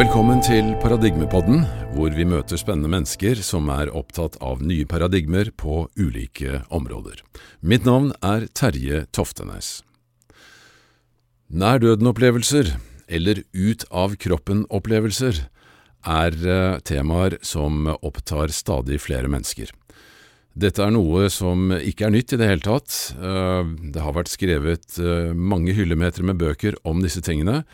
Velkommen 0.00 0.38
til 0.40 0.70
Paradigmepodden, 0.80 1.58
hvor 1.92 2.14
vi 2.16 2.24
møter 2.24 2.56
spennende 2.56 2.88
mennesker 2.88 3.42
som 3.44 3.66
er 3.68 3.90
opptatt 3.92 4.38
av 4.40 4.62
nye 4.64 4.86
paradigmer 4.88 5.50
på 5.60 5.82
ulike 6.00 6.62
områder. 6.72 7.18
Mitt 7.60 7.84
navn 7.84 8.06
er 8.24 8.46
Terje 8.56 9.02
Toftenes. 9.12 9.82
Nærdøden-opplevelser, 11.52 12.70
eller 13.12 13.42
ut-av-kroppen-opplevelser, 13.52 15.42
er 16.08 16.40
eh, 16.48 16.80
temaer 16.80 17.36
som 17.44 17.92
opptar 18.00 18.56
stadig 18.56 19.02
flere 19.04 19.28
mennesker. 19.28 19.68
Dette 20.56 20.80
er 20.80 20.96
noe 20.96 21.28
som 21.28 21.76
ikke 21.76 22.08
er 22.08 22.16
nytt 22.16 22.32
i 22.32 22.40
det 22.40 22.48
hele 22.54 22.64
tatt. 22.64 23.02
Eh, 23.20 23.76
det 23.92 24.08
har 24.08 24.16
vært 24.16 24.32
skrevet 24.32 24.96
eh, 24.96 25.36
mange 25.36 25.76
hyllemeter 25.76 26.24
med 26.24 26.40
bøker 26.40 26.80
om 26.88 27.04
disse 27.04 27.20
tingene. 27.20 27.66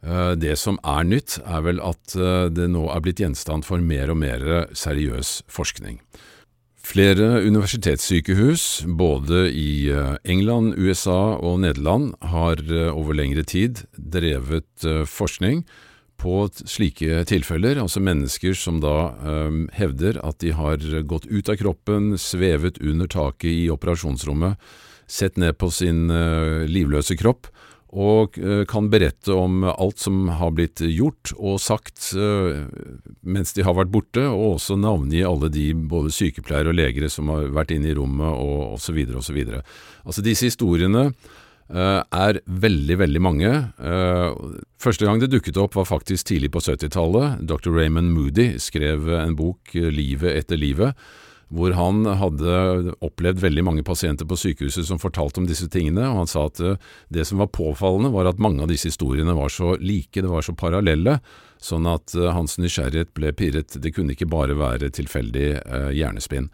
Det 0.00 0.56
som 0.56 0.78
er 0.80 1.04
nytt, 1.04 1.36
er 1.44 1.60
vel 1.66 1.80
at 1.84 2.14
det 2.56 2.68
nå 2.72 2.86
er 2.88 3.02
blitt 3.04 3.20
gjenstand 3.20 3.66
for 3.68 3.82
mer 3.84 4.08
og 4.08 4.16
mer 4.22 4.46
seriøs 4.72 5.42
forskning. 5.52 6.00
Flere 6.80 7.42
universitetssykehus, 7.44 8.86
både 8.96 9.50
i 9.52 9.92
England, 10.24 10.72
USA 10.80 11.36
og 11.36 11.60
Nederland, 11.66 12.14
har 12.32 12.64
over 12.94 13.12
lengre 13.14 13.44
tid 13.44 13.84
drevet 13.94 14.88
forskning 15.04 15.60
på 16.20 16.48
slike 16.64 17.22
tilfeller, 17.28 17.78
altså 17.80 18.00
mennesker 18.00 18.56
som 18.56 18.80
da 18.80 19.12
hevder 19.76 20.18
at 20.24 20.40
de 20.40 20.56
har 20.56 20.80
gått 21.08 21.28
ut 21.28 21.52
av 21.52 21.60
kroppen, 21.60 22.14
svevet 22.16 22.80
under 22.80 23.08
taket 23.08 23.52
i 23.52 23.68
operasjonsrommet, 23.72 24.56
sett 25.10 25.36
ned 25.40 25.60
på 25.60 25.68
sin 25.74 26.08
livløse 26.72 27.20
kropp, 27.20 27.52
og 27.90 28.38
uh, 28.38 28.62
kan 28.70 28.86
berette 28.92 29.34
om 29.34 29.64
alt 29.70 29.98
som 29.98 30.28
har 30.38 30.54
blitt 30.54 30.82
gjort 30.84 31.32
og 31.36 31.58
sagt 31.62 32.12
uh, 32.14 32.66
mens 33.26 33.54
de 33.56 33.66
har 33.66 33.74
vært 33.74 33.90
borte, 33.90 34.24
og 34.30 34.56
også 34.60 34.78
navngi 34.78 35.24
alle 35.26 35.50
de 35.50 35.70
både 35.74 36.14
sykepleiere 36.14 36.70
og 36.70 36.78
legere 36.78 37.10
som 37.10 37.32
har 37.34 37.50
vært 37.54 37.74
inne 37.74 37.90
i 37.90 37.98
rommet, 37.98 38.30
og 38.30 38.76
osv. 38.78 39.02
osv. 39.18 39.44
Altså 40.04 40.26
disse 40.26 40.52
historiene 40.52 41.10
Eh, 41.70 42.02
er 42.02 42.40
veldig, 42.46 42.96
veldig 42.98 43.20
mange. 43.22 43.50
Eh, 43.78 44.38
første 44.82 45.06
gang 45.06 45.20
det 45.22 45.30
dukket 45.30 45.58
opp 45.60 45.76
var 45.78 45.86
faktisk 45.86 46.26
tidlig 46.26 46.50
på 46.50 46.62
70-tallet. 46.64 47.44
Dr. 47.46 47.70
Raymond 47.70 48.10
Moody 48.10 48.56
skrev 48.58 49.06
en 49.14 49.36
bok, 49.38 49.70
eh, 49.74 49.90
Livet 49.94 50.34
etter 50.34 50.58
livet, 50.58 50.96
hvor 51.50 51.74
han 51.74 52.04
hadde 52.06 52.94
opplevd 53.02 53.42
veldig 53.42 53.64
mange 53.66 53.82
pasienter 53.86 54.28
på 54.30 54.38
sykehuset 54.38 54.86
som 54.86 55.00
fortalte 55.02 55.42
om 55.42 55.48
disse 55.50 55.66
tingene, 55.70 56.06
og 56.06 56.22
han 56.22 56.30
sa 56.30 56.46
at 56.46 56.60
det 57.10 57.24
som 57.26 57.42
var 57.42 57.50
påfallende, 57.50 58.12
var 58.14 58.30
at 58.30 58.42
mange 58.42 58.62
av 58.62 58.70
disse 58.70 58.92
historiene 58.92 59.34
var 59.34 59.50
så 59.50 59.74
like, 59.82 60.14
det 60.22 60.30
var 60.30 60.46
så 60.46 60.54
parallelle, 60.54 61.18
sånn 61.60 61.88
at 61.90 62.14
hans 62.36 62.54
nysgjerrighet 62.62 63.10
ble 63.18 63.32
pirret. 63.36 63.74
Det 63.82 63.90
kunne 63.96 64.14
ikke 64.14 64.30
bare 64.30 64.54
være 64.58 64.92
tilfeldig 64.94 65.48
hjernespinn. 65.98 66.46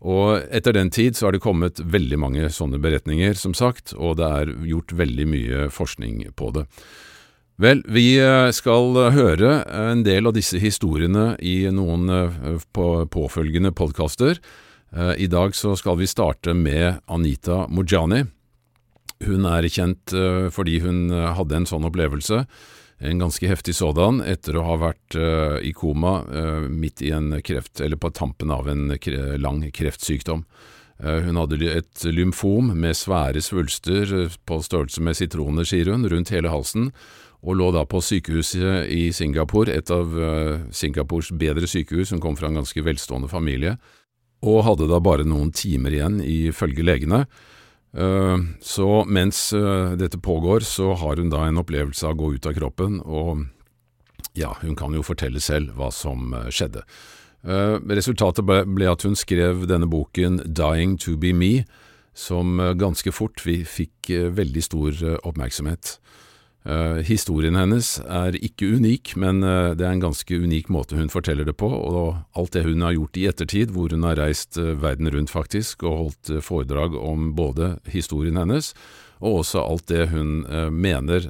Og 0.00 0.40
etter 0.50 0.74
den 0.74 0.90
tid 0.90 1.16
så 1.16 1.28
har 1.28 1.36
det 1.36 1.44
kommet 1.44 1.80
veldig 1.80 2.18
mange 2.18 2.50
sånne 2.50 2.80
beretninger, 2.80 3.36
som 3.36 3.54
sagt, 3.54 3.92
og 3.94 4.16
det 4.18 4.28
er 4.40 4.52
gjort 4.66 4.96
veldig 4.96 5.26
mye 5.28 5.70
forskning 5.72 6.24
på 6.40 6.50
det. 6.56 6.66
Vel, 7.60 7.82
vi 7.92 8.14
eh, 8.16 8.48
skal 8.56 8.94
høre 9.12 9.50
en 9.68 10.00
del 10.00 10.30
av 10.30 10.32
disse 10.32 10.56
historiene 10.62 11.34
i 11.44 11.66
noen 11.68 12.08
eh, 12.08 12.38
påfølgende 12.72 13.74
podkaster. 13.76 14.40
Eh, 14.96 15.12
I 15.20 15.28
dag 15.28 15.52
så 15.52 15.74
skal 15.76 15.98
vi 16.00 16.08
starte 16.08 16.54
med 16.56 17.02
Anita 17.04 17.66
Mujani. 17.68 18.22
Hun 19.26 19.44
er 19.44 19.68
kjent 19.68 20.14
fordi 20.56 20.78
hun 20.80 21.12
hadde 21.12 21.58
en 21.58 21.66
sånn 21.68 21.84
opplevelse 21.84 22.46
en 23.04 23.20
ganske 23.20 23.50
heftig 23.50 23.74
sådan, 23.76 24.22
etter 24.24 24.56
å 24.56 24.64
ha 24.64 24.78
vært 24.80 25.16
i 25.60 25.74
koma 25.76 26.22
midt 26.72 27.02
i 27.04 27.10
en 27.12 27.34
kreft, 27.44 27.82
eller 27.84 28.00
på 28.00 28.08
tampen 28.16 28.48
av 28.52 28.68
en 28.72 28.94
lang 29.40 29.60
kreftsykdom. 29.76 30.46
Hun 31.04 31.36
hadde 31.36 31.60
et 31.68 32.04
lymfom 32.08 32.72
med 32.80 32.96
svære 32.96 33.44
svulster 33.44 34.32
på 34.48 34.60
størrelse 34.64 35.04
med 35.04 35.20
sitroner, 35.20 35.68
sier 35.68 35.92
hun, 35.92 36.08
rundt 36.08 36.32
hele 36.32 36.52
halsen, 36.52 36.88
og 37.40 37.56
lå 37.56 37.70
da 37.72 37.86
på 37.88 38.02
sykehuset 38.04 38.90
i 38.92 39.08
Singapore, 39.16 39.72
et 39.72 39.90
av 39.94 40.12
Singapores 40.76 41.30
bedre 41.32 41.68
sykehus, 41.70 42.12
hun 42.12 42.20
kom 42.20 42.36
fra 42.36 42.50
en 42.50 42.60
ganske 42.60 42.84
velstående 42.84 43.30
familie, 43.32 43.78
og 44.44 44.64
hadde 44.66 44.88
da 44.90 45.00
bare 45.00 45.24
noen 45.28 45.52
timer 45.52 45.96
igjen, 45.96 46.20
ifølge 46.20 46.84
legene. 46.84 47.24
Eh, 47.96 48.38
så 48.62 49.04
mens 49.06 49.52
eh, 49.52 49.92
dette 49.98 50.18
pågår, 50.18 50.60
så 50.60 50.92
har 50.94 51.16
hun 51.16 51.30
da 51.32 51.46
en 51.46 51.58
opplevelse 51.58 52.06
av 52.06 52.14
å 52.14 52.20
gå 52.20 52.34
ut 52.36 52.46
av 52.46 52.54
kroppen, 52.54 53.00
og 53.02 53.46
ja, 54.38 54.52
hun 54.62 54.76
kan 54.78 54.94
jo 54.94 55.02
fortelle 55.02 55.42
selv 55.42 55.74
hva 55.78 55.90
som 55.94 56.34
eh, 56.34 56.50
skjedde. 56.54 56.84
Resultatet 57.40 58.44
ble 58.44 58.84
at 58.84 59.00
hun 59.06 59.14
skrev 59.16 59.62
denne 59.64 59.86
boken 59.88 60.42
Dying 60.44 60.98
to 61.00 61.14
be 61.16 61.30
me, 61.32 61.64
som 62.12 62.60
ganske 62.76 63.08
fort 63.16 63.40
fikk 63.40 64.10
veldig 64.36 64.64
stor 64.66 64.98
oppmerksomhet. 65.24 65.94
Uh, 66.60 67.00
historien 67.08 67.56
hennes 67.56 67.94
er 68.04 68.36
ikke 68.36 68.74
unik, 68.76 69.14
men 69.16 69.38
uh, 69.40 69.72
det 69.72 69.86
er 69.86 69.94
en 69.94 70.02
ganske 70.02 70.40
unik 70.42 70.68
måte 70.68 70.98
hun 70.98 71.08
forteller 71.08 71.48
det 71.48 71.54
på, 71.56 71.70
og 71.72 72.18
alt 72.36 72.52
det 72.52 72.66
hun 72.66 72.84
har 72.84 72.92
gjort 72.98 73.16
i 73.16 73.24
ettertid, 73.30 73.72
hvor 73.72 73.88
hun 73.94 74.04
har 74.04 74.20
reist 74.20 74.58
uh, 74.60 74.74
verden 74.82 75.08
rundt 75.08 75.32
faktisk 75.32 75.86
og 75.88 75.96
holdt 76.02 76.32
foredrag 76.44 76.98
om 77.00 77.30
både 77.38 77.78
historien 77.88 78.36
hennes 78.36 78.74
og 79.20 79.40
også 79.40 79.62
alt 79.64 79.88
det 79.88 80.06
hun 80.12 80.46
mener 80.72 81.26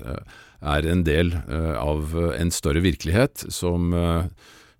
er 0.62 0.86
en 0.86 1.00
del 1.02 1.32
av 1.50 2.12
en 2.14 2.52
større 2.54 2.84
virkelighet 2.84 3.42
som 3.50 3.88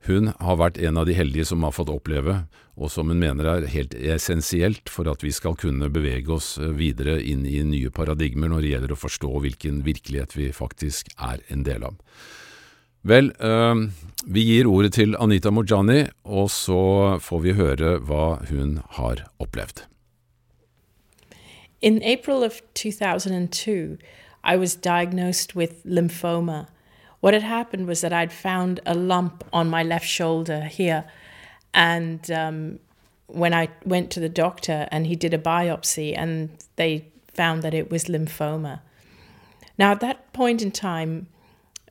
hun 0.08 0.30
har 0.40 0.56
vært 0.56 0.78
en 0.80 0.96
av 0.96 1.04
de 1.08 1.14
heldige 1.16 1.44
som 1.50 1.64
har 1.66 1.74
fått 1.76 1.90
oppleve, 1.92 2.44
og 2.80 2.88
som 2.92 3.10
hun 3.12 3.20
mener 3.20 3.48
er 3.50 3.68
helt 3.68 3.92
essensielt 3.94 4.88
for 4.88 5.10
at 5.12 5.20
vi 5.24 5.32
skal 5.36 5.58
kunne 5.60 5.90
bevege 5.92 6.32
oss 6.32 6.54
eh, 6.58 6.72
videre 6.72 7.18
inn 7.20 7.44
i 7.44 7.60
nye 7.66 7.92
paradigmer 7.92 8.48
når 8.48 8.64
det 8.64 8.70
gjelder 8.72 8.94
å 8.94 9.00
forstå 9.00 9.32
hvilken 9.44 9.82
virkelighet 9.84 10.36
vi 10.38 10.48
faktisk 10.56 11.12
er 11.18 11.44
en 11.52 11.66
del 11.68 11.84
av. 11.90 12.00
Vel, 13.04 13.32
øh, 13.40 13.86
vi 14.24 14.44
gir 14.44 14.68
ordet 14.68 14.94
til 14.96 15.16
Anita 15.20 15.52
Mojani, 15.52 16.06
og 16.24 16.50
så 16.52 17.20
får 17.20 17.44
vi 17.44 17.56
høre 17.60 17.94
hva 18.00 18.40
hun 18.48 18.78
har 18.96 19.24
opplevd. 19.40 19.84
In 21.82 22.02
April 22.04 22.44
of 22.44 22.60
2002, 22.74 23.96
I 24.44 24.56
was 24.56 24.76
diagnosed 24.76 25.54
with 25.54 25.80
lymphoma. 25.84 26.66
What 27.20 27.34
had 27.34 27.42
happened 27.42 27.86
was 27.86 28.00
that 28.00 28.12
I'd 28.12 28.32
found 28.32 28.80
a 28.86 28.94
lump 28.94 29.44
on 29.52 29.68
my 29.68 29.82
left 29.82 30.06
shoulder 30.06 30.62
here. 30.62 31.04
And 31.74 32.30
um, 32.30 32.78
when 33.26 33.54
I 33.54 33.68
went 33.84 34.10
to 34.12 34.20
the 34.20 34.28
doctor 34.28 34.88
and 34.90 35.06
he 35.06 35.16
did 35.16 35.34
a 35.34 35.38
biopsy, 35.38 36.14
and 36.16 36.50
they 36.76 37.08
found 37.32 37.62
that 37.62 37.74
it 37.74 37.90
was 37.90 38.04
lymphoma. 38.04 38.80
Now, 39.78 39.92
at 39.92 40.00
that 40.00 40.32
point 40.32 40.62
in 40.62 40.72
time, 40.72 41.26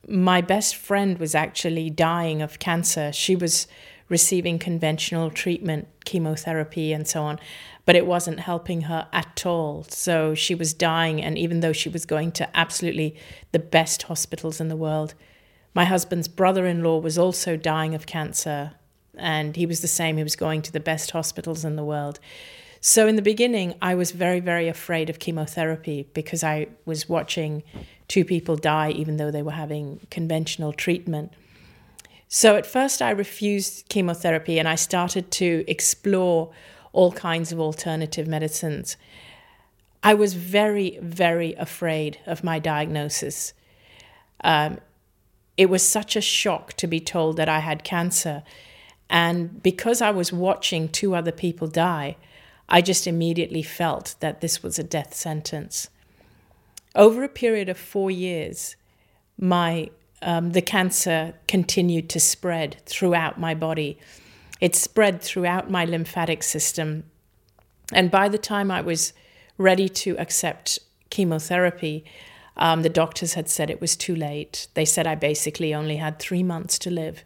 my 0.08 0.40
best 0.40 0.76
friend 0.76 1.18
was 1.18 1.34
actually 1.34 1.90
dying 1.90 2.42
of 2.42 2.58
cancer. 2.58 3.12
She 3.12 3.36
was 3.36 3.66
receiving 4.08 4.58
conventional 4.58 5.30
treatment, 5.30 5.88
chemotherapy, 6.04 6.92
and 6.92 7.06
so 7.06 7.22
on 7.22 7.38
but 7.84 7.96
it 7.96 8.06
wasn't 8.06 8.40
helping 8.40 8.82
her 8.82 9.08
at 9.12 9.44
all. 9.46 9.84
So 9.88 10.34
she 10.34 10.54
was 10.54 10.74
dying, 10.74 11.22
and 11.22 11.38
even 11.38 11.60
though 11.60 11.72
she 11.72 11.88
was 11.88 12.06
going 12.06 12.32
to 12.32 12.56
absolutely 12.56 13.16
the 13.52 13.58
best 13.58 14.04
hospitals 14.04 14.60
in 14.60 14.68
the 14.68 14.76
world, 14.76 15.14
my 15.74 15.84
husband's 15.84 16.28
brother 16.28 16.66
in 16.66 16.82
law 16.82 16.98
was 16.98 17.18
also 17.18 17.56
dying 17.56 17.94
of 17.94 18.06
cancer, 18.06 18.72
and 19.16 19.56
he 19.56 19.66
was 19.66 19.80
the 19.80 19.88
same. 19.88 20.16
He 20.16 20.22
was 20.22 20.36
going 20.36 20.62
to 20.62 20.72
the 20.72 20.80
best 20.80 21.12
hospitals 21.12 21.64
in 21.64 21.76
the 21.76 21.84
world. 21.84 22.18
So, 22.82 23.06
in 23.06 23.16
the 23.16 23.22
beginning, 23.22 23.74
I 23.82 23.94
was 23.94 24.12
very, 24.12 24.40
very 24.40 24.66
afraid 24.66 25.10
of 25.10 25.18
chemotherapy 25.18 26.08
because 26.14 26.42
I 26.42 26.68
was 26.86 27.10
watching 27.10 27.62
two 28.08 28.24
people 28.24 28.56
die, 28.56 28.90
even 28.92 29.18
though 29.18 29.30
they 29.30 29.42
were 29.42 29.50
having 29.50 30.00
conventional 30.10 30.72
treatment. 30.72 31.32
So, 32.26 32.56
at 32.56 32.64
first, 32.64 33.02
I 33.02 33.10
refused 33.10 33.88
chemotherapy 33.90 34.58
and 34.58 34.66
I 34.66 34.76
started 34.76 35.30
to 35.32 35.62
explore 35.68 36.52
all 36.92 37.12
kinds 37.12 37.52
of 37.52 37.60
alternative 37.60 38.26
medicines. 38.26 38.96
I 40.02 40.14
was 40.14 40.34
very, 40.34 40.98
very 41.02 41.54
afraid 41.54 42.18
of 42.26 42.42
my 42.42 42.58
diagnosis. 42.58 43.52
Um, 44.42 44.78
it 45.56 45.68
was 45.68 45.86
such 45.86 46.16
a 46.16 46.20
shock 46.20 46.72
to 46.74 46.86
be 46.86 47.00
told 47.00 47.36
that 47.36 47.48
I 47.48 47.58
had 47.58 47.84
cancer. 47.84 48.42
And 49.10 49.62
because 49.62 50.00
I 50.00 50.10
was 50.10 50.32
watching 50.32 50.88
two 50.88 51.14
other 51.14 51.32
people 51.32 51.68
die, 51.68 52.16
I 52.68 52.80
just 52.80 53.06
immediately 53.06 53.62
felt 53.62 54.14
that 54.20 54.40
this 54.40 54.62
was 54.62 54.78
a 54.78 54.84
death 54.84 55.12
sentence. 55.12 55.90
Over 56.94 57.22
a 57.24 57.28
period 57.28 57.68
of 57.68 57.76
four 57.76 58.10
years, 58.10 58.76
my 59.38 59.90
um, 60.22 60.52
the 60.52 60.62
cancer 60.62 61.34
continued 61.48 62.08
to 62.10 62.20
spread 62.20 62.76
throughout 62.86 63.40
my 63.40 63.54
body. 63.54 63.98
It 64.60 64.76
spread 64.76 65.22
throughout 65.22 65.70
my 65.70 65.84
lymphatic 65.84 66.42
system. 66.42 67.04
And 67.92 68.10
by 68.10 68.28
the 68.28 68.38
time 68.38 68.70
I 68.70 68.80
was 68.80 69.12
ready 69.58 69.88
to 69.88 70.16
accept 70.18 70.78
chemotherapy, 71.10 72.04
Um, 72.56 72.82
the 72.82 72.90
doctors 72.90 73.34
had 73.34 73.48
said 73.48 73.70
it 73.70 73.80
was 73.80 73.96
too 73.96 74.14
late. 74.14 74.68
They 74.74 74.84
said 74.84 75.06
I 75.06 75.14
basically 75.14 75.74
only 75.74 75.96
had 75.96 76.18
three 76.18 76.42
months 76.42 76.78
to 76.80 76.90
live. 76.90 77.24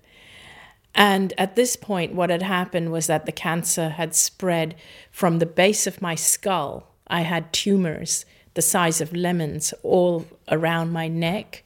And 0.95 1.33
at 1.37 1.57
this 1.57 1.77
point, 1.77 2.15
what 2.15 2.31
had 2.31 2.43
happened 2.43 2.93
was 2.93 3.07
that 3.07 3.27
the 3.27 3.33
cancer 3.33 3.89
had 3.89 4.15
spread 4.15 4.77
from 5.11 5.39
the 5.39 5.47
base 5.47 5.89
of 5.89 6.03
my 6.03 6.15
skull. 6.15 6.87
I 7.09 7.23
had 7.23 7.53
tumors 7.53 8.27
the 8.53 8.63
size 8.63 9.01
of 9.01 9.13
lemons 9.13 9.75
all 9.83 10.25
around 10.47 10.93
my 10.93 11.09
neck, 11.09 11.65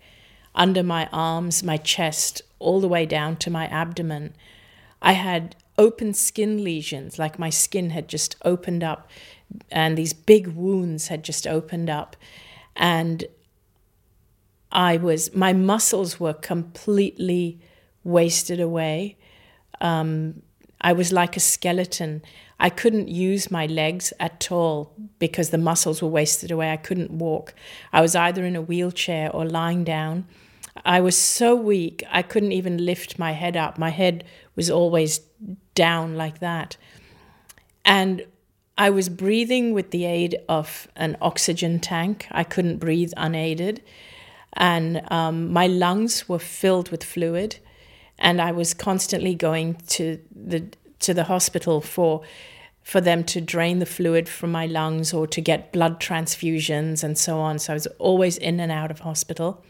under 0.54 0.82
my 0.82 1.06
arms, 1.12 1.62
my 1.62 1.76
chest, 1.76 2.42
all 2.58 2.80
the 2.80 2.88
way 2.88 3.04
down 3.06 3.36
to 3.36 3.50
my 3.50 3.66
abdomen. 3.66 4.32
I 5.00 5.12
had 5.12 5.56
open 5.76 6.12
skin 6.14 6.64
lesions, 6.64 7.18
like 7.18 7.38
my 7.38 7.50
skin 7.50 7.90
had 7.90 8.08
just 8.08 8.36
opened 8.44 8.82
up, 8.82 9.08
and 9.70 9.96
these 9.96 10.12
big 10.12 10.48
wounds 10.48 11.08
had 11.08 11.22
just 11.22 11.46
opened 11.46 11.88
up. 11.88 12.16
And 12.76 13.24
I 14.70 14.96
was, 14.96 15.34
my 15.34 15.52
muscles 15.52 16.20
were 16.20 16.34
completely 16.34 17.60
wasted 18.04 18.60
away. 18.60 19.16
Um, 19.80 20.42
I 20.80 20.92
was 20.92 21.12
like 21.12 21.36
a 21.36 21.40
skeleton. 21.40 22.22
I 22.60 22.70
couldn't 22.70 23.08
use 23.08 23.50
my 23.50 23.66
legs 23.66 24.12
at 24.18 24.50
all 24.50 24.92
because 25.18 25.50
the 25.50 25.58
muscles 25.58 26.02
were 26.02 26.08
wasted 26.08 26.50
away. 26.50 26.72
I 26.72 26.76
couldn't 26.76 27.10
walk. 27.10 27.54
I 27.92 28.00
was 28.00 28.14
either 28.14 28.44
in 28.44 28.56
a 28.56 28.62
wheelchair 28.62 29.30
or 29.30 29.44
lying 29.44 29.84
down. 29.84 30.26
I 30.84 31.00
was 31.00 31.16
so 31.16 31.54
weak, 31.54 32.04
I 32.10 32.22
couldn't 32.22 32.52
even 32.52 32.84
lift 32.84 33.18
my 33.18 33.32
head 33.32 33.56
up. 33.56 33.78
My 33.78 33.90
head 33.90 34.24
was 34.54 34.70
always 34.70 35.20
down 35.74 36.16
like 36.16 36.40
that. 36.40 36.76
And 37.84 38.26
I 38.76 38.90
was 38.90 39.08
breathing 39.08 39.72
with 39.72 39.90
the 39.90 40.04
aid 40.04 40.36
of 40.48 40.88
an 40.94 41.16
oxygen 41.20 41.80
tank. 41.80 42.26
I 42.30 42.44
couldn't 42.44 42.78
breathe 42.78 43.12
unaided. 43.16 43.82
And 44.52 45.02
um, 45.10 45.52
my 45.52 45.66
lungs 45.66 46.28
were 46.28 46.38
filled 46.38 46.90
with 46.90 47.02
fluid. 47.02 47.58
And 48.18 48.40
I 48.40 48.52
was 48.52 48.74
constantly 48.74 49.34
going 49.34 49.76
to 49.88 50.20
the, 50.34 50.66
to 51.00 51.14
the 51.14 51.24
hospital 51.24 51.80
for, 51.80 52.22
for 52.82 53.00
them 53.00 53.24
to 53.24 53.40
drain 53.40 53.78
the 53.78 53.86
fluid 53.86 54.28
from 54.28 54.52
my 54.52 54.66
lungs 54.66 55.12
or 55.12 55.26
to 55.26 55.40
get 55.40 55.72
blood 55.72 56.00
transfusions 56.00 57.02
and 57.02 57.16
so 57.16 57.38
on. 57.38 57.58
So 57.58 57.72
I 57.72 57.74
was 57.74 57.86
always 57.98 58.36
in 58.36 58.60
and 58.60 58.70
out 58.70 58.90
of 58.90 59.00
hospital. 59.00 59.64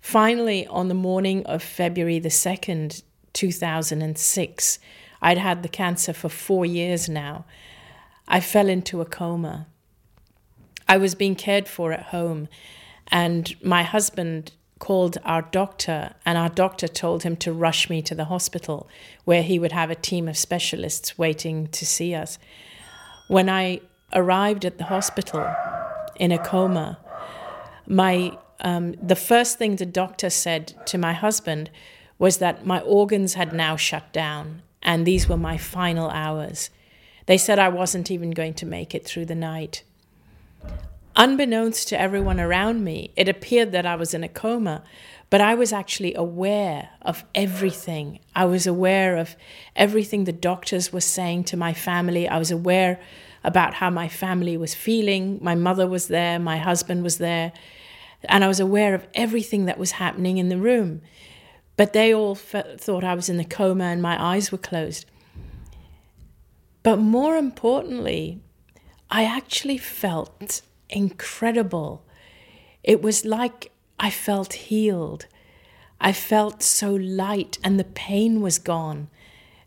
Finally, 0.00 0.66
on 0.68 0.88
the 0.88 0.94
morning 0.94 1.44
of 1.46 1.62
February 1.62 2.18
the 2.18 2.28
2nd, 2.28 3.02
2006, 3.32 4.78
I'd 5.20 5.38
had 5.38 5.62
the 5.62 5.68
cancer 5.68 6.12
for 6.12 6.28
four 6.28 6.64
years 6.64 7.08
now. 7.08 7.44
I 8.28 8.40
fell 8.40 8.68
into 8.68 9.00
a 9.00 9.04
coma. 9.04 9.66
I 10.88 10.96
was 10.96 11.14
being 11.14 11.34
cared 11.34 11.68
for 11.68 11.92
at 11.92 12.06
home, 12.06 12.48
and 13.08 13.54
my 13.62 13.82
husband 13.82 14.52
called 14.78 15.18
our 15.24 15.42
doctor, 15.42 16.14
and 16.24 16.36
our 16.36 16.48
doctor 16.48 16.86
told 16.86 17.22
him 17.22 17.36
to 17.36 17.52
rush 17.52 17.88
me 17.88 18.02
to 18.02 18.14
the 18.14 18.26
hospital 18.26 18.88
where 19.24 19.42
he 19.42 19.58
would 19.58 19.72
have 19.72 19.90
a 19.90 19.94
team 19.94 20.28
of 20.28 20.36
specialists 20.36 21.16
waiting 21.16 21.66
to 21.68 21.86
see 21.86 22.14
us. 22.14 22.38
When 23.28 23.48
I 23.48 23.80
arrived 24.12 24.64
at 24.64 24.78
the 24.78 24.84
hospital 24.84 25.52
in 26.16 26.30
a 26.30 26.38
coma, 26.38 26.98
my 27.86 28.36
um, 28.60 28.94
the 29.02 29.16
first 29.16 29.58
thing 29.58 29.76
the 29.76 29.86
doctor 29.86 30.30
said 30.30 30.74
to 30.86 30.98
my 30.98 31.12
husband 31.12 31.70
was 32.18 32.38
that 32.38 32.66
my 32.66 32.80
organs 32.80 33.34
had 33.34 33.52
now 33.52 33.76
shut 33.76 34.12
down 34.12 34.62
and 34.82 35.06
these 35.06 35.28
were 35.28 35.36
my 35.36 35.56
final 35.56 36.08
hours. 36.10 36.70
They 37.26 37.36
said 37.36 37.58
I 37.58 37.68
wasn't 37.68 38.10
even 38.10 38.30
going 38.30 38.54
to 38.54 38.66
make 38.66 38.94
it 38.94 39.04
through 39.04 39.26
the 39.26 39.34
night. 39.34 39.82
Unbeknownst 41.16 41.88
to 41.88 42.00
everyone 42.00 42.38
around 42.38 42.84
me, 42.84 43.10
it 43.16 43.28
appeared 43.28 43.72
that 43.72 43.86
I 43.86 43.96
was 43.96 44.14
in 44.14 44.22
a 44.22 44.28
coma, 44.28 44.82
but 45.28 45.40
I 45.40 45.54
was 45.54 45.72
actually 45.72 46.14
aware 46.14 46.90
of 47.02 47.24
everything. 47.34 48.20
I 48.34 48.44
was 48.44 48.66
aware 48.66 49.16
of 49.16 49.34
everything 49.74 50.24
the 50.24 50.32
doctors 50.32 50.92
were 50.92 51.00
saying 51.00 51.44
to 51.44 51.56
my 51.56 51.72
family. 51.72 52.28
I 52.28 52.38
was 52.38 52.50
aware 52.50 53.00
about 53.42 53.74
how 53.74 53.90
my 53.90 54.08
family 54.08 54.56
was 54.56 54.74
feeling. 54.74 55.38
My 55.42 55.54
mother 55.54 55.86
was 55.86 56.08
there, 56.08 56.38
my 56.38 56.58
husband 56.58 57.02
was 57.02 57.18
there 57.18 57.52
and 58.28 58.44
I 58.44 58.48
was 58.48 58.60
aware 58.60 58.94
of 58.94 59.06
everything 59.14 59.64
that 59.66 59.78
was 59.78 59.92
happening 59.92 60.38
in 60.38 60.48
the 60.48 60.58
room. 60.58 61.02
But 61.76 61.92
they 61.92 62.14
all 62.14 62.34
thought 62.34 63.04
I 63.04 63.14
was 63.14 63.28
in 63.28 63.36
the 63.36 63.44
coma 63.44 63.84
and 63.84 64.00
my 64.00 64.22
eyes 64.22 64.50
were 64.50 64.58
closed. 64.58 65.04
But 66.82 66.98
more 66.98 67.36
importantly, 67.36 68.40
I 69.10 69.24
actually 69.24 69.78
felt 69.78 70.62
incredible. 70.88 72.04
It 72.82 73.02
was 73.02 73.24
like 73.24 73.72
I 73.98 74.10
felt 74.10 74.52
healed. 74.54 75.26
I 76.00 76.12
felt 76.12 76.62
so 76.62 76.94
light 76.94 77.58
and 77.64 77.78
the 77.78 77.84
pain 77.84 78.40
was 78.40 78.58
gone. 78.58 79.08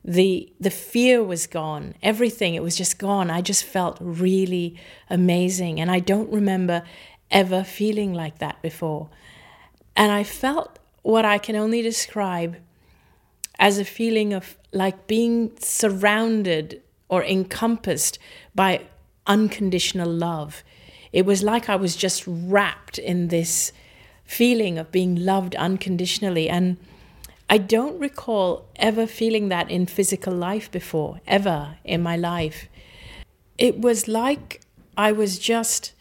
The 0.04 0.52
the 0.60 0.70
fear 0.70 1.24
was 1.24 1.46
gone. 1.46 1.94
Everything 2.02 2.56
it 2.56 2.64
was 2.64 2.78
just 2.78 2.98
gone. 2.98 3.30
I 3.30 3.42
just 3.42 3.64
felt 3.64 3.98
really 4.00 4.78
amazing 5.10 5.80
and 5.80 5.92
I 5.92 6.00
don't 6.00 6.32
remember 6.32 6.84
ever 7.32 7.64
feeling 7.64 8.14
like 8.14 8.40
that 8.40 8.62
before. 8.62 9.10
And 9.96 10.12
I 10.12 10.24
felt 10.24 10.80
what 11.02 11.26
I 11.26 11.38
can 11.38 11.56
only 11.56 11.82
describe 11.82 12.58
as 13.58 13.78
a 13.78 13.86
feeling 13.86 14.34
of 14.34 14.58
like 14.72 15.08
being 15.08 15.52
surrounded 15.60 16.82
or 17.10 17.24
encompassed 17.24 18.20
by 18.56 18.82
unconditional 19.28 20.10
love. 20.10 20.64
It 21.12 21.26
was 21.26 21.44
like 21.44 21.70
I 21.70 21.76
was 21.76 21.96
just 21.96 22.24
wrapped 22.28 22.98
in 22.98 23.28
this 23.28 23.74
feeling 24.24 24.78
of 24.78 24.92
being 24.92 25.16
loved 25.16 25.56
unconditionally. 25.56 26.48
And 26.50 26.78
I 27.50 27.58
don't 27.58 28.00
recall 28.00 28.68
ever 28.76 29.08
feeling 29.08 29.50
that 29.50 29.72
in 29.72 29.88
physical 29.88 30.34
life 30.34 30.70
before, 30.72 31.20
ever 31.28 31.78
in 31.84 32.02
my 32.02 32.16
life. 32.16 32.70
It 33.58 33.80
was 33.82 34.08
like 34.08 34.62
I 34.96 35.12
was 35.12 35.40
just 35.40 35.94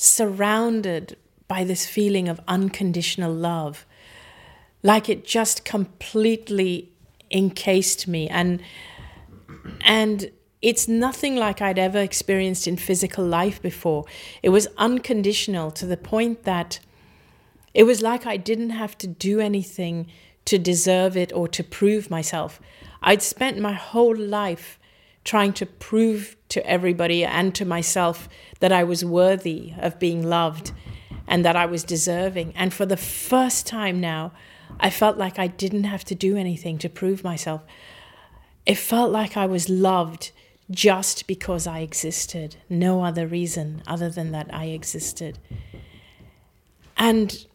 surrounded 0.00 1.16
by 1.46 1.62
this 1.62 1.86
feeling 1.86 2.26
of 2.26 2.40
unconditional 2.48 3.32
love, 3.32 3.84
like 4.82 5.10
it 5.10 5.26
just 5.26 5.64
completely 5.64 6.90
encased 7.30 8.08
me 8.08 8.26
and 8.28 8.62
and 9.82 10.30
it's 10.62 10.88
nothing 10.88 11.36
like 11.36 11.60
I'd 11.60 11.78
ever 11.78 11.98
experienced 11.98 12.66
in 12.66 12.76
physical 12.76 13.24
life 13.24 13.60
before. 13.62 14.04
It 14.42 14.50
was 14.50 14.68
unconditional 14.78 15.70
to 15.72 15.86
the 15.86 15.96
point 15.96 16.44
that 16.44 16.80
it 17.74 17.84
was 17.84 18.02
like 18.02 18.26
I 18.26 18.36
didn't 18.36 18.70
have 18.70 18.96
to 18.98 19.06
do 19.06 19.38
anything 19.40 20.06
to 20.46 20.58
deserve 20.58 21.16
it 21.16 21.32
or 21.32 21.46
to 21.48 21.62
prove 21.62 22.10
myself. 22.10 22.60
I'd 23.02 23.22
spent 23.22 23.58
my 23.58 23.72
whole 23.72 24.16
life 24.16 24.78
trying 25.24 25.52
to 25.54 25.66
prove 25.66 26.36
to 26.48 26.66
everybody 26.66 27.24
and 27.24 27.54
to 27.54 27.64
myself 27.64 28.28
that 28.60 28.72
I 28.72 28.84
was 28.84 29.04
worthy 29.04 29.74
of 29.78 29.98
being 29.98 30.26
loved 30.26 30.72
and 31.26 31.44
that 31.44 31.56
I 31.56 31.66
was 31.66 31.84
deserving. 31.84 32.52
And 32.56 32.72
for 32.74 32.86
the 32.86 32.96
first 32.96 33.66
time 33.66 34.00
now, 34.00 34.32
I 34.78 34.90
felt 34.90 35.16
like 35.16 35.38
I 35.38 35.46
didn't 35.46 35.84
have 35.84 36.04
to 36.04 36.14
do 36.14 36.36
anything 36.36 36.78
to 36.78 36.88
prove 36.88 37.22
myself. 37.22 37.62
It 38.66 38.76
felt 38.76 39.10
like 39.10 39.36
I 39.36 39.46
was 39.46 39.68
loved 39.68 40.32
just 40.70 41.26
because 41.26 41.66
I 41.66 41.80
existed, 41.80 42.56
no 42.68 43.04
other 43.04 43.26
reason 43.26 43.82
other 43.86 44.08
than 44.08 44.32
that 44.32 44.52
I 44.54 44.66
existed. 44.66 45.38
And 46.96 47.46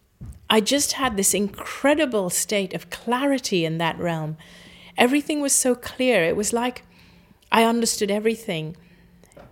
I 0.50 0.60
just 0.60 0.94
had 0.94 1.16
this 1.16 1.34
incredible 1.34 2.30
state 2.30 2.74
of 2.74 2.90
clarity 2.90 3.66
in 3.66 3.78
that 3.78 3.98
realm. 3.98 4.38
Everything 4.98 5.42
was 5.42 5.54
so 5.54 5.76
clear. 5.76 6.24
It 6.24 6.36
was 6.36 6.54
like 6.54 6.84
I 7.56 7.64
understood 7.64 8.12
everything. 8.12 8.76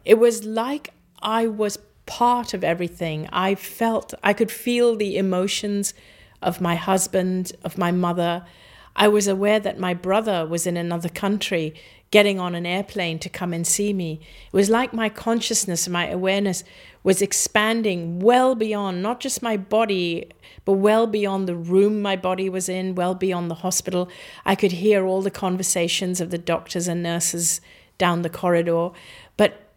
It 0.03 0.19
was 0.19 0.43
like 0.43 0.89
I 1.21 1.47
was 1.47 1.79
part 2.05 2.53
of 2.53 2.61
everything. 2.61 3.29
I 3.31 3.55
felt, 3.55 4.13
I 4.21 4.33
could 4.33 4.51
feel 4.51 4.97
the 4.97 5.15
emotions 5.15 5.93
of 6.41 6.59
my 6.59 6.75
husband, 6.75 7.53
of 7.63 7.77
my 7.77 7.93
mother. 7.93 8.45
I 8.93 9.07
was 9.07 9.29
aware 9.29 9.57
that 9.61 9.79
my 9.79 9.93
brother 9.93 10.45
was 10.45 10.67
in 10.67 10.75
another 10.75 11.07
country 11.07 11.75
getting 12.11 12.41
on 12.41 12.55
an 12.55 12.65
airplane 12.65 13.19
to 13.19 13.29
come 13.29 13.53
and 13.53 13.65
see 13.65 13.93
me. 13.93 14.19
It 14.47 14.53
was 14.53 14.69
like 14.69 14.93
my 14.93 15.07
consciousness, 15.07 15.87
my 15.87 16.09
awareness 16.09 16.65
was 17.03 17.21
expanding 17.21 18.19
well 18.19 18.53
beyond 18.53 19.01
not 19.01 19.21
just 19.21 19.41
my 19.41 19.55
body, 19.55 20.29
but 20.65 20.73
well 20.73 21.07
beyond 21.07 21.47
the 21.47 21.55
room 21.55 22.01
my 22.01 22.17
body 22.17 22.49
was 22.49 22.67
in, 22.67 22.95
well 22.95 23.15
beyond 23.15 23.49
the 23.49 23.55
hospital. 23.63 24.09
I 24.45 24.55
could 24.55 24.73
hear 24.73 25.05
all 25.05 25.21
the 25.21 25.31
conversations 25.31 26.19
of 26.19 26.31
the 26.31 26.37
doctors 26.37 26.89
and 26.89 27.01
nurses 27.01 27.61
down 27.97 28.21
the 28.21 28.29
corridor, 28.29 28.89
but 29.37 29.69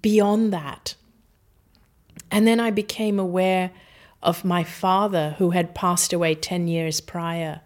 beyond 0.00 0.52
that. 0.52 0.94
And 2.30 2.46
then 2.46 2.60
I 2.60 2.70
became 2.70 3.18
aware 3.18 3.70
of 4.22 4.44
my 4.44 4.64
father, 4.64 5.34
who 5.38 5.50
had 5.50 5.74
passed 5.74 6.12
away 6.12 6.34
10 6.34 6.66
years 6.66 7.00
prior. 7.00 7.60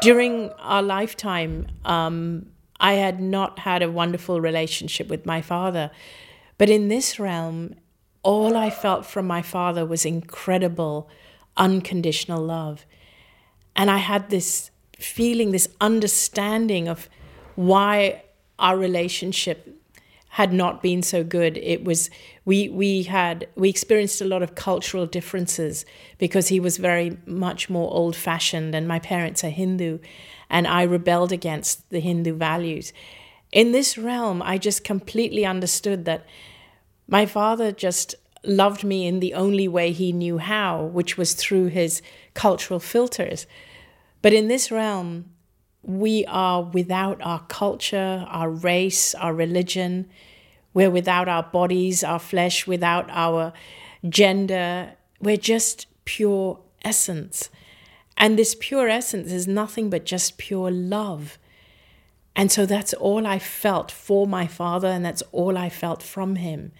During 0.00 0.50
our 0.58 0.82
lifetime, 0.82 1.68
um, 1.84 2.46
I 2.80 2.94
had 2.94 3.20
not 3.20 3.60
had 3.60 3.82
a 3.82 3.90
wonderful 3.90 4.40
relationship 4.40 5.08
with 5.08 5.26
my 5.26 5.42
father. 5.42 5.90
But 6.58 6.70
in 6.70 6.88
this 6.88 7.18
realm, 7.18 7.74
all 8.22 8.56
I 8.56 8.70
felt 8.70 9.06
from 9.06 9.26
my 9.26 9.42
father 9.42 9.84
was 9.86 10.04
incredible, 10.04 11.08
unconditional 11.56 12.42
love. 12.42 12.86
And 13.74 13.90
I 13.90 13.98
had 13.98 14.30
this 14.30 14.70
feeling, 14.98 15.52
this 15.52 15.68
understanding 15.80 16.88
of 16.88 17.08
why 17.54 18.22
our 18.58 18.76
relationship 18.76 19.76
had 20.28 20.52
not 20.52 20.82
been 20.82 21.02
so 21.02 21.24
good. 21.24 21.56
It 21.56 21.82
was 21.84 22.10
we 22.44 22.68
we 22.68 23.04
had 23.04 23.48
we 23.54 23.70
experienced 23.70 24.20
a 24.20 24.26
lot 24.26 24.42
of 24.42 24.54
cultural 24.54 25.06
differences 25.06 25.86
because 26.18 26.48
he 26.48 26.60
was 26.60 26.76
very 26.76 27.16
much 27.24 27.70
more 27.70 27.90
old 27.90 28.14
fashioned 28.14 28.74
and 28.74 28.86
my 28.86 28.98
parents 28.98 29.42
are 29.44 29.48
Hindu 29.48 29.98
and 30.50 30.66
I 30.66 30.82
rebelled 30.82 31.32
against 31.32 31.88
the 31.88 32.00
Hindu 32.00 32.34
values. 32.34 32.92
In 33.50 33.72
this 33.72 33.96
realm 33.96 34.42
I 34.42 34.58
just 34.58 34.84
completely 34.84 35.46
understood 35.46 36.04
that 36.04 36.26
my 37.08 37.24
father 37.24 37.72
just 37.72 38.14
loved 38.44 38.84
me 38.84 39.06
in 39.06 39.20
the 39.20 39.32
only 39.32 39.68
way 39.68 39.92
he 39.92 40.12
knew 40.12 40.38
how, 40.38 40.82
which 40.82 41.16
was 41.16 41.32
through 41.32 41.68
his 41.68 42.02
cultural 42.34 42.80
filters. 42.80 43.46
But 44.20 44.32
in 44.32 44.48
this 44.48 44.70
realm, 44.70 45.30
we 45.86 46.26
are 46.26 46.62
without 46.62 47.22
our 47.22 47.40
culture, 47.46 48.26
our 48.28 48.50
race, 48.50 49.14
our 49.14 49.32
religion. 49.32 50.10
We're 50.74 50.90
without 50.90 51.28
our 51.28 51.44
bodies, 51.44 52.02
our 52.02 52.18
flesh, 52.18 52.66
without 52.66 53.08
our 53.10 53.52
gender. 54.08 54.94
We're 55.20 55.36
just 55.36 55.86
pure 56.04 56.58
essence. 56.84 57.50
And 58.18 58.36
this 58.36 58.56
pure 58.58 58.88
essence 58.88 59.30
is 59.30 59.46
nothing 59.46 59.88
but 59.88 60.04
just 60.04 60.38
pure 60.38 60.72
love. 60.72 61.38
And 62.34 62.50
so 62.50 62.66
that's 62.66 62.92
all 62.94 63.24
I 63.24 63.38
felt 63.38 63.90
for 63.90 64.26
my 64.26 64.46
father, 64.46 64.88
and 64.88 65.04
that's 65.04 65.22
all 65.32 65.56
I 65.56 65.68
felt 65.68 66.02
from 66.02 66.36
him. 66.36 66.72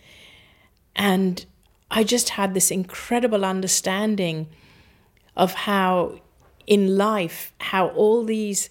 And 0.97 1.47
I 1.91 2.03
just 2.03 2.31
had 2.31 2.55
this 2.55 2.73
incredible 2.73 3.45
understanding 3.45 4.49
of 5.37 5.55
how 5.55 6.21
in 6.67 6.99
life, 6.99 7.53
how 7.59 7.89
all 7.89 8.25
these, 8.25 8.69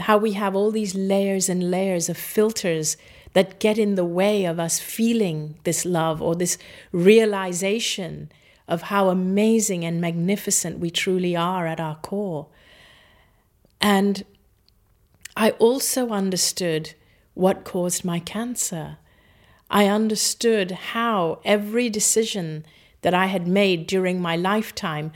how 0.00 0.18
we 0.18 0.32
have 0.32 0.54
all 0.54 0.70
these 0.70 0.94
layers 0.94 1.48
and 1.48 1.70
layers 1.70 2.08
of 2.08 2.16
filters 2.16 2.96
that 3.32 3.58
get 3.58 3.78
in 3.78 3.94
the 3.94 4.04
way 4.04 4.44
of 4.44 4.60
us 4.60 4.78
feeling 4.78 5.58
this 5.64 5.84
love 5.84 6.22
or 6.22 6.34
this 6.34 6.56
realization 6.92 8.30
of 8.68 8.82
how 8.82 9.08
amazing 9.08 9.84
and 9.84 10.00
magnificent 10.00 10.78
we 10.78 10.90
truly 10.90 11.36
are 11.36 11.66
at 11.66 11.80
our 11.80 11.96
core. 11.96 12.46
And 13.80 14.24
I 15.36 15.50
also 15.52 16.10
understood 16.10 16.94
what 17.34 17.64
caused 17.64 18.04
my 18.04 18.20
cancer. 18.20 18.98
I 19.70 19.86
understood 19.86 20.70
how 20.70 21.40
every 21.44 21.90
decision 21.90 22.64
that 23.02 23.14
I 23.14 23.26
had 23.26 23.46
made 23.46 23.86
during 23.86 24.22
my 24.22 24.36
lifetime 24.36 25.12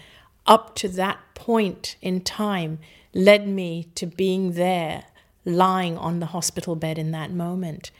up 0.46 0.74
to 0.76 0.88
that 0.88 1.18
point 1.34 1.96
in 2.02 2.20
time 2.20 2.78
led 3.14 3.48
me 3.48 3.88
to 3.94 4.06
being 4.06 4.52
there, 4.52 5.04
lying 5.44 5.96
on 5.96 6.20
the 6.20 6.26
hospital 6.26 6.76
bed 6.76 6.98
in 6.98 7.10
that 7.12 7.30
moment. 7.30 7.90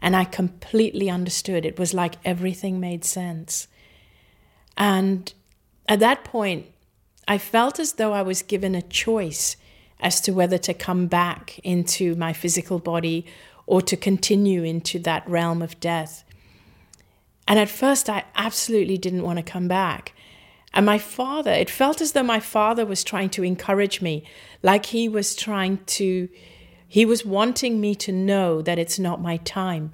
And 0.00 0.16
I 0.16 0.24
completely 0.24 1.08
understood. 1.08 1.64
It 1.64 1.78
was 1.78 1.94
like 1.94 2.16
everything 2.24 2.80
made 2.80 3.04
sense. 3.04 3.68
And 4.76 5.32
at 5.88 6.00
that 6.00 6.24
point, 6.24 6.66
I 7.28 7.38
felt 7.38 7.78
as 7.78 7.94
though 7.94 8.12
I 8.12 8.22
was 8.22 8.42
given 8.42 8.74
a 8.74 8.82
choice 8.82 9.56
as 10.00 10.20
to 10.22 10.32
whether 10.32 10.58
to 10.58 10.74
come 10.74 11.06
back 11.06 11.60
into 11.60 12.16
my 12.16 12.32
physical 12.32 12.78
body 12.78 13.24
or 13.66 13.80
to 13.82 13.96
continue 13.96 14.64
into 14.64 14.98
that 15.00 15.28
realm 15.28 15.62
of 15.62 15.78
death. 15.78 16.24
And 17.46 17.58
at 17.58 17.68
first, 17.68 18.10
I 18.10 18.24
absolutely 18.34 18.98
didn't 18.98 19.22
want 19.22 19.38
to 19.38 19.42
come 19.42 19.68
back. 19.68 20.14
And 20.74 20.86
my 20.86 20.98
father, 20.98 21.50
it 21.50 21.68
felt 21.68 22.00
as 22.00 22.12
though 22.12 22.22
my 22.22 22.40
father 22.40 22.86
was 22.86 23.04
trying 23.04 23.30
to 23.30 23.44
encourage 23.44 24.00
me, 24.00 24.24
like 24.62 24.86
he 24.86 25.08
was 25.08 25.36
trying 25.36 25.78
to, 25.84 26.28
he 26.88 27.04
was 27.04 27.24
wanting 27.24 27.80
me 27.80 27.94
to 27.96 28.12
know 28.12 28.62
that 28.62 28.78
it's 28.78 28.98
not 28.98 29.20
my 29.20 29.36
time. 29.38 29.92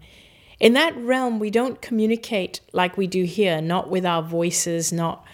In 0.61 0.73
that 0.75 0.97
realm, 0.97 1.39
we 1.39 1.51
don't 1.51 1.81
communicate 1.81 2.61
like 2.73 2.97
we 2.97 3.07
do 3.07 3.25
here, 3.25 3.61
not 3.61 3.91
with 3.91 4.05
our 4.05 4.23
voices, 4.23 4.93
not, 4.93 5.25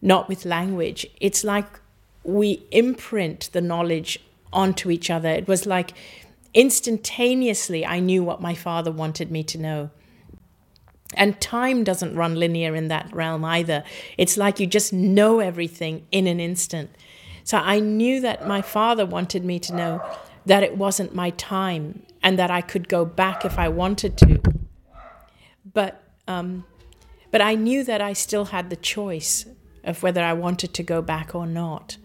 not 0.00 0.28
with 0.28 0.44
language. 0.44 1.06
It's 1.20 1.44
like 1.44 1.66
we 2.24 2.66
imprint 2.70 3.50
the 3.52 3.60
knowledge 3.60 4.18
onto 4.52 4.90
each 4.90 5.10
other. 5.10 5.28
It 5.28 5.48
was 5.48 5.66
like 5.66 5.92
instantaneously 6.54 7.86
I 7.86 8.00
knew 8.00 8.22
what 8.22 8.42
my 8.42 8.54
father 8.54 8.92
wanted 8.92 9.30
me 9.30 9.42
to 9.44 9.58
know. 9.58 9.90
And 11.14 11.40
time 11.40 11.84
doesn't 11.84 12.14
run 12.14 12.36
linear 12.36 12.74
in 12.74 12.88
that 12.88 13.14
realm 13.14 13.44
either. 13.44 13.84
It's 14.18 14.36
like 14.36 14.60
you 14.60 14.66
just 14.66 14.92
know 14.92 15.40
everything 15.40 16.06
in 16.10 16.26
an 16.26 16.40
instant. 16.40 16.90
So 17.44 17.58
I 17.58 17.80
knew 17.80 18.20
that 18.20 18.46
my 18.46 18.62
father 18.62 19.04
wanted 19.04 19.44
me 19.44 19.58
to 19.60 19.74
know 19.74 20.02
that 20.46 20.62
it 20.62 20.76
wasn't 20.76 21.14
my 21.14 21.30
time 21.30 22.02
and 22.22 22.38
that 22.38 22.50
I 22.50 22.60
could 22.60 22.88
go 22.88 23.04
back 23.04 23.44
if 23.44 23.58
I 23.58 23.68
wanted 23.68 24.16
to. 24.18 24.40
But 25.72 26.02
um, 26.28 26.64
but 27.30 27.40
I 27.40 27.54
knew 27.54 27.82
that 27.84 28.00
I 28.00 28.12
still 28.12 28.46
had 28.46 28.70
the 28.70 28.76
choice 28.76 29.46
of 29.84 30.02
whether 30.02 30.22
I 30.22 30.34
wanted 30.34 30.74
to 30.74 30.82
go 30.82 31.02
back 31.02 31.34
or 31.34 31.46
not. 31.46 31.96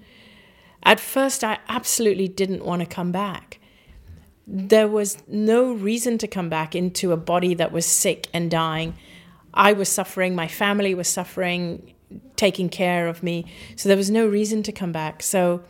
At 0.84 1.00
first, 1.00 1.44
I 1.44 1.60
absolutely 1.68 2.28
didn't 2.28 2.66
want 2.66 2.80
to 2.80 2.86
come 2.86 3.12
back 3.12 3.57
there 4.48 4.88
was 4.88 5.18
no 5.28 5.74
reason 5.74 6.18
to 6.20 6.28
come 6.28 6.48
back 6.48 6.74
into 6.74 7.12
a 7.12 7.18
body 7.18 7.54
that 7.54 7.74
was 7.74 7.86
sick 7.86 8.28
and 8.34 8.50
dying. 8.50 8.96
I 9.54 9.74
was 9.74 9.90
suffering, 9.90 10.36
my 10.36 10.48
family 10.48 10.96
was 10.96 11.10
suffering, 11.10 11.94
taking 12.38 12.70
care 12.70 13.08
of 13.10 13.22
me. 13.22 13.46
So 13.76 13.90
there 13.90 13.98
was 13.98 14.10
no 14.10 14.26
reason 14.26 14.64
to 14.64 14.72
come 14.72 14.94
back. 14.94 15.22
So 15.22 15.64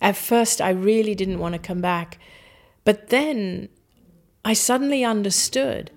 at 0.00 0.16
first, 0.16 0.60
I 0.60 0.70
really 0.70 1.14
didn't 1.14 1.38
want 1.38 1.52
to 1.52 1.60
come 1.60 1.80
back. 1.80 2.18
But 2.84 3.08
then 3.08 3.68
I 4.44 4.52
suddenly 4.52 5.04
understood 5.04 5.92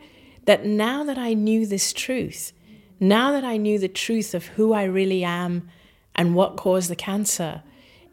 that 0.45 0.65
now 0.65 1.03
that 1.03 1.17
I 1.17 1.33
knew 1.33 1.65
this 1.65 1.93
truth, 1.93 2.53
now 2.99 3.31
that 3.31 3.43
I 3.43 3.57
knew 3.57 3.79
the 3.79 3.87
truth 3.87 4.35
of 4.35 4.47
who 4.47 4.73
I 4.73 4.83
really 4.83 5.23
am 5.23 5.69
and 6.13 6.35
what 6.35 6.57
caused 6.57 6.89
the 6.89 6.95
cancer, 6.95 7.63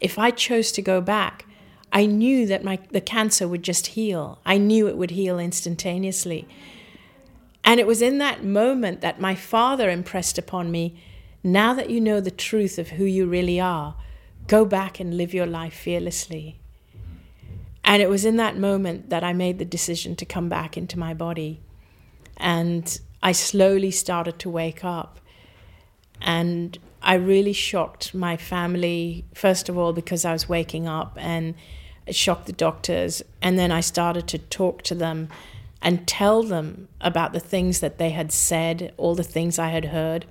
if 0.01 0.19
I 0.19 0.31
chose 0.31 0.73
to 0.73 0.83
go 0.83 1.01
back, 1.01 1.45
I 1.93 2.07
knew 2.07 2.47
that 2.47 2.65
my 2.65 2.79
the 2.91 3.01
cancer 3.01 3.49
would 3.49 3.63
just 3.63 3.89
heal. 3.89 4.41
I 4.45 4.59
knew 4.59 4.89
it 4.89 4.97
would 4.97 5.13
heal 5.13 5.39
instantaneously. 5.39 6.47
And 7.65 7.81
it 7.81 7.87
was 7.87 8.01
in 8.01 8.19
that 8.19 8.45
moment 8.45 9.01
that 9.01 9.21
my 9.21 9.35
father 9.35 9.91
impressed 9.91 10.39
upon 10.39 10.71
me 10.71 10.99
now 11.43 11.73
that 11.75 11.91
you 11.91 12.01
know 12.01 12.21
the 12.21 12.31
truth 12.31 12.79
of 12.79 12.89
who 12.91 13.05
you 13.05 13.27
really 13.27 13.61
are, 13.61 13.95
go 14.47 14.65
back 14.65 14.99
and 15.01 15.17
live 15.17 15.33
your 15.33 15.47
life 15.47 15.75
fearlessly. 15.75 16.59
And 17.85 18.03
it 18.03 18.11
was 18.11 18.25
in 18.25 18.37
that 18.37 18.59
moment 18.59 19.09
that 19.11 19.25
I 19.25 19.33
made 19.33 19.59
the 19.59 19.65
decision 19.65 20.17
to 20.17 20.27
come 20.27 20.49
back 20.49 20.77
into 20.77 20.99
my 20.99 21.15
body. 21.15 21.61
And 22.37 23.01
I 23.23 23.33
slowly 23.33 23.91
started 23.91 24.39
to 24.41 24.51
wake 24.51 24.85
up. 24.85 25.21
And 26.21 26.77
I 27.01 27.15
really 27.15 27.53
shocked 27.53 28.15
my 28.15 28.37
family, 28.37 29.25
first 29.33 29.69
of 29.69 29.79
all, 29.79 29.93
because 29.93 30.25
I 30.25 30.33
was 30.33 30.49
waking 30.49 30.89
up 30.89 31.17
and 31.19 31.55
it 32.09 32.17
shocked 32.17 32.47
the 32.47 32.53
doctors. 32.53 33.23
And 33.43 33.59
then 33.59 33.71
I 33.71 33.81
started 33.81 34.27
to 34.29 34.39
talk 34.39 34.83
to 34.83 34.95
them 34.95 35.29
and 35.81 36.09
tell 36.09 36.43
them 36.43 36.89
about 37.01 37.33
the 37.33 37.41
things 37.41 37.81
that 37.81 37.99
they 37.99 38.11
had 38.11 38.33
said, 38.33 38.93
all 38.97 39.15
the 39.15 39.23
things 39.23 39.59
I 39.59 39.69
had 39.69 39.87
heard. 39.87 40.27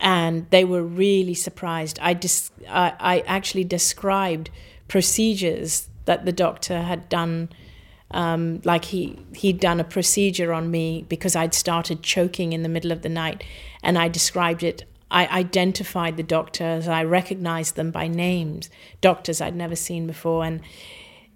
And 0.00 0.50
they 0.50 0.64
were 0.64 0.82
really 0.82 1.34
surprised. 1.34 1.98
I, 2.02 2.14
dis- 2.14 2.50
I, 2.68 2.94
I 2.98 3.20
actually 3.20 3.64
described 3.64 4.50
procedures 4.88 5.88
that 6.06 6.24
the 6.24 6.32
doctor 6.32 6.82
had 6.82 7.08
done. 7.08 7.50
Um, 8.10 8.60
like 8.64 8.84
he 8.86 9.18
he'd 9.34 9.58
done 9.58 9.80
a 9.80 9.84
procedure 9.84 10.52
on 10.52 10.70
me 10.70 11.06
because 11.08 11.34
I'd 11.34 11.54
started 11.54 12.02
choking 12.02 12.52
in 12.52 12.62
the 12.62 12.68
middle 12.68 12.92
of 12.92 13.00
the 13.00 13.08
night, 13.08 13.42
and 13.82 13.96
I 13.96 14.08
described 14.08 14.62
it 14.62 14.84
I 15.12 15.26
identified 15.26 16.16
the 16.16 16.22
doctors, 16.22 16.88
I 16.88 17.04
recognized 17.04 17.76
them 17.76 17.90
by 17.90 18.08
names, 18.08 18.70
doctors 19.02 19.42
I'd 19.42 19.54
never 19.54 19.76
seen 19.76 20.06
before. 20.06 20.42
And 20.42 20.62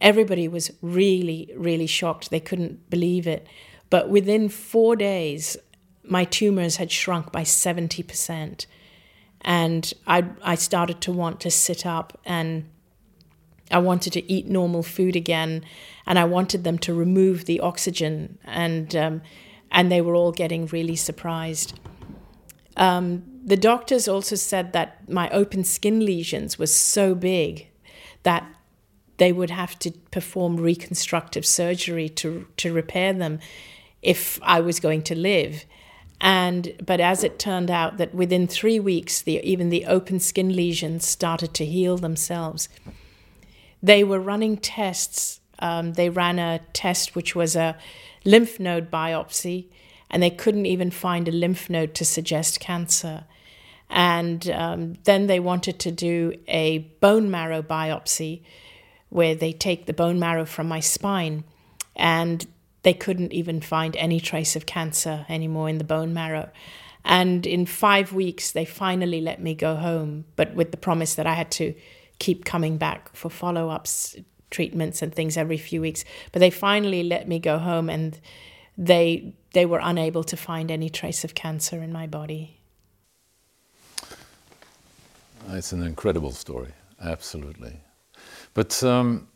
everybody 0.00 0.48
was 0.48 0.72
really, 0.80 1.52
really 1.54 1.86
shocked. 1.86 2.30
They 2.30 2.40
couldn't 2.40 2.88
believe 2.88 3.26
it. 3.26 3.46
But 3.90 4.08
within 4.08 4.48
four 4.48 4.96
days, 4.96 5.58
my 6.02 6.24
tumors 6.24 6.76
had 6.76 6.90
shrunk 6.90 7.30
by 7.32 7.42
70%. 7.42 8.64
And 9.42 9.92
I, 10.06 10.24
I 10.42 10.54
started 10.54 11.02
to 11.02 11.12
want 11.12 11.40
to 11.40 11.50
sit 11.50 11.84
up 11.84 12.18
and 12.24 12.64
I 13.70 13.78
wanted 13.78 14.14
to 14.14 14.32
eat 14.32 14.46
normal 14.46 14.82
food 14.82 15.16
again. 15.16 15.66
And 16.06 16.18
I 16.18 16.24
wanted 16.24 16.64
them 16.64 16.78
to 16.78 16.94
remove 16.94 17.44
the 17.44 17.60
oxygen. 17.60 18.38
And, 18.42 18.96
um, 18.96 19.22
and 19.70 19.92
they 19.92 20.00
were 20.00 20.14
all 20.14 20.32
getting 20.32 20.66
really 20.68 20.96
surprised. 20.96 21.78
Um, 22.78 23.35
the 23.46 23.56
doctors 23.56 24.08
also 24.08 24.34
said 24.34 24.72
that 24.72 25.08
my 25.08 25.30
open 25.30 25.62
skin 25.62 26.04
lesions 26.04 26.58
were 26.58 26.66
so 26.66 27.14
big 27.14 27.68
that 28.24 28.44
they 29.18 29.32
would 29.32 29.50
have 29.50 29.78
to 29.78 29.92
perform 30.10 30.56
reconstructive 30.56 31.46
surgery 31.46 32.08
to 32.08 32.46
to 32.56 32.72
repair 32.72 33.12
them 33.12 33.38
if 34.02 34.40
I 34.42 34.60
was 34.60 34.80
going 34.80 35.02
to 35.02 35.14
live. 35.14 35.64
And 36.20 36.74
but 36.84 37.00
as 37.00 37.22
it 37.22 37.38
turned 37.38 37.70
out 37.70 37.98
that 37.98 38.14
within 38.14 38.46
three 38.46 38.80
weeks, 38.80 39.22
the, 39.22 39.40
even 39.48 39.68
the 39.68 39.86
open 39.86 40.18
skin 40.18 40.54
lesions 40.54 41.06
started 41.06 41.54
to 41.54 41.64
heal 41.64 41.96
themselves. 41.96 42.68
They 43.82 44.02
were 44.02 44.20
running 44.20 44.56
tests. 44.56 45.40
Um, 45.58 45.92
they 45.92 46.10
ran 46.10 46.38
a 46.38 46.60
test 46.72 47.14
which 47.14 47.34
was 47.34 47.54
a 47.54 47.76
lymph 48.24 48.58
node 48.58 48.90
biopsy, 48.90 49.66
and 50.10 50.22
they 50.22 50.30
couldn't 50.30 50.66
even 50.66 50.90
find 50.90 51.28
a 51.28 51.32
lymph 51.32 51.70
node 51.70 51.94
to 51.94 52.04
suggest 52.04 52.60
cancer. 52.60 53.24
And 53.88 54.48
um, 54.50 54.94
then 55.04 55.26
they 55.26 55.40
wanted 55.40 55.78
to 55.80 55.90
do 55.90 56.34
a 56.48 56.78
bone 57.00 57.30
marrow 57.30 57.62
biopsy 57.62 58.42
where 59.08 59.34
they 59.34 59.52
take 59.52 59.86
the 59.86 59.92
bone 59.92 60.18
marrow 60.18 60.44
from 60.44 60.66
my 60.68 60.80
spine. 60.80 61.44
And 61.94 62.46
they 62.82 62.94
couldn't 62.94 63.32
even 63.32 63.60
find 63.60 63.96
any 63.96 64.20
trace 64.20 64.54
of 64.54 64.66
cancer 64.66 65.26
anymore 65.28 65.68
in 65.68 65.78
the 65.78 65.84
bone 65.84 66.14
marrow. 66.14 66.50
And 67.04 67.46
in 67.46 67.66
five 67.66 68.12
weeks, 68.12 68.50
they 68.52 68.64
finally 68.64 69.20
let 69.20 69.40
me 69.40 69.54
go 69.54 69.76
home, 69.76 70.24
but 70.34 70.54
with 70.54 70.72
the 70.72 70.76
promise 70.76 71.14
that 71.14 71.26
I 71.26 71.34
had 71.34 71.50
to 71.52 71.74
keep 72.18 72.44
coming 72.44 72.78
back 72.78 73.14
for 73.14 73.30
follow 73.30 73.70
ups, 73.70 74.16
treatments, 74.50 75.02
and 75.02 75.14
things 75.14 75.36
every 75.36 75.56
few 75.56 75.80
weeks. 75.80 76.04
But 76.32 76.40
they 76.40 76.50
finally 76.50 77.02
let 77.02 77.28
me 77.28 77.38
go 77.38 77.58
home, 77.58 77.88
and 77.88 78.20
they 78.76 79.34
they 79.52 79.66
were 79.66 79.80
unable 79.82 80.24
to 80.24 80.36
find 80.36 80.70
any 80.70 80.90
trace 80.90 81.24
of 81.24 81.34
cancer 81.34 81.82
in 81.82 81.92
my 81.92 82.06
body. 82.06 82.55
It's 85.48 85.72
an 85.72 85.82
incredible 85.82 86.32
story, 86.32 86.72
absolutely. 87.00 87.80
But 88.54 88.82
um, 88.82 89.28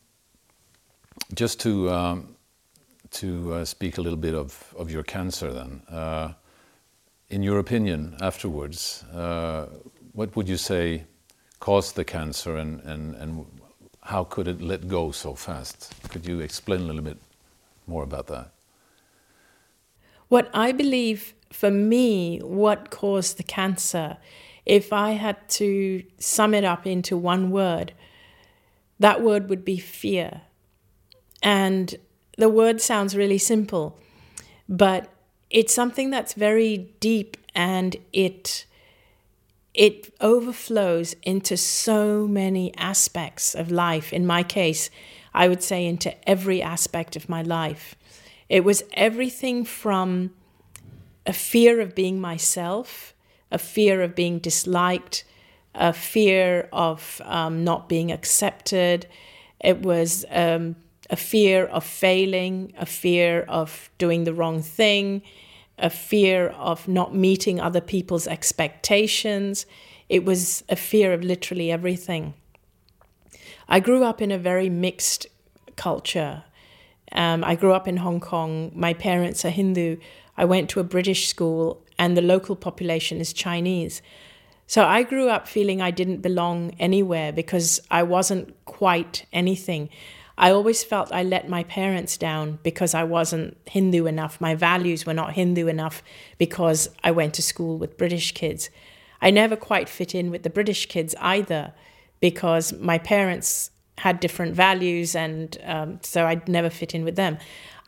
just 1.34 1.60
to 1.60 1.90
um, 1.90 2.36
to 3.10 3.54
uh, 3.54 3.64
speak 3.64 3.98
a 3.98 4.00
little 4.00 4.18
bit 4.18 4.34
of, 4.34 4.74
of 4.78 4.90
your 4.90 5.02
cancer 5.02 5.52
then. 5.52 5.82
Uh, 5.88 6.32
in 7.28 7.42
your 7.42 7.58
opinion, 7.58 8.16
afterwards, 8.20 9.04
uh, 9.12 9.66
what 10.12 10.34
would 10.36 10.48
you 10.48 10.56
say 10.56 11.04
caused 11.60 11.96
the 11.96 12.04
cancer 12.04 12.56
and, 12.56 12.80
and, 12.80 13.14
and 13.16 13.46
how 14.02 14.24
could 14.24 14.48
it 14.48 14.60
let 14.60 14.88
go 14.88 15.10
so 15.10 15.34
fast? 15.34 15.92
Could 16.10 16.26
you 16.26 16.40
explain 16.40 16.80
a 16.80 16.84
little 16.84 17.02
bit 17.02 17.18
more 17.86 18.02
about 18.02 18.26
that? 18.28 18.50
What 20.28 20.48
I 20.54 20.72
believe 20.72 21.34
for 21.52 21.70
me, 21.70 22.38
what 22.38 22.90
caused 22.90 23.36
the 23.36 23.42
cancer, 23.42 24.16
if 24.66 24.92
I 24.92 25.12
had 25.12 25.48
to 25.50 26.02
sum 26.18 26.54
it 26.54 26.64
up 26.64 26.86
into 26.86 27.16
one 27.16 27.50
word, 27.50 27.92
that 28.98 29.22
word 29.22 29.48
would 29.48 29.64
be 29.64 29.78
fear. 29.78 30.42
And 31.42 31.96
the 32.36 32.48
word 32.48 32.80
sounds 32.80 33.16
really 33.16 33.38
simple, 33.38 33.98
but 34.68 35.08
it's 35.50 35.74
something 35.74 36.10
that's 36.10 36.34
very 36.34 36.90
deep 37.00 37.36
and 37.54 37.96
it 38.12 38.66
it 39.72 40.12
overflows 40.20 41.14
into 41.22 41.56
so 41.56 42.26
many 42.26 42.74
aspects 42.76 43.54
of 43.54 43.70
life. 43.70 44.12
In 44.12 44.26
my 44.26 44.42
case, 44.42 44.90
I 45.32 45.48
would 45.48 45.62
say 45.62 45.86
into 45.86 46.12
every 46.28 46.60
aspect 46.60 47.14
of 47.14 47.28
my 47.28 47.42
life. 47.42 47.94
It 48.48 48.64
was 48.64 48.82
everything 48.94 49.64
from 49.64 50.32
a 51.24 51.32
fear 51.32 51.80
of 51.80 51.94
being 51.94 52.20
myself, 52.20 53.14
a 53.50 53.58
fear 53.58 54.02
of 54.02 54.14
being 54.14 54.38
disliked, 54.38 55.24
a 55.74 55.92
fear 55.92 56.68
of 56.72 57.20
um, 57.24 57.64
not 57.64 57.88
being 57.88 58.10
accepted. 58.12 59.06
It 59.60 59.82
was 59.82 60.24
um, 60.30 60.76
a 61.08 61.16
fear 61.16 61.66
of 61.66 61.84
failing, 61.84 62.72
a 62.78 62.86
fear 62.86 63.42
of 63.48 63.90
doing 63.98 64.24
the 64.24 64.34
wrong 64.34 64.62
thing, 64.62 65.22
a 65.78 65.90
fear 65.90 66.48
of 66.48 66.86
not 66.88 67.14
meeting 67.14 67.60
other 67.60 67.80
people's 67.80 68.26
expectations. 68.26 69.66
It 70.08 70.24
was 70.24 70.64
a 70.68 70.76
fear 70.76 71.12
of 71.12 71.22
literally 71.22 71.70
everything. 71.70 72.34
I 73.68 73.80
grew 73.80 74.04
up 74.04 74.20
in 74.20 74.30
a 74.30 74.38
very 74.38 74.68
mixed 74.68 75.26
culture. 75.76 76.44
Um, 77.12 77.42
I 77.44 77.54
grew 77.54 77.72
up 77.72 77.88
in 77.88 77.98
Hong 77.98 78.20
Kong. 78.20 78.72
My 78.74 78.94
parents 78.94 79.44
are 79.44 79.50
Hindu. 79.50 79.96
I 80.36 80.44
went 80.44 80.70
to 80.70 80.80
a 80.80 80.84
British 80.84 81.28
school, 81.28 81.84
and 82.00 82.16
the 82.16 82.22
local 82.22 82.56
population 82.56 83.20
is 83.20 83.34
Chinese. 83.34 84.00
So 84.66 84.84
I 84.84 85.02
grew 85.02 85.28
up 85.28 85.46
feeling 85.46 85.82
I 85.82 85.90
didn't 85.90 86.22
belong 86.22 86.74
anywhere 86.78 87.30
because 87.30 87.78
I 87.90 88.04
wasn't 88.04 88.54
quite 88.64 89.26
anything. 89.34 89.90
I 90.38 90.50
always 90.50 90.82
felt 90.82 91.12
I 91.12 91.22
let 91.22 91.50
my 91.50 91.62
parents 91.64 92.16
down 92.16 92.58
because 92.62 92.94
I 92.94 93.04
wasn't 93.04 93.58
Hindu 93.66 94.06
enough. 94.06 94.40
My 94.40 94.54
values 94.54 95.04
were 95.04 95.12
not 95.12 95.34
Hindu 95.34 95.66
enough 95.66 96.02
because 96.38 96.88
I 97.04 97.10
went 97.10 97.34
to 97.34 97.42
school 97.42 97.76
with 97.76 97.98
British 97.98 98.32
kids. 98.32 98.70
I 99.20 99.30
never 99.30 99.54
quite 99.54 99.86
fit 99.90 100.14
in 100.14 100.30
with 100.30 100.42
the 100.42 100.48
British 100.48 100.86
kids 100.86 101.14
either 101.20 101.74
because 102.20 102.72
my 102.72 102.96
parents 102.96 103.70
had 103.98 104.20
different 104.20 104.54
values 104.54 105.14
and 105.14 105.58
um, 105.64 105.98
so 106.02 106.26
I'd 106.26 106.48
never 106.48 106.70
fit 106.70 106.94
in 106.94 107.04
with 107.04 107.16
them. 107.16 107.36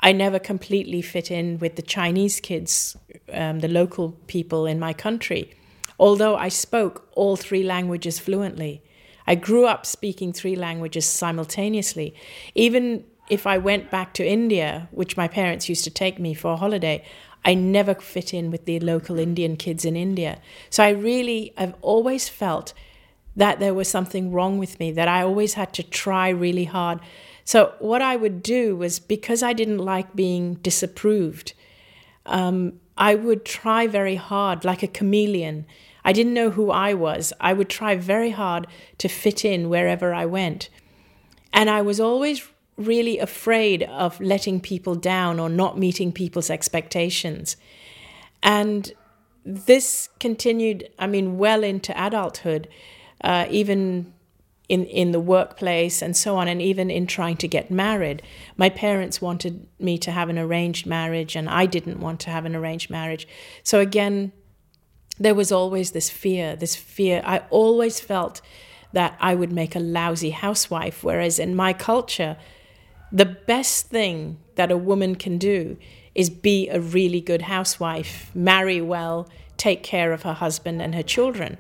I 0.03 0.13
never 0.13 0.39
completely 0.39 1.01
fit 1.01 1.31
in 1.31 1.59
with 1.59 1.77
the 1.77 1.83
Chinese 1.83 2.41
kids, 2.41 2.97
um, 3.33 3.61
the 3.61 3.69
local 3.69 4.13
people 4.27 4.67
in 4.67 4.81
my 4.81 4.93
country, 4.93 5.55
although 5.99 6.37
I 6.37 6.49
spoke 6.49 7.09
all 7.13 7.37
three 7.37 7.63
languages 7.63 8.19
fluently. 8.19 8.83
I 9.27 9.37
grew 9.37 9.67
up 9.67 9.87
speaking 9.87 10.33
three 10.33 10.57
languages 10.57 11.07
simultaneously. 11.07 12.15
Even 12.57 13.05
if 13.31 13.47
I 13.47 13.59
went 13.59 13.91
back 13.91 14.13
to 14.15 14.27
India, 14.27 14.89
which 14.91 15.17
my 15.17 15.29
parents 15.29 15.69
used 15.69 15.85
to 15.85 15.91
take 15.91 16.19
me 16.19 16.35
for 16.35 16.53
a 16.53 16.57
holiday, 16.57 17.05
I 17.45 17.55
never 17.55 17.95
fit 17.95 18.35
in 18.35 18.51
with 18.51 18.67
the 18.67 18.81
local 18.81 19.19
Indian 19.19 19.57
kids 19.57 19.85
in 19.85 19.97
India. 19.97 20.41
So 20.71 20.83
I 20.83 20.91
really, 20.91 21.53
I've 21.57 21.75
always 21.81 22.29
felt 22.29 22.73
that 23.37 23.61
there 23.61 23.75
was 23.75 23.89
something 23.89 24.33
wrong 24.33 24.59
with 24.59 24.79
me, 24.79 24.93
that 24.93 25.09
I 25.09 25.23
always 25.23 25.55
had 25.55 25.73
to 25.75 25.83
try 25.83 26.29
really 26.29 26.65
hard. 26.65 27.01
So 27.45 27.75
what 27.79 28.03
I 28.03 28.17
would 28.17 28.43
do 28.43 28.77
was 28.77 28.99
because 28.99 29.43
I 29.43 29.53
didn't 29.53 29.79
like 29.79 30.15
being 30.15 30.55
disapproved, 30.55 31.55
um, 32.27 32.81
I 32.97 33.15
would 33.15 33.45
try 33.45 33.87
very 33.87 34.17
hard, 34.17 34.65
like 34.65 34.83
a 34.83 34.89
chameleon. 34.89 35.67
I 36.05 36.13
didn't 36.13 36.35
know 36.35 36.51
who 36.51 36.71
I 36.71 36.95
was. 36.95 37.33
I 37.41 37.53
would 37.53 37.69
try 37.69 37.97
very 37.97 38.31
hard 38.31 38.67
to 38.99 39.09
fit 39.09 39.45
in 39.45 39.69
wherever 39.69 40.13
I 40.13 40.27
went. 40.27 40.69
And 41.53 41.69
I 41.71 41.83
was 41.83 42.01
always 42.01 42.47
really 42.77 43.19
afraid 43.19 43.83
of 43.85 44.21
letting 44.21 44.61
people 44.61 44.95
down 44.95 45.39
or 45.39 45.49
not 45.49 45.79
meeting 45.79 46.13
people's 46.13 46.51
expectations. 46.51 47.57
And 48.43 48.93
this 49.45 50.09
continued, 50.21 50.89
I 50.99 51.07
mean, 51.07 51.39
well 51.39 51.63
into 51.63 51.93
adulthood, 52.01 52.69
uh, 53.23 53.47
even 53.51 54.13
in, 54.73 54.87
in 54.87 55.13
the 55.13 55.21
workplace 55.21 56.01
and 56.01 56.17
so 56.17 56.37
on, 56.37 56.49
and 56.49 56.63
even 56.63 56.91
in 56.91 57.07
trying 57.07 57.37
to 57.37 57.47
get 57.47 57.71
married. 57.71 58.23
My 58.57 58.71
parents 58.71 59.21
wanted 59.21 59.67
me 59.79 59.99
to 59.99 60.11
have 60.11 60.31
an 60.31 60.39
arranged 60.39 60.87
marriage, 60.87 61.37
and 61.37 61.47
I 61.47 61.67
didn't 61.67 62.01
want 62.01 62.21
to 62.21 62.31
have 62.31 62.47
an 62.47 62.57
arranged 62.57 62.89
marriage. 62.89 63.29
So, 63.63 63.81
again, 63.81 64.33
there 65.19 65.35
was 65.35 65.53
always 65.53 65.91
this 65.91 66.09
fear, 66.09 66.57
this 66.57 66.75
fear. 66.75 67.21
I 67.23 67.43
always 67.51 68.01
felt 68.01 68.41
that 68.95 69.15
I 69.21 69.35
would 69.35 69.53
make 69.53 69.77
a 69.77 69.79
lousy 69.79 70.31
housewife, 70.31 71.05
whereas 71.05 71.39
in 71.39 71.55
my 71.55 71.75
culture, 71.75 72.39
the 73.13 73.27
best 73.27 73.89
thing 73.89 74.39
that 74.55 74.73
a 74.73 74.79
woman 74.79 75.17
can 75.17 75.37
do 75.37 75.77
is 76.15 76.31
be 76.31 76.71
a 76.71 76.81
really 76.81 77.21
good 77.21 77.43
housewife, 77.43 78.31
marry 78.35 78.81
well, 78.81 79.29
take 79.59 79.83
care 79.83 80.15
of 80.15 80.23
her 80.23 80.33
husband 80.33 80.81
and 80.81 80.95
her 80.95 81.03
children. 81.03 81.59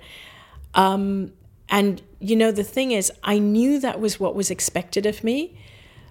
Um, 0.72 1.32
and, 1.72 2.02
you 2.20 2.36
know, 2.36 2.52
the 2.52 2.62
thing 2.62 2.92
is, 2.92 3.10
I 3.24 3.38
knew 3.38 3.80
that 3.80 3.98
was 3.98 4.20
what 4.20 4.34
was 4.34 4.50
expected 4.50 5.06
of 5.06 5.24
me, 5.24 5.58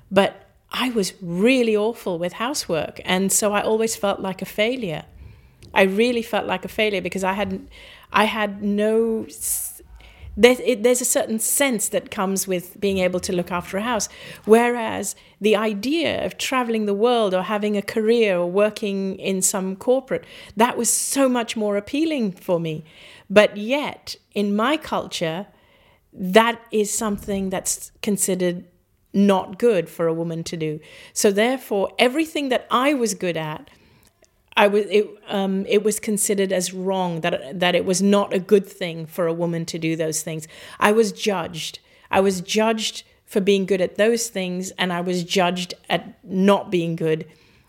but 0.09 0.49
I 0.71 0.89
was 0.89 1.13
really 1.21 1.77
awful 1.77 2.17
with 2.17 2.33
housework. 2.33 2.99
And 3.05 3.31
so 3.31 3.53
I 3.53 3.61
always 3.61 3.95
felt 3.95 4.19
like 4.19 4.41
a 4.41 4.45
failure. 4.45 5.05
I 5.71 5.83
really 5.83 6.23
felt 6.23 6.47
like 6.47 6.65
a 6.65 6.67
failure 6.67 6.99
because 6.99 7.23
I 7.23 7.33
had, 7.33 7.69
I 8.11 8.23
had 8.23 8.63
no. 8.63 9.27
There, 10.37 10.55
it, 10.63 10.83
there's 10.83 11.01
a 11.01 11.05
certain 11.05 11.39
sense 11.39 11.89
that 11.89 12.09
comes 12.09 12.47
with 12.47 12.79
being 12.79 12.99
able 12.99 13.19
to 13.21 13.33
look 13.33 13.51
after 13.51 13.77
a 13.77 13.81
house. 13.81 14.07
Whereas 14.45 15.15
the 15.41 15.55
idea 15.55 16.25
of 16.25 16.37
traveling 16.37 16.85
the 16.85 16.93
world 16.93 17.33
or 17.33 17.43
having 17.43 17.75
a 17.75 17.81
career 17.81 18.37
or 18.37 18.49
working 18.49 19.17
in 19.17 19.41
some 19.41 19.75
corporate, 19.75 20.25
that 20.55 20.77
was 20.77 20.89
so 20.89 21.27
much 21.27 21.57
more 21.57 21.75
appealing 21.75 22.31
for 22.31 22.59
me. 22.59 22.85
But 23.29 23.57
yet, 23.57 24.15
in 24.33 24.55
my 24.55 24.77
culture, 24.77 25.47
that 26.13 26.61
is 26.71 26.93
something 26.93 27.49
that's 27.49 27.91
considered 28.01 28.65
not 29.13 29.59
good 29.59 29.89
for 29.89 30.07
a 30.07 30.13
woman 30.13 30.43
to 30.45 30.57
do. 30.57 30.79
So 31.13 31.31
therefore, 31.31 31.91
everything 31.99 32.49
that 32.49 32.67
I 32.71 32.93
was 32.93 33.13
good 33.13 33.37
at 33.37 33.69
I 34.57 34.67
was 34.67 34.85
it 34.89 35.07
um, 35.27 35.65
it 35.67 35.83
was 35.83 35.99
considered 35.99 36.51
as 36.51 36.73
wrong 36.73 37.21
that 37.21 37.59
that 37.59 37.75
it 37.75 37.85
was 37.85 38.01
not 38.01 38.33
a 38.33 38.39
good 38.39 38.67
thing 38.67 39.05
for 39.05 39.27
a 39.27 39.33
woman 39.33 39.65
to 39.65 39.79
do 39.79 39.95
those 39.95 40.21
things. 40.21 40.47
I 40.79 40.91
was 40.91 41.11
judged. 41.11 41.79
I 42.09 42.19
was 42.19 42.41
judged 42.41 43.03
for 43.25 43.39
being 43.39 43.65
good 43.65 43.79
at 43.79 43.95
those 43.95 44.27
things, 44.27 44.71
and 44.71 44.91
I 44.91 44.99
was 44.99 45.23
judged 45.23 45.73
at 45.89 46.21
not 46.23 46.69
being 46.69 46.97
good 46.97 47.25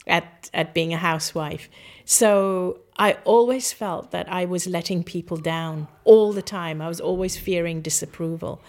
at, 0.06 0.50
at 0.52 0.74
being 0.74 0.92
a 0.92 0.96
housewife. 0.96 1.68
So 2.04 2.80
I 2.96 3.12
always 3.24 3.72
felt 3.72 4.10
that 4.10 4.28
I 4.28 4.44
was 4.44 4.66
letting 4.66 5.04
people 5.04 5.36
down 5.36 5.88
all 6.04 6.32
the 6.32 6.42
time. 6.42 6.80
I 6.80 6.88
was 6.88 7.00
always 7.00 7.36
fearing 7.36 7.80
disapproval. 7.80 8.60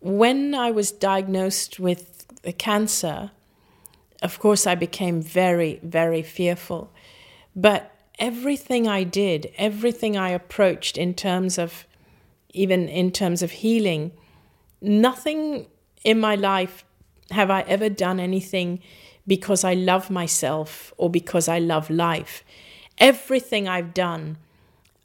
When 0.00 0.54
I 0.54 0.70
was 0.70 0.92
diagnosed 0.92 1.80
with 1.80 2.26
the 2.42 2.52
cancer, 2.52 3.32
of 4.22 4.38
course, 4.38 4.66
I 4.66 4.74
became 4.74 5.20
very, 5.20 5.80
very 5.82 6.22
fearful. 6.22 6.92
But 7.56 7.90
everything 8.18 8.86
I 8.86 9.02
did, 9.02 9.50
everything 9.56 10.16
I 10.16 10.28
approached 10.28 10.98
in 10.98 11.14
terms 11.14 11.58
of, 11.58 11.86
even 12.52 12.88
in 12.88 13.10
terms 13.10 13.42
of 13.42 13.50
healing, 13.50 14.12
nothing 14.82 15.66
in 16.04 16.20
my 16.20 16.34
life 16.34 16.84
have 17.30 17.50
I 17.50 17.62
ever 17.62 17.88
done 17.88 18.20
anything 18.20 18.80
because 19.26 19.64
I 19.64 19.74
love 19.74 20.10
myself 20.10 20.92
or 20.98 21.10
because 21.10 21.48
I 21.48 21.58
love 21.58 21.90
life. 21.90 22.44
Everything 22.98 23.66
I've 23.66 23.92
done, 23.92 24.36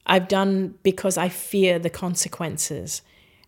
I've 0.06 0.28
done 0.28 0.76
because 0.84 1.18
I 1.18 1.30
fear 1.30 1.80
the 1.80 1.90
consequences. 1.90 3.02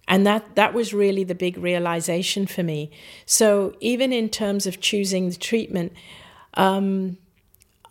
And 0.08 0.26
that, 0.26 0.56
that 0.56 0.74
was 0.74 0.94
really 0.94 1.24
the 1.24 1.36
big 1.36 1.58
realization 1.58 2.48
for 2.48 2.63
me. 2.63 2.92
So, 3.26 3.76
even 3.80 4.12
in 4.12 4.28
terms 4.30 4.66
of 4.66 4.82
choosing 4.82 5.30
the 5.30 5.36
treatment, 5.36 5.94
um, 6.56 7.18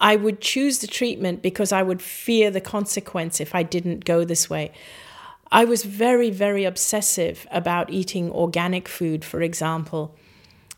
I 0.03 0.17
would 0.17 0.41
choose 0.41 0.81
the 0.81 0.89
treatment 0.89 1.43
because 1.43 1.71
I 1.71 1.85
would 1.85 2.03
fear 2.03 2.51
the 2.51 2.61
consequence 2.61 3.41
if 3.41 3.55
I 3.55 3.63
didn't 3.63 4.05
go 4.05 4.25
this 4.25 4.51
way. 4.51 4.73
I 5.53 5.65
was 5.65 5.85
very, 5.85 6.29
very 6.29 6.65
obsessive 6.65 7.47
about 7.53 7.89
eating 7.91 8.29
organic 8.33 8.89
food, 8.89 9.25
for 9.25 9.41
example. 9.41 10.17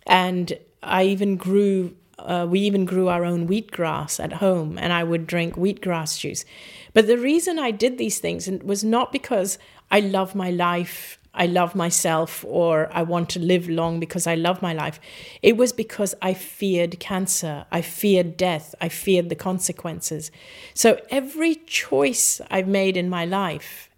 And 0.06 0.58
I 0.82 1.04
even 1.04 1.36
grew, 1.36 1.96
uh, 2.18 2.46
we 2.50 2.60
even 2.60 2.84
grew 2.84 3.08
our 3.08 3.24
own 3.24 3.48
wheatgrass 3.48 4.22
at 4.22 4.34
home, 4.34 4.76
and 4.76 4.92
I 4.92 5.04
would 5.04 5.26
drink 5.26 5.54
wheatgrass 5.54 6.20
juice. 6.20 6.44
But 6.92 7.06
the 7.06 7.16
reason 7.16 7.58
I 7.58 7.70
did 7.70 7.96
these 7.96 8.18
things 8.18 8.46
was 8.62 8.84
not 8.84 9.10
because 9.10 9.58
I 9.90 10.00
love 10.00 10.34
my 10.34 10.50
life, 10.50 11.18
I 11.34 11.46
love 11.46 11.74
myself, 11.74 12.44
or 12.46 12.88
I 12.92 13.02
want 13.02 13.28
to 13.30 13.40
live 13.40 13.68
long 13.68 13.98
because 13.98 14.26
I 14.26 14.36
love 14.36 14.62
my 14.62 14.72
life. 14.72 15.00
It 15.42 15.56
was 15.56 15.72
because 15.72 16.14
I 16.22 16.32
feared 16.32 17.00
cancer, 17.00 17.66
I 17.72 17.82
feared 17.82 18.36
death, 18.36 18.74
I 18.80 18.88
feared 18.88 19.28
the 19.28 19.34
consequences. 19.34 20.30
So 20.74 21.00
every 21.10 21.56
choice 21.56 22.40
I've 22.50 22.68
made 22.68 22.96
in 22.96 23.10
my 23.10 23.24
life, 23.24 23.90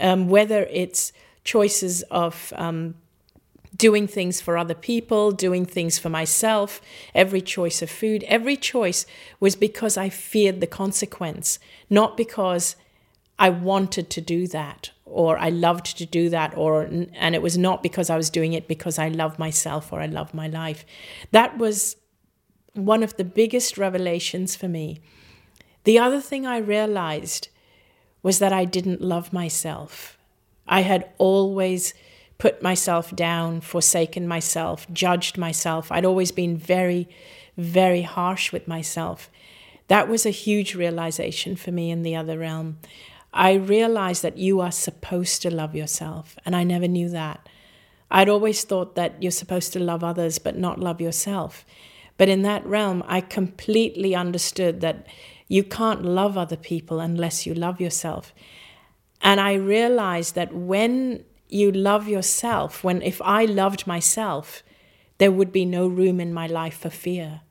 um, 0.00 0.28
whether 0.28 0.64
it's 0.70 1.12
choices 1.42 2.02
of 2.02 2.52
um, 2.56 2.94
doing 3.76 4.06
things 4.06 4.40
for 4.40 4.56
other 4.56 4.74
people, 4.74 5.32
doing 5.32 5.66
things 5.66 5.98
for 5.98 6.08
myself, 6.08 6.80
every 7.16 7.40
choice 7.40 7.82
of 7.82 7.90
food, 7.90 8.22
every 8.28 8.56
choice 8.56 9.06
was 9.40 9.56
because 9.56 9.96
I 9.96 10.08
feared 10.08 10.60
the 10.60 10.66
consequence, 10.68 11.58
not 11.90 12.16
because 12.16 12.76
I 13.38 13.50
wanted 13.50 14.08
to 14.10 14.20
do 14.20 14.46
that 14.48 14.90
or 15.06 15.38
I 15.38 15.48
loved 15.48 15.96
to 15.98 16.04
do 16.04 16.28
that 16.30 16.56
or 16.56 16.82
and 16.82 17.34
it 17.34 17.40
was 17.40 17.56
not 17.56 17.82
because 17.82 18.10
I 18.10 18.16
was 18.16 18.28
doing 18.28 18.52
it 18.52 18.68
because 18.68 18.98
I 18.98 19.08
love 19.08 19.38
myself 19.38 19.92
or 19.92 20.00
I 20.00 20.06
love 20.06 20.34
my 20.34 20.48
life. 20.48 20.84
That 21.30 21.56
was 21.56 21.96
one 22.74 23.02
of 23.02 23.16
the 23.16 23.24
biggest 23.24 23.78
revelations 23.78 24.56
for 24.56 24.68
me. 24.68 25.00
The 25.84 25.98
other 25.98 26.20
thing 26.20 26.44
I 26.44 26.58
realized 26.58 27.48
was 28.22 28.40
that 28.40 28.52
I 28.52 28.64
didn't 28.64 29.00
love 29.00 29.32
myself. 29.32 30.18
I 30.66 30.80
had 30.80 31.08
always 31.16 31.94
put 32.38 32.60
myself 32.60 33.14
down, 33.14 33.60
forsaken 33.60 34.26
myself, 34.26 34.86
judged 34.92 35.38
myself. 35.38 35.90
I'd 35.90 36.04
always 36.04 36.32
been 36.32 36.56
very, 36.56 37.08
very 37.56 38.02
harsh 38.02 38.52
with 38.52 38.66
myself. 38.66 39.30
That 39.88 40.08
was 40.08 40.26
a 40.26 40.30
huge 40.30 40.74
realization 40.74 41.54
for 41.56 41.70
me 41.70 41.90
in 41.90 42.02
the 42.02 42.16
other 42.16 42.38
realm. 42.38 42.78
I 43.36 43.52
realized 43.52 44.22
that 44.22 44.38
you 44.38 44.62
are 44.62 44.72
supposed 44.72 45.42
to 45.42 45.50
love 45.50 45.74
yourself, 45.74 46.38
and 46.46 46.56
I 46.56 46.64
never 46.64 46.88
knew 46.88 47.10
that. 47.10 47.46
I'd 48.10 48.30
always 48.30 48.64
thought 48.64 48.94
that 48.94 49.22
you're 49.22 49.30
supposed 49.30 49.74
to 49.74 49.78
love 49.78 50.02
others 50.02 50.38
but 50.38 50.56
not 50.56 50.80
love 50.80 51.02
yourself. 51.02 51.66
But 52.16 52.30
in 52.30 52.40
that 52.42 52.64
realm, 52.64 53.04
I 53.06 53.20
completely 53.20 54.14
understood 54.14 54.80
that 54.80 55.06
you 55.48 55.62
can't 55.62 56.02
love 56.02 56.38
other 56.38 56.56
people 56.56 56.98
unless 56.98 57.44
you 57.44 57.52
love 57.52 57.78
yourself. 57.78 58.32
And 59.20 59.38
I 59.38 59.52
realized 59.52 60.34
that 60.34 60.54
when 60.54 61.22
you 61.50 61.70
love 61.70 62.08
yourself, 62.08 62.82
when 62.82 63.02
if 63.02 63.20
I 63.20 63.44
loved 63.44 63.86
myself, 63.86 64.62
there 65.18 65.30
would 65.30 65.52
be 65.52 65.66
no 65.66 65.86
room 65.86 66.20
in 66.20 66.32
my 66.32 66.46
life 66.46 66.78
for 66.78 66.90
fear. 66.90 67.42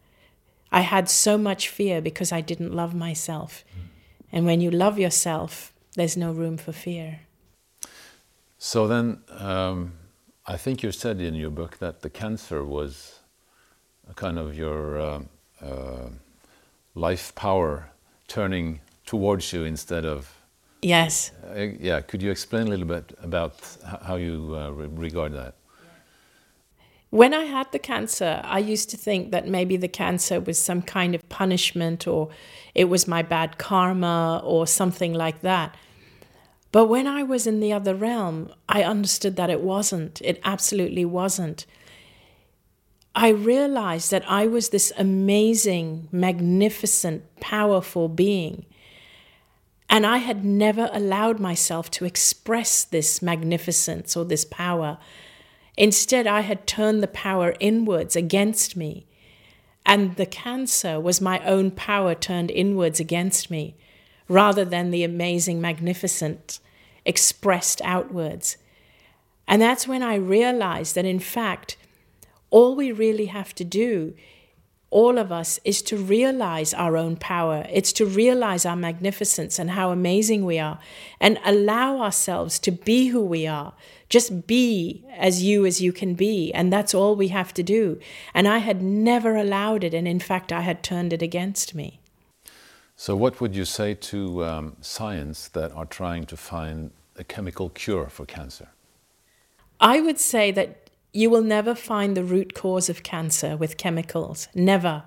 I 0.72 0.82
had 0.82 1.10
so 1.10 1.38
much 1.38 1.70
fear 1.70 2.02
because 2.02 2.32
I 2.32 2.42
didn't 2.42 2.74
love 2.74 2.96
myself. 2.96 3.64
And 4.32 4.48
when 4.48 4.62
you 4.62 4.72
love 4.72 4.98
yourself, 4.98 5.72
there's 5.96 6.18
no 6.18 6.32
room 6.32 6.58
for 6.58 6.72
fear. 6.72 7.20
So 8.58 8.88
then, 8.88 9.20
um, 9.30 9.94
I 10.46 10.58
think 10.58 10.84
you 10.84 10.92
said 10.92 11.20
in 11.20 11.36
your 11.36 11.50
book 11.50 11.78
that 11.80 12.02
the 12.02 12.10
cancer 12.10 12.64
was 12.64 13.20
kind 14.16 14.38
of 14.38 14.56
your 14.56 15.00
uh, 15.00 15.20
uh, 15.62 16.10
life 16.94 17.34
power 17.36 17.90
turning 18.28 18.80
towards 19.06 19.54
you 19.54 19.64
instead 19.64 20.06
of 20.06 20.32
Yes. 20.82 21.32
Uh, 21.50 21.62
yeah, 21.80 22.02
could 22.02 22.22
you 22.22 22.30
explain 22.30 22.68
a 22.68 22.70
little 22.70 22.86
bit 22.86 23.18
about 23.24 23.56
how 24.04 24.18
you 24.18 24.56
uh, 24.56 24.70
re 24.70 24.88
regard 24.88 25.34
that? 25.34 25.56
When 27.10 27.34
I 27.34 27.46
had 27.46 27.72
the 27.72 27.80
cancer, 27.80 28.40
I 28.44 28.60
used 28.60 28.92
to 28.92 28.98
think 28.98 29.32
that 29.32 29.48
maybe 29.48 29.78
the 29.78 29.88
cancer 29.88 30.40
was 30.40 30.62
some 30.62 30.84
kind 30.84 31.16
of 31.16 31.28
punishment 31.28 32.08
or 32.08 32.30
it 32.76 32.86
was 32.86 33.08
my 33.08 33.24
bad 33.24 33.58
karma 33.58 34.42
or 34.44 34.68
something 34.68 35.14
like 35.14 35.42
that. 35.42 35.76
But 36.76 36.88
when 36.88 37.08
I 37.08 37.24
was 37.24 37.48
in 37.48 37.62
the 37.62 37.72
other 37.72 37.96
realm, 37.96 38.52
I 38.68 38.84
understood 38.84 39.38
that 39.38 39.50
it 39.50 39.62
wasn't. 39.62 40.22
It 40.22 40.42
absolutely 40.44 41.06
wasn't. 41.06 41.66
I 43.16 43.30
realized 43.30 44.12
that 44.12 44.30
I 44.30 44.46
was 44.48 44.68
this 44.68 44.92
amazing, 44.98 46.10
magnificent, 46.12 47.24
powerful 47.40 48.10
being 48.10 48.66
and 49.90 50.06
I 50.06 50.18
had 50.18 50.44
never 50.44 50.90
allowed 50.92 51.40
myself 51.40 51.90
to 51.92 52.04
express 52.04 52.84
this 52.84 53.22
magnificence 53.22 54.18
or 54.18 54.26
this 54.26 54.44
power. 54.44 54.98
Instead, 55.78 56.28
I 56.28 56.42
had 56.42 56.68
turned 56.68 57.02
the 57.02 57.08
power 57.08 57.56
inwards 57.62 58.18
against 58.18 58.76
me. 58.76 59.06
And 59.86 60.18
the 60.18 60.26
cancer 60.26 61.00
was 61.00 61.22
my 61.22 61.40
own 61.46 61.72
power 61.72 62.16
turned 62.16 62.52
inwards 62.52 63.00
against 63.00 63.50
me, 63.50 63.76
rather 64.28 64.66
than 64.66 64.92
the 64.92 65.06
amazing, 65.06 65.62
magnificent 65.62 66.60
expressed 67.06 67.82
outwards. 67.84 68.58
And 69.48 69.62
that's 69.62 69.88
when 69.88 70.04
I 70.04 70.16
realized 70.16 70.96
that, 70.96 71.06
in 71.06 71.20
fact, 71.20 71.78
all 72.50 72.76
we 72.76 72.92
really 72.92 73.28
have 73.28 73.54
to 73.56 73.64
do 73.64 74.16
all 74.96 75.18
of 75.18 75.30
us 75.30 75.60
is 75.66 75.82
to 75.82 75.98
realize 75.98 76.74
our 76.74 76.96
own 76.96 77.18
power. 77.18 77.66
It's 77.70 77.92
to 77.94 78.06
realize 78.06 78.66
our 78.66 78.78
magnificence 78.78 79.60
and 79.60 79.72
how 79.72 79.92
amazing 79.92 80.46
we 80.46 80.58
are 80.58 80.80
and 81.20 81.38
allow 81.44 82.00
ourselves 82.00 82.60
to 82.60 82.72
be 82.72 83.08
who 83.08 83.22
we 83.26 83.46
are. 83.46 83.74
Just 84.08 84.48
be 84.48 85.04
as 85.18 85.44
you 85.44 85.66
as 85.66 85.82
you 85.82 85.92
can 85.92 86.14
be. 86.14 86.54
And 86.54 86.72
that's 86.72 86.94
all 86.94 87.18
we 87.18 87.28
have 87.28 87.54
to 87.56 87.62
do. 87.62 88.00
And 88.34 88.48
I 88.48 88.60
had 88.60 88.82
never 88.82 89.36
allowed 89.36 89.84
it. 89.84 89.94
And 89.94 90.08
in 90.08 90.22
fact, 90.22 90.54
I 90.54 90.62
had 90.62 90.82
turned 90.82 91.12
it 91.12 91.22
against 91.22 91.76
me. 91.76 92.00
So, 92.98 93.16
what 93.16 93.42
would 93.42 93.56
you 93.56 93.66
say 93.66 93.94
to 93.94 94.46
um, 94.46 94.78
science 94.80 95.50
that 95.50 95.72
are 95.74 95.86
trying 95.86 96.26
to 96.28 96.38
find 96.38 96.92
a 97.18 97.24
chemical 97.24 97.70
cure 97.70 98.08
for 98.08 98.26
cancer? 98.26 98.70
I 99.82 100.00
would 100.00 100.20
say 100.20 100.52
that 100.52 100.90
you 101.12 101.30
will 101.30 101.42
never 101.42 101.76
find 101.76 102.16
the 102.16 102.24
root 102.24 102.54
cause 102.54 102.90
of 102.90 103.04
cancer 103.04 103.58
with 103.58 103.78
chemicals. 103.78 104.48
Never. 104.56 105.04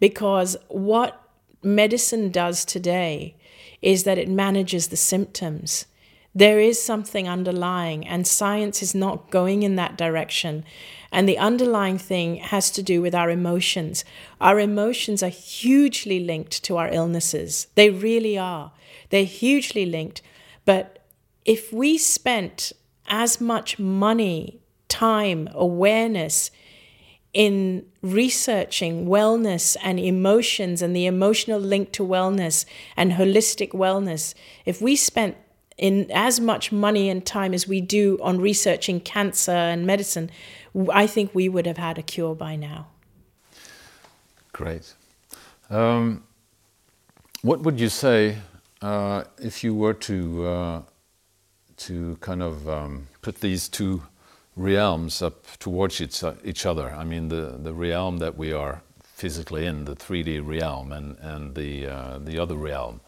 Because 0.00 0.56
what 0.68 1.22
medicine 1.62 2.30
does 2.30 2.64
today 2.64 3.36
is 3.82 4.04
that 4.04 4.18
it 4.18 4.28
manages 4.28 4.88
the 4.88 4.96
symptoms. 4.96 5.86
There 6.34 6.60
is 6.60 6.80
something 6.80 7.28
underlying, 7.28 8.06
and 8.06 8.26
science 8.26 8.82
is 8.82 8.94
not 8.94 9.30
going 9.30 9.62
in 9.64 9.76
that 9.76 9.98
direction. 9.98 10.64
And 11.10 11.28
the 11.28 11.38
underlying 11.38 11.98
thing 11.98 12.36
has 12.36 12.70
to 12.72 12.82
do 12.82 13.02
with 13.02 13.14
our 13.16 13.30
emotions. 13.30 14.04
Our 14.40 14.60
emotions 14.60 15.24
are 15.24 15.28
hugely 15.28 16.20
linked 16.20 16.62
to 16.64 16.76
our 16.76 16.88
illnesses. 16.88 17.66
They 17.74 17.90
really 17.90 18.38
are. 18.38 18.70
They're 19.10 19.24
hugely 19.24 19.86
linked. 19.86 20.22
But 20.64 21.00
if 21.44 21.72
we 21.72 21.98
spent 21.98 22.72
as 23.08 23.40
much 23.40 23.80
money 23.80 24.60
time, 24.88 25.48
awareness 25.52 26.52
in 27.32 27.86
researching 28.02 29.06
wellness 29.06 29.76
and 29.82 29.98
emotions 29.98 30.80
and 30.80 30.94
the 30.94 31.06
emotional 31.06 31.60
link 31.60 31.90
to 31.92 32.04
wellness 32.04 32.64
and 32.96 33.12
holistic 33.12 33.70
wellness, 33.70 34.34
if 34.64 34.80
we 34.80 34.94
spent 34.94 35.36
in 35.80 36.10
as 36.12 36.38
much 36.40 36.70
money 36.70 37.08
and 37.08 37.24
time 37.24 37.54
as 37.54 37.66
we 37.66 37.80
do 37.80 38.18
on 38.22 38.38
researching 38.38 39.00
cancer 39.00 39.50
and 39.50 39.86
medicine, 39.86 40.30
I 40.92 41.06
think 41.06 41.34
we 41.34 41.48
would 41.48 41.66
have 41.66 41.78
had 41.78 41.98
a 41.98 42.02
cure 42.02 42.34
by 42.34 42.54
now. 42.54 42.86
Great. 44.52 44.94
Um, 45.70 46.24
what 47.40 47.60
would 47.60 47.80
you 47.80 47.88
say 47.88 48.36
uh, 48.82 49.24
if 49.38 49.64
you 49.64 49.74
were 49.74 49.94
to 49.94 50.46
uh, 50.46 50.82
to 51.78 52.16
kind 52.20 52.42
of 52.42 52.68
um, 52.68 53.08
put 53.22 53.40
these 53.40 53.66
two 53.66 54.02
realms 54.56 55.22
up 55.22 55.46
towards 55.58 55.98
each, 56.02 56.22
each 56.44 56.66
other? 56.66 56.90
I 56.90 57.04
mean, 57.04 57.28
the 57.28 57.58
the 57.62 57.72
realm 57.72 58.18
that 58.18 58.36
we 58.36 58.52
are 58.52 58.82
physically 59.02 59.64
in, 59.64 59.86
the 59.86 59.96
3D 59.96 60.46
realm, 60.46 60.92
and 60.92 61.16
and 61.20 61.54
the 61.54 61.86
uh, 61.86 62.18
the 62.18 62.38
other 62.38 62.56
realm. 62.56 63.00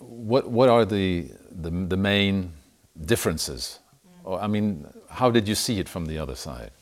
What 0.00 0.50
what 0.50 0.68
are 0.68 0.84
the 0.84 1.30
the, 1.50 1.70
the 1.70 1.96
main 1.96 2.52
differences? 3.04 3.78
Or, 4.24 4.40
I 4.40 4.46
mean, 4.46 4.86
how 5.08 5.30
did 5.30 5.46
you 5.46 5.54
see 5.54 5.78
it 5.78 5.88
from 5.88 6.06
the 6.06 6.18
other 6.18 6.34
side? 6.34 6.72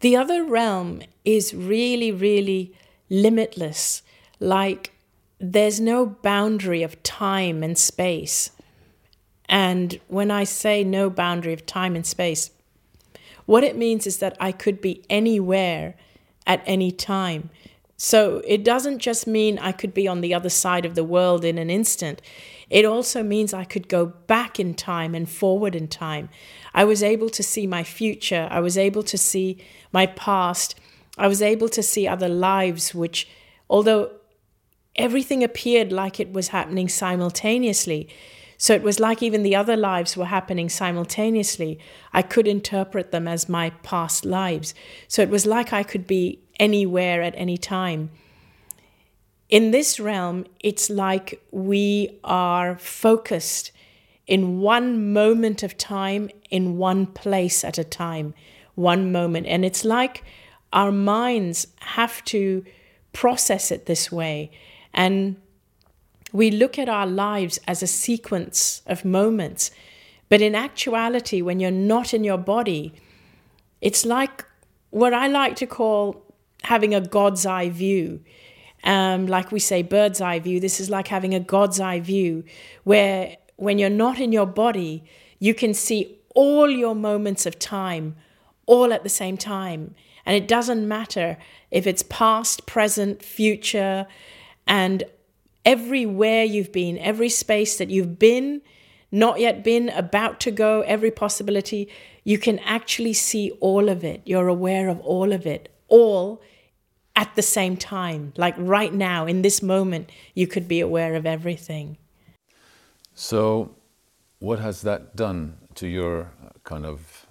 The 0.00 0.16
other 0.16 0.42
realm 0.42 1.02
is 1.24 1.54
really, 1.54 2.10
really 2.10 2.72
limitless. 3.08 4.02
Like 4.40 4.92
there's 5.38 5.80
no 5.80 6.06
boundary 6.06 6.82
of 6.82 7.00
time 7.02 7.62
and 7.62 7.78
space. 7.78 8.50
And 9.48 10.00
when 10.08 10.30
I 10.30 10.44
say 10.44 10.82
no 10.82 11.10
boundary 11.10 11.52
of 11.52 11.66
time 11.66 11.94
and 11.94 12.06
space, 12.06 12.50
what 13.46 13.64
it 13.64 13.76
means 13.76 14.06
is 14.06 14.18
that 14.18 14.36
I 14.40 14.50
could 14.52 14.80
be 14.80 15.04
anywhere 15.10 15.94
at 16.46 16.62
any 16.66 16.90
time. 16.90 17.50
So 18.04 18.42
it 18.44 18.64
doesn't 18.64 18.98
just 18.98 19.28
mean 19.28 19.60
I 19.60 19.70
could 19.70 19.94
be 19.94 20.08
on 20.08 20.22
the 20.22 20.34
other 20.34 20.48
side 20.48 20.84
of 20.84 20.96
the 20.96 21.04
world 21.04 21.44
in 21.44 21.56
an 21.56 21.70
instant. 21.70 22.20
It 22.68 22.84
also 22.84 23.22
means 23.22 23.54
I 23.54 23.62
could 23.62 23.86
go 23.86 24.06
back 24.06 24.58
in 24.58 24.74
time 24.74 25.14
and 25.14 25.30
forward 25.30 25.76
in 25.76 25.86
time. 25.86 26.28
I 26.74 26.82
was 26.82 27.04
able 27.04 27.30
to 27.30 27.44
see 27.44 27.64
my 27.64 27.84
future. 27.84 28.48
I 28.50 28.58
was 28.58 28.76
able 28.76 29.04
to 29.04 29.16
see 29.16 29.58
my 29.92 30.06
past. 30.06 30.74
I 31.16 31.28
was 31.28 31.40
able 31.42 31.68
to 31.68 31.80
see 31.80 32.08
other 32.08 32.28
lives, 32.28 32.92
which, 32.92 33.28
although 33.70 34.10
everything 34.96 35.44
appeared 35.44 35.92
like 35.92 36.18
it 36.18 36.32
was 36.32 36.48
happening 36.48 36.88
simultaneously, 36.88 38.08
so 38.62 38.74
it 38.74 38.84
was 38.84 39.00
like 39.00 39.24
even 39.24 39.42
the 39.42 39.56
other 39.56 39.76
lives 39.76 40.16
were 40.16 40.26
happening 40.26 40.68
simultaneously. 40.68 41.80
I 42.12 42.22
could 42.22 42.46
interpret 42.46 43.10
them 43.10 43.26
as 43.26 43.48
my 43.48 43.70
past 43.82 44.24
lives. 44.24 44.72
So 45.08 45.20
it 45.20 45.30
was 45.30 45.46
like 45.46 45.72
I 45.72 45.82
could 45.82 46.06
be 46.06 46.38
anywhere 46.58 47.22
at 47.22 47.34
any 47.36 47.56
time. 47.56 48.10
In 49.48 49.70
this 49.70 50.00
realm, 50.00 50.46
it's 50.60 50.88
like 50.88 51.42
we 51.50 52.18
are 52.24 52.78
focused 52.78 53.72
in 54.26 54.60
one 54.60 55.12
moment 55.12 55.62
of 55.62 55.76
time, 55.76 56.30
in 56.50 56.78
one 56.78 57.06
place 57.06 57.64
at 57.64 57.76
a 57.76 57.84
time, 57.84 58.34
one 58.74 59.12
moment. 59.12 59.46
And 59.46 59.64
it's 59.64 59.84
like 59.84 60.24
our 60.72 60.92
minds 60.92 61.66
have 61.80 62.24
to 62.26 62.64
process 63.12 63.70
it 63.70 63.86
this 63.86 64.10
way. 64.10 64.50
And 64.94 65.36
we 66.32 66.50
look 66.50 66.78
at 66.78 66.88
our 66.88 67.06
lives 67.06 67.58
as 67.66 67.82
a 67.82 67.86
sequence 67.86 68.82
of 68.86 69.04
moments. 69.04 69.70
But 70.28 70.40
in 70.40 70.54
actuality, 70.54 71.42
when 71.42 71.60
you're 71.60 71.70
not 71.70 72.14
in 72.14 72.24
your 72.24 72.38
body, 72.38 72.94
it's 73.82 74.06
like 74.06 74.46
what 74.90 75.12
I 75.12 75.26
like 75.26 75.56
to 75.56 75.66
call 75.66 76.21
having 76.64 76.94
a 76.94 77.00
God's 77.00 77.46
eye 77.46 77.68
view. 77.68 78.22
Um, 78.84 79.26
like 79.26 79.52
we 79.52 79.60
say, 79.60 79.82
bird's 79.82 80.20
eye 80.20 80.40
view. 80.40 80.58
This 80.58 80.80
is 80.80 80.90
like 80.90 81.08
having 81.08 81.34
a 81.34 81.40
God's 81.40 81.78
eye 81.78 82.00
view, 82.00 82.44
where 82.84 83.36
when 83.56 83.78
you're 83.78 83.90
not 83.90 84.18
in 84.18 84.32
your 84.32 84.46
body, 84.46 85.04
you 85.38 85.54
can 85.54 85.72
see 85.72 86.18
all 86.34 86.68
your 86.68 86.94
moments 86.94 87.46
of 87.46 87.58
time 87.58 88.16
all 88.66 88.92
at 88.92 89.02
the 89.02 89.08
same 89.08 89.36
time. 89.36 89.94
And 90.24 90.36
it 90.36 90.46
doesn't 90.48 90.86
matter 90.86 91.36
if 91.70 91.86
it's 91.86 92.02
past, 92.04 92.66
present, 92.66 93.22
future, 93.22 94.06
and 94.66 95.04
everywhere 95.64 96.44
you've 96.44 96.72
been, 96.72 96.98
every 96.98 97.28
space 97.28 97.76
that 97.78 97.90
you've 97.90 98.18
been, 98.18 98.62
not 99.10 99.40
yet 99.40 99.62
been, 99.64 99.88
about 99.90 100.40
to 100.40 100.50
go, 100.50 100.82
every 100.82 101.10
possibility, 101.10 101.88
you 102.24 102.38
can 102.38 102.58
actually 102.60 103.12
see 103.12 103.50
all 103.60 103.88
of 103.88 104.04
it. 104.04 104.22
You're 104.24 104.48
aware 104.48 104.88
of 104.88 105.00
all 105.00 105.32
of 105.32 105.46
it, 105.46 105.68
all 105.88 106.40
at 107.14 107.34
the 107.34 107.42
same 107.42 107.76
time. 107.76 108.32
Like 108.36 108.54
right 108.58 108.92
now, 108.92 109.26
in 109.26 109.42
this 109.42 109.62
moment, 109.62 110.10
you 110.34 110.46
could 110.46 110.68
be 110.68 110.80
aware 110.80 111.14
of 111.14 111.26
everything. 111.26 111.98
So, 113.14 113.74
what 114.38 114.58
has 114.58 114.82
that 114.82 115.14
done 115.14 115.58
to 115.74 115.86
your 115.86 116.32
kind 116.64 116.86
of 116.86 117.26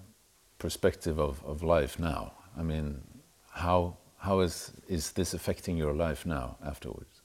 perspective 0.59 1.19
of, 1.19 1.43
of 1.43 1.63
life 1.63 1.99
now? 1.99 2.33
I 2.57 2.63
mean, 2.63 3.01
how, 3.51 3.97
how 4.17 4.41
is, 4.41 4.71
is 4.87 5.11
this 5.13 5.33
affecting 5.33 5.77
your 5.77 5.93
life 5.93 6.25
now 6.25 6.57
afterwards? 6.63 7.21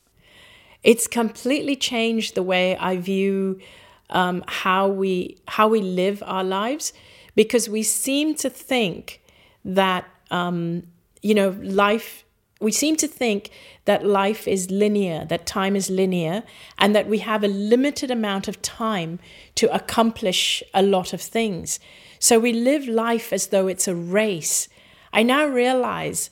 It's 0.82 1.06
completely 1.06 1.76
changed 1.76 2.34
the 2.34 2.42
way 2.42 2.76
I 2.76 2.96
view 2.96 3.60
um, 4.10 4.44
how 4.46 4.88
we 4.88 5.36
how 5.48 5.68
we 5.68 5.80
live 5.80 6.22
our 6.24 6.44
lives 6.44 6.92
because 7.34 7.68
we 7.68 7.82
seem 7.82 8.34
to 8.36 8.48
think 8.48 9.20
that 9.64 10.04
um, 10.30 10.84
you 11.22 11.34
know 11.34 11.56
life 11.60 12.24
we 12.60 12.72
seem 12.72 12.96
to 12.96 13.08
think 13.08 13.50
that 13.84 14.06
life 14.06 14.48
is 14.48 14.70
linear, 14.70 15.26
that 15.26 15.46
time 15.46 15.76
is 15.76 15.90
linear, 15.90 16.42
and 16.78 16.96
that 16.96 17.06
we 17.06 17.18
have 17.18 17.44
a 17.44 17.48
limited 17.48 18.10
amount 18.10 18.48
of 18.48 18.62
time 18.62 19.18
to 19.56 19.72
accomplish 19.74 20.62
a 20.72 20.82
lot 20.82 21.12
of 21.12 21.20
things. 21.20 21.78
So 22.18 22.38
we 22.38 22.52
live 22.52 22.88
life 22.88 23.32
as 23.32 23.48
though 23.48 23.66
it's 23.66 23.86
a 23.86 23.94
race. 23.94 24.68
I 25.12 25.22
now 25.22 25.46
realize 25.46 26.30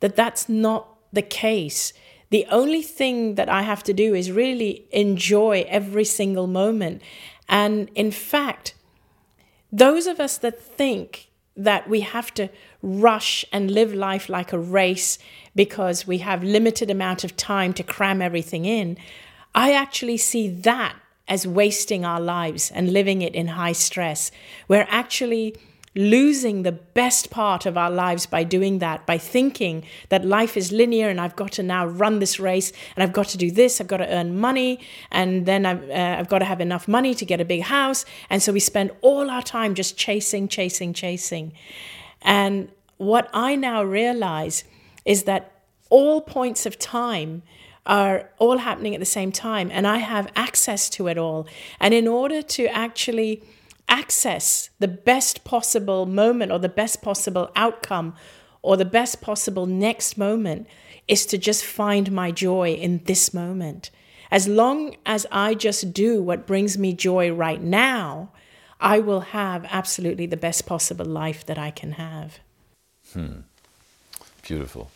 that 0.00 0.14
that's 0.14 0.48
not 0.48 0.88
the 1.12 1.22
case. 1.22 1.92
The 2.30 2.46
only 2.50 2.82
thing 2.82 3.34
that 3.34 3.48
I 3.48 3.62
have 3.62 3.82
to 3.84 3.92
do 3.92 4.14
is 4.14 4.30
really 4.30 4.86
enjoy 4.92 5.64
every 5.68 6.04
single 6.04 6.46
moment. 6.46 7.02
And 7.48 7.90
in 7.94 8.10
fact, 8.10 8.74
those 9.72 10.06
of 10.06 10.20
us 10.20 10.38
that 10.38 10.62
think 10.62 11.30
that 11.56 11.88
we 11.88 12.00
have 12.00 12.32
to 12.34 12.48
rush 12.82 13.44
and 13.52 13.70
live 13.70 13.94
life 13.94 14.28
like 14.28 14.52
a 14.52 14.58
race 14.58 15.18
because 15.54 16.06
we 16.06 16.18
have 16.18 16.42
limited 16.42 16.90
amount 16.90 17.24
of 17.24 17.36
time 17.36 17.72
to 17.72 17.82
cram 17.82 18.20
everything 18.20 18.64
in 18.64 18.96
i 19.54 19.72
actually 19.72 20.16
see 20.16 20.48
that 20.48 20.96
as 21.26 21.46
wasting 21.46 22.04
our 22.04 22.20
lives 22.20 22.70
and 22.72 22.92
living 22.92 23.22
it 23.22 23.34
in 23.34 23.48
high 23.48 23.72
stress 23.72 24.30
we're 24.68 24.86
actually 24.88 25.54
losing 25.94 26.62
the 26.62 26.72
best 26.72 27.30
part 27.30 27.66
of 27.66 27.78
our 27.78 27.90
lives 27.90 28.26
by 28.26 28.42
doing 28.42 28.80
that, 28.80 29.06
by 29.06 29.16
thinking 29.16 29.84
that 30.08 30.24
life 30.24 30.56
is 30.56 30.72
linear 30.72 31.08
and 31.08 31.20
I've 31.20 31.36
got 31.36 31.52
to 31.52 31.62
now 31.62 31.86
run 31.86 32.18
this 32.18 32.40
race 32.40 32.72
and 32.96 33.02
I've 33.02 33.12
got 33.12 33.28
to 33.28 33.38
do 33.38 33.50
this, 33.50 33.80
I've 33.80 33.86
got 33.86 33.98
to 33.98 34.12
earn 34.12 34.38
money, 34.38 34.80
and 35.12 35.46
then 35.46 35.64
I've, 35.64 35.88
uh, 35.88 36.16
I've 36.18 36.28
got 36.28 36.40
to 36.40 36.44
have 36.44 36.60
enough 36.60 36.88
money 36.88 37.14
to 37.14 37.24
get 37.24 37.40
a 37.40 37.44
big 37.44 37.62
house. 37.62 38.04
And 38.28 38.42
so 38.42 38.52
we 38.52 38.60
spend 38.60 38.90
all 39.02 39.30
our 39.30 39.42
time 39.42 39.74
just 39.74 39.96
chasing, 39.96 40.48
chasing, 40.48 40.92
chasing. 40.92 41.52
And 42.22 42.70
what 42.96 43.30
I 43.32 43.54
now 43.54 43.84
realize 43.84 44.64
is 45.04 45.24
that 45.24 45.52
all 45.90 46.20
points 46.20 46.66
of 46.66 46.78
time 46.78 47.42
are 47.86 48.30
all 48.38 48.58
happening 48.58 48.94
at 48.94 49.00
the 49.00 49.06
same 49.06 49.30
time, 49.30 49.70
and 49.70 49.86
I 49.86 49.98
have 49.98 50.32
access 50.34 50.88
to 50.90 51.06
it 51.08 51.18
all. 51.18 51.46
And 51.78 51.92
in 51.92 52.08
order 52.08 52.40
to 52.42 52.66
actually 52.66 53.42
access 53.88 54.70
the 54.78 54.88
best 54.88 55.44
possible 55.44 56.06
moment 56.06 56.50
or 56.50 56.58
the 56.58 56.68
best 56.68 57.02
possible 57.02 57.50
outcome 57.54 58.14
or 58.62 58.76
the 58.76 58.84
best 58.84 59.20
possible 59.20 59.66
next 59.66 60.16
moment 60.16 60.66
is 61.06 61.26
to 61.26 61.36
just 61.36 61.64
find 61.64 62.10
my 62.10 62.30
joy 62.30 62.72
in 62.72 63.02
this 63.04 63.34
moment. 63.34 63.90
As 64.30 64.48
long 64.48 64.96
as 65.04 65.26
I 65.30 65.54
just 65.54 65.92
do 65.92 66.22
what 66.22 66.46
brings 66.46 66.78
me 66.78 66.94
joy 66.94 67.30
right 67.30 67.62
now, 67.62 68.32
I 68.80 68.98
will 68.98 69.20
have 69.20 69.66
absolutely 69.70 70.26
the 70.26 70.36
best 70.36 70.66
possible 70.66 71.04
life 71.04 71.44
that 71.46 71.58
I 71.58 71.70
can 71.70 71.92
have. 71.92 72.40
Hmm. 73.12 73.40
Beautiful. 74.46 74.90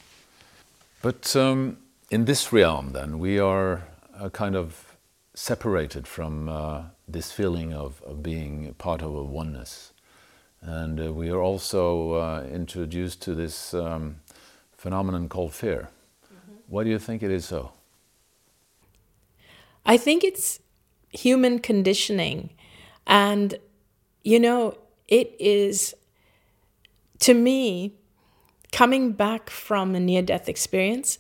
But 1.00 1.34
um, 1.34 1.78
in 2.11 2.26
this 2.26 2.52
realm, 2.52 2.92
then, 2.92 3.18
we 3.18 3.38
are 3.38 3.88
a 4.18 4.28
kind 4.28 4.54
of 4.54 4.96
separated 5.32 6.06
from 6.06 6.48
uh, 6.48 6.82
this 7.06 7.32
feeling 7.32 7.72
of, 7.72 8.02
of 8.02 8.22
being 8.22 8.74
part 8.74 9.00
of 9.00 9.14
a 9.14 9.22
oneness. 9.24 9.92
And 10.61 11.00
uh, 11.00 11.12
we 11.14 11.30
are 11.30 11.40
also 11.40 12.12
uh, 12.12 12.46
introduced 12.52 13.22
to 13.22 13.34
this 13.34 13.72
um, 13.72 14.16
phenomenon 14.76 15.28
called 15.28 15.54
fear. 15.54 15.88
Mm-hmm. 16.26 16.52
Why 16.66 16.84
do 16.84 16.90
you 16.90 16.98
think 16.98 17.22
it 17.22 17.30
is 17.30 17.46
so? 17.46 17.72
I 19.87 19.96
think 19.96 20.24
it's 20.24 20.61
human 21.11 21.61
conditioning. 21.61 22.50
And, 23.06 23.58
you 24.24 24.40
know, 24.40 24.76
it 25.06 25.34
is, 25.38 25.94
to 27.20 27.32
me, 27.32 27.94
coming 28.72 29.12
back 29.12 29.50
from 29.50 29.94
a 29.94 30.00
near 30.00 30.22
death 30.22 30.48
experience, 30.48 31.18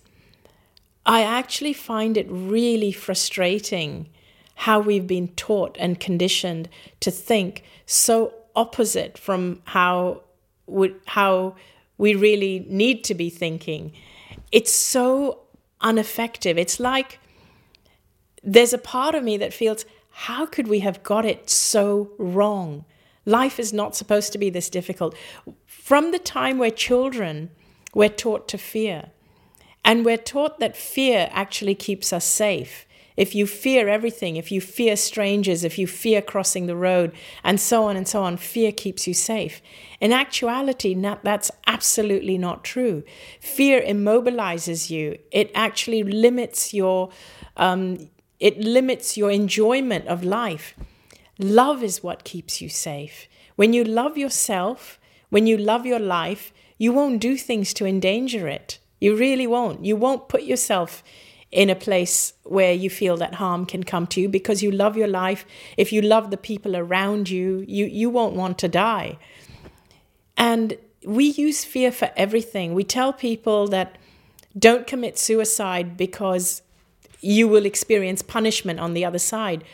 I 1.06 1.22
actually 1.22 1.72
find 1.72 2.16
it 2.16 2.26
really 2.28 2.92
frustrating 2.92 4.08
how 4.54 4.80
we've 4.80 5.06
been 5.06 5.28
taught 5.28 5.76
and 5.78 6.00
conditioned 6.00 6.68
to 7.00 7.10
think 7.10 7.62
so 7.86 8.34
opposite 8.56 9.16
from 9.16 9.62
how 9.64 10.22
would 10.66 10.94
how 11.06 11.54
we 11.96 12.14
really 12.14 12.66
need 12.68 13.04
to 13.04 13.14
be 13.14 13.30
thinking. 13.30 13.92
It's 14.52 14.72
so 14.72 15.40
ineffective. 15.82 16.58
It's 16.58 16.78
like 16.78 17.18
there's 18.42 18.72
a 18.72 18.78
part 18.78 19.14
of 19.14 19.24
me 19.24 19.36
that 19.38 19.52
feels, 19.52 19.84
how 20.10 20.46
could 20.46 20.68
we 20.68 20.80
have 20.80 21.02
got 21.02 21.24
it 21.24 21.48
so 21.48 22.10
wrong? 22.18 22.84
Life 23.28 23.60
is 23.60 23.74
not 23.74 23.94
supposed 23.94 24.32
to 24.32 24.38
be 24.38 24.48
this 24.48 24.70
difficult. 24.70 25.14
From 25.66 26.12
the 26.12 26.18
time 26.18 26.56
we're 26.56 26.70
children, 26.70 27.50
we're 27.94 28.08
taught 28.08 28.48
to 28.48 28.56
fear. 28.56 29.10
And 29.84 30.02
we're 30.02 30.16
taught 30.16 30.60
that 30.60 30.78
fear 30.78 31.28
actually 31.30 31.74
keeps 31.74 32.10
us 32.10 32.24
safe. 32.24 32.86
If 33.18 33.34
you 33.34 33.46
fear 33.46 33.86
everything, 33.86 34.36
if 34.36 34.50
you 34.50 34.62
fear 34.62 34.96
strangers, 34.96 35.62
if 35.62 35.78
you 35.78 35.86
fear 35.86 36.22
crossing 36.22 36.66
the 36.66 36.76
road, 36.76 37.12
and 37.44 37.60
so 37.60 37.84
on 37.84 37.98
and 37.98 38.08
so 38.08 38.22
on, 38.22 38.38
fear 38.38 38.72
keeps 38.72 39.06
you 39.06 39.12
safe. 39.12 39.60
In 40.00 40.10
actuality, 40.10 40.94
that's 41.22 41.50
absolutely 41.66 42.38
not 42.38 42.64
true. 42.64 43.02
Fear 43.40 43.82
immobilizes 43.82 44.88
you. 44.88 45.18
It 45.30 45.50
actually 45.54 46.02
limits 46.02 46.72
your, 46.72 47.10
um, 47.58 48.08
it 48.40 48.58
limits 48.58 49.18
your 49.18 49.30
enjoyment 49.30 50.06
of 50.06 50.24
life. 50.24 50.74
Love 51.38 51.82
is 51.82 52.02
what 52.02 52.24
keeps 52.24 52.60
you 52.60 52.68
safe. 52.68 53.28
When 53.56 53.72
you 53.72 53.84
love 53.84 54.18
yourself, 54.18 54.98
when 55.30 55.46
you 55.46 55.56
love 55.56 55.86
your 55.86 55.98
life, 55.98 56.52
you 56.78 56.92
won't 56.92 57.20
do 57.20 57.36
things 57.36 57.72
to 57.74 57.86
endanger 57.86 58.48
it. 58.48 58.78
You 59.00 59.16
really 59.16 59.46
won't. 59.46 59.84
You 59.84 59.96
won't 59.96 60.28
put 60.28 60.42
yourself 60.42 61.02
in 61.50 61.70
a 61.70 61.74
place 61.74 62.34
where 62.44 62.72
you 62.72 62.90
feel 62.90 63.16
that 63.16 63.34
harm 63.34 63.64
can 63.64 63.82
come 63.82 64.06
to 64.08 64.20
you 64.20 64.28
because 64.28 64.62
you 64.62 64.70
love 64.70 64.96
your 64.96 65.08
life. 65.08 65.46
If 65.76 65.92
you 65.92 66.02
love 66.02 66.30
the 66.30 66.36
people 66.36 66.76
around 66.76 67.30
you, 67.30 67.64
you, 67.66 67.86
you 67.86 68.10
won't 68.10 68.34
want 68.34 68.58
to 68.58 68.68
die. 68.68 69.18
And 70.36 70.76
we 71.04 71.26
use 71.26 71.64
fear 71.64 71.90
for 71.90 72.10
everything. 72.16 72.74
We 72.74 72.84
tell 72.84 73.12
people 73.12 73.66
that 73.68 73.96
don't 74.58 74.86
commit 74.86 75.18
suicide 75.18 75.96
because 75.96 76.62
you 77.20 77.48
will 77.48 77.64
experience 77.64 78.22
punishment 78.22 78.78
on 78.78 78.94
the 78.94 79.04
other 79.04 79.18
side. 79.18 79.64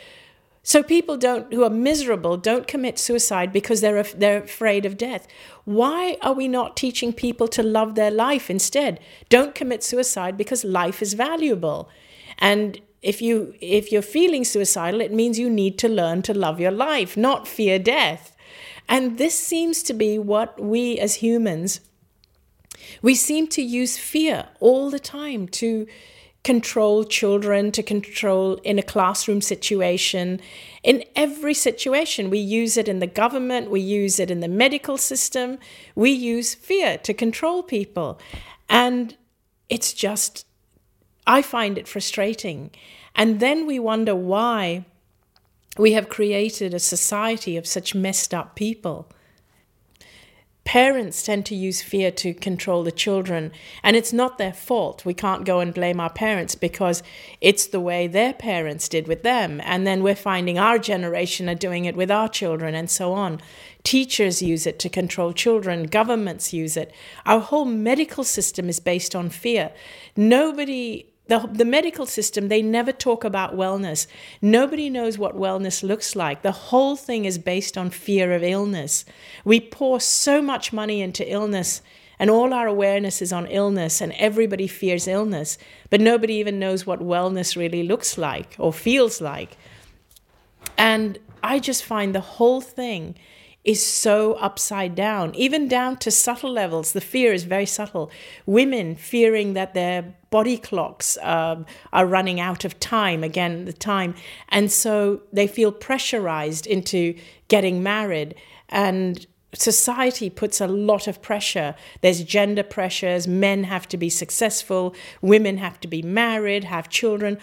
So 0.66 0.82
people 0.82 1.16
don't 1.16 1.52
who 1.52 1.62
are 1.62 1.70
miserable 1.70 2.36
don't 2.36 2.66
commit 2.66 2.98
suicide 2.98 3.52
because 3.52 3.80
they're 3.80 4.02
they're 4.02 4.42
afraid 4.42 4.84
of 4.84 4.96
death. 4.96 5.28
Why 5.64 6.16
are 6.22 6.32
we 6.32 6.48
not 6.48 6.76
teaching 6.76 7.12
people 7.12 7.46
to 7.48 7.62
love 7.62 7.94
their 7.94 8.10
life 8.10 8.50
instead? 8.50 8.98
Don't 9.28 9.54
commit 9.54 9.84
suicide 9.84 10.36
because 10.36 10.64
life 10.64 11.00
is 11.02 11.12
valuable. 11.12 11.88
And 12.38 12.80
if 13.02 13.22
you 13.22 13.54
if 13.60 13.92
you're 13.92 14.02
feeling 14.02 14.44
suicidal, 14.44 15.00
it 15.02 15.12
means 15.12 15.38
you 15.38 15.50
need 15.50 15.78
to 15.78 15.88
learn 15.88 16.22
to 16.22 16.34
love 16.34 16.58
your 16.58 16.72
life, 16.72 17.16
not 17.16 17.46
fear 17.46 17.78
death. 17.78 18.34
And 18.88 19.18
this 19.18 19.38
seems 19.38 19.82
to 19.84 19.94
be 19.94 20.18
what 20.18 20.60
we 20.60 20.98
as 20.98 21.16
humans 21.16 21.80
we 23.02 23.14
seem 23.14 23.46
to 23.48 23.62
use 23.62 23.96
fear 23.96 24.48
all 24.60 24.90
the 24.90 24.98
time 24.98 25.48
to 25.48 25.86
control 26.44 27.04
children, 27.04 27.72
to 27.72 27.82
control 27.82 28.56
in 28.56 28.78
a 28.78 28.82
classroom 28.82 29.40
situation. 29.40 30.40
In 30.82 31.02
every 31.16 31.54
situation, 31.54 32.28
we 32.28 32.38
use 32.38 32.76
it 32.76 32.86
in 32.86 33.00
the 33.00 33.06
government, 33.06 33.70
we 33.70 33.80
use 33.80 34.20
it 34.20 34.30
in 34.30 34.40
the 34.40 34.48
medical 34.48 34.98
system, 34.98 35.58
we 35.94 36.10
use 36.10 36.54
fear 36.54 36.98
to 36.98 37.14
control 37.14 37.62
people. 37.62 38.20
And 38.68 39.16
it's 39.70 39.94
just, 39.94 40.46
I 41.26 41.40
find 41.40 41.78
it 41.78 41.88
frustrating. 41.88 42.70
And 43.16 43.40
then 43.40 43.66
we 43.66 43.78
wonder 43.78 44.14
why 44.14 44.84
we 45.78 45.92
have 45.92 46.08
created 46.10 46.74
a 46.74 46.78
society 46.78 47.56
of 47.56 47.66
such 47.66 47.94
messed 47.94 48.34
up 48.34 48.54
people 48.54 49.10
parents 50.64 51.22
tend 51.22 51.44
to 51.46 51.54
use 51.54 51.82
fear 51.82 52.10
to 52.10 52.32
control 52.32 52.82
the 52.82 52.92
children 52.92 53.52
and 53.82 53.96
it's 53.96 54.12
not 54.12 54.38
their 54.38 54.52
fault. 54.52 55.04
We 55.04 55.14
can't 55.14 55.44
go 55.44 55.60
and 55.60 55.74
blame 55.74 56.00
our 56.00 56.10
parents 56.10 56.54
because 56.54 57.02
it's 57.40 57.66
the 57.66 57.80
way 57.80 58.06
their 58.06 58.32
parents 58.32 58.88
did 58.88 59.06
with 59.06 59.22
them. 59.22 59.60
And 59.64 59.86
then 59.86 60.02
we're 60.02 60.14
finding 60.14 60.58
our 60.58 60.78
generation 60.78 61.48
are 61.48 61.54
doing 61.54 61.84
it 61.84 61.96
with 61.96 62.10
our 62.10 62.28
children 62.28 62.74
and 62.74 62.90
so 62.90 63.12
on. 63.12 63.40
Teachers 63.82 64.40
use 64.40 64.66
it 64.66 64.78
to 64.78 64.88
control 64.88 65.34
children. 65.34 65.84
Governments 65.84 66.54
use 66.54 66.76
it. 66.76 66.92
Our 67.26 67.40
whole 67.40 67.66
medical 67.66 68.24
system 68.24 68.68
is 68.68 68.80
based 68.80 69.14
on 69.14 69.28
fear. 69.28 69.70
Nobody 70.16 71.13
the, 71.26 71.48
the 71.50 71.64
medical 71.64 72.04
system, 72.04 72.48
they 72.48 72.60
never 72.60 72.92
talk 72.92 73.24
about 73.24 73.56
wellness. 73.56 74.06
Nobody 74.42 74.90
knows 74.90 75.16
what 75.16 75.36
wellness 75.36 75.82
looks 75.82 76.14
like. 76.14 76.42
The 76.42 76.52
whole 76.52 76.96
thing 76.96 77.24
is 77.24 77.38
based 77.38 77.78
on 77.78 77.90
fear 77.90 78.32
of 78.32 78.42
illness. 78.42 79.04
We 79.44 79.60
pour 79.60 80.00
so 80.00 80.42
much 80.42 80.72
money 80.72 81.00
into 81.00 81.30
illness, 81.30 81.80
and 82.18 82.30
all 82.30 82.52
our 82.52 82.66
awareness 82.66 83.22
is 83.22 83.32
on 83.32 83.46
illness, 83.46 84.02
and 84.02 84.12
everybody 84.12 84.66
fears 84.66 85.08
illness, 85.08 85.56
but 85.88 86.00
nobody 86.00 86.34
even 86.34 86.58
knows 86.58 86.86
what 86.86 87.00
wellness 87.00 87.56
really 87.56 87.82
looks 87.82 88.18
like 88.18 88.54
or 88.58 88.72
feels 88.72 89.20
like. 89.22 89.56
And 90.76 91.18
I 91.42 91.58
just 91.58 91.84
find 91.84 92.14
the 92.14 92.20
whole 92.20 92.60
thing 92.60 93.14
is 93.64 93.84
so 93.84 94.34
upside 94.34 94.94
down, 94.94 95.34
even 95.34 95.66
down 95.66 95.96
to 95.96 96.10
subtle 96.10 96.52
levels. 96.52 96.92
The 96.92 97.00
fear 97.00 97.32
is 97.32 97.44
very 97.44 97.64
subtle. 97.66 98.10
Women 98.44 98.94
fearing 98.94 99.54
that 99.54 99.72
their 99.72 100.14
body 100.30 100.58
clocks 100.58 101.16
uh, 101.18 101.64
are 101.92 102.06
running 102.06 102.40
out 102.40 102.64
of 102.64 102.78
time, 102.78 103.24
again, 103.24 103.64
the 103.64 103.72
time. 103.72 104.14
And 104.50 104.70
so 104.70 105.22
they 105.32 105.46
feel 105.46 105.72
pressurized 105.72 106.66
into 106.66 107.16
getting 107.48 107.82
married. 107.82 108.34
And 108.68 109.26
society 109.54 110.28
puts 110.28 110.60
a 110.60 110.66
lot 110.66 111.06
of 111.06 111.22
pressure. 111.22 111.74
There's 112.02 112.22
gender 112.22 112.64
pressures. 112.64 113.26
Men 113.26 113.64
have 113.64 113.88
to 113.88 113.96
be 113.96 114.10
successful. 114.10 114.94
Women 115.22 115.56
have 115.56 115.80
to 115.80 115.88
be 115.88 116.02
married, 116.02 116.64
have 116.64 116.90
children 116.90 117.38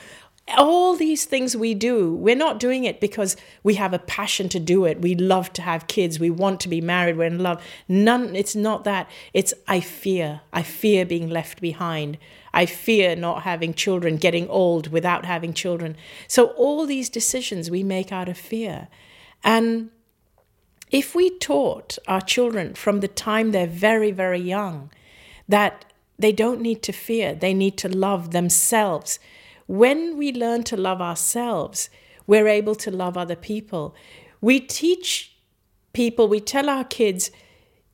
all 0.58 0.96
these 0.96 1.26
things 1.26 1.56
we 1.56 1.74
do, 1.74 2.16
we're 2.16 2.36
not 2.36 2.60
doing 2.60 2.84
it 2.84 3.00
because 3.00 3.36
we 3.64 3.76
have 3.76 3.94
a 3.94 4.00
passion 4.00 4.50
to 4.50 4.60
do 4.60 4.86
it. 4.86 5.02
We 5.02 5.16
love 5.16 5.54
to 5.54 5.62
have 5.62 5.88
kids. 5.88 6.20
We 6.20 6.30
want 6.30 6.60
to 6.62 6.70
be 6.70 6.82
married. 6.82 7.18
We're 7.18 7.26
in 7.26 7.40
love. 7.40 7.64
None, 7.88 8.36
it's 8.36 8.56
not 8.56 8.84
that. 8.84 9.10
It's 9.34 9.54
I 9.68 9.80
fear. 9.80 10.42
I 10.54 10.64
fear 10.64 11.06
being 11.06 11.30
left 11.30 11.62
behind. 11.62 12.18
I 12.54 12.66
fear 12.66 13.16
not 13.16 13.44
having 13.44 13.74
children, 13.74 14.18
getting 14.18 14.48
old 14.50 14.88
without 14.92 15.26
having 15.26 15.54
children. 15.54 15.96
So 16.28 16.48
all 16.48 16.86
these 16.86 17.10
decisions 17.10 17.72
we 17.72 17.84
make 17.84 18.12
out 18.12 18.30
of 18.30 18.38
fear. 18.38 18.88
And 19.44 19.90
if 20.92 21.16
we 21.16 21.38
taught 21.38 21.98
our 22.08 22.22
children 22.22 22.74
from 22.74 23.00
the 23.00 23.08
time 23.08 23.52
they're 23.52 23.68
very, 23.68 24.12
very 24.12 24.40
young 24.40 24.92
that 25.48 25.86
they 26.20 26.32
don't 26.32 26.62
need 26.62 26.84
to 26.84 26.92
fear, 26.92 27.34
they 27.34 27.54
need 27.54 27.78
to 27.78 27.90
love 27.90 28.32
themselves 28.32 29.20
when 29.72 30.18
we 30.18 30.34
learn 30.34 30.64
to 30.64 30.76
love 30.76 31.02
ourselves, 31.02 31.90
we're 32.28 32.50
able 32.50 32.76
to 32.76 32.92
love 32.92 33.16
other 33.16 33.38
people. 33.38 33.96
We 34.42 34.60
teach 34.60 35.38
people, 35.94 36.28
we 36.28 36.42
tell 36.42 36.70
our 36.70 36.84
kids, 36.84 37.32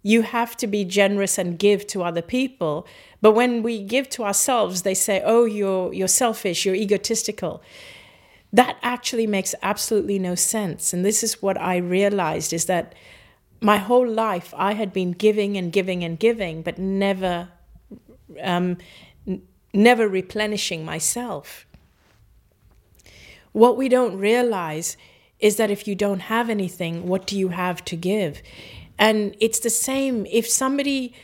you 0.02 0.24
have 0.24 0.58
to 0.58 0.66
be 0.66 0.84
generous 0.84 1.38
and 1.38 1.60
give 1.60 1.86
to 1.88 2.02
other 2.02 2.24
people. 2.24 2.88
But 3.22 3.34
when 3.34 3.62
we 3.62 3.84
give 3.84 4.10
to 4.10 4.24
ourselves, 4.24 4.82
they 4.82 4.96
say, 4.96 5.22
oh, 5.24 5.46
you're, 5.46 5.94
you're 5.94 6.08
selfish, 6.08 6.66
you're 6.66 6.74
egotistical. 6.74 7.62
That 8.52 8.80
actually 8.82 9.28
makes 9.28 9.54
absolutely 9.62 10.18
no 10.18 10.34
sense. 10.34 10.94
And 10.94 11.06
this 11.06 11.22
is 11.22 11.44
what 11.44 11.62
I 11.62 11.78
realized 11.78 12.54
is 12.54 12.66
that 12.66 12.96
my 13.62 13.78
whole 13.78 14.08
life 14.10 14.52
I 14.58 14.74
had 14.74 14.92
been 14.94 15.12
giving 15.12 15.58
and 15.58 15.72
giving 15.72 16.04
and 16.04 16.18
giving, 16.18 16.64
but 16.64 16.80
never, 16.80 17.50
um, 18.42 18.78
never 19.76 20.08
replenishing 20.08 20.84
myself. 20.84 21.67
What 23.58 23.76
we 23.76 23.90
don't 23.90 24.20
realize 24.20 24.98
is 25.40 25.56
that 25.56 25.72
if 25.72 25.88
you 25.88 25.96
don't 25.96 26.20
have 26.20 26.48
anything, 26.48 27.08
what 27.08 27.26
do 27.26 27.36
you 27.36 27.48
have 27.48 27.84
to 27.86 27.96
give? 27.96 28.44
And 29.00 29.36
it's 29.40 29.58
the 29.58 29.72
same 29.72 30.28
if 30.28 30.48
somebody 30.48 31.16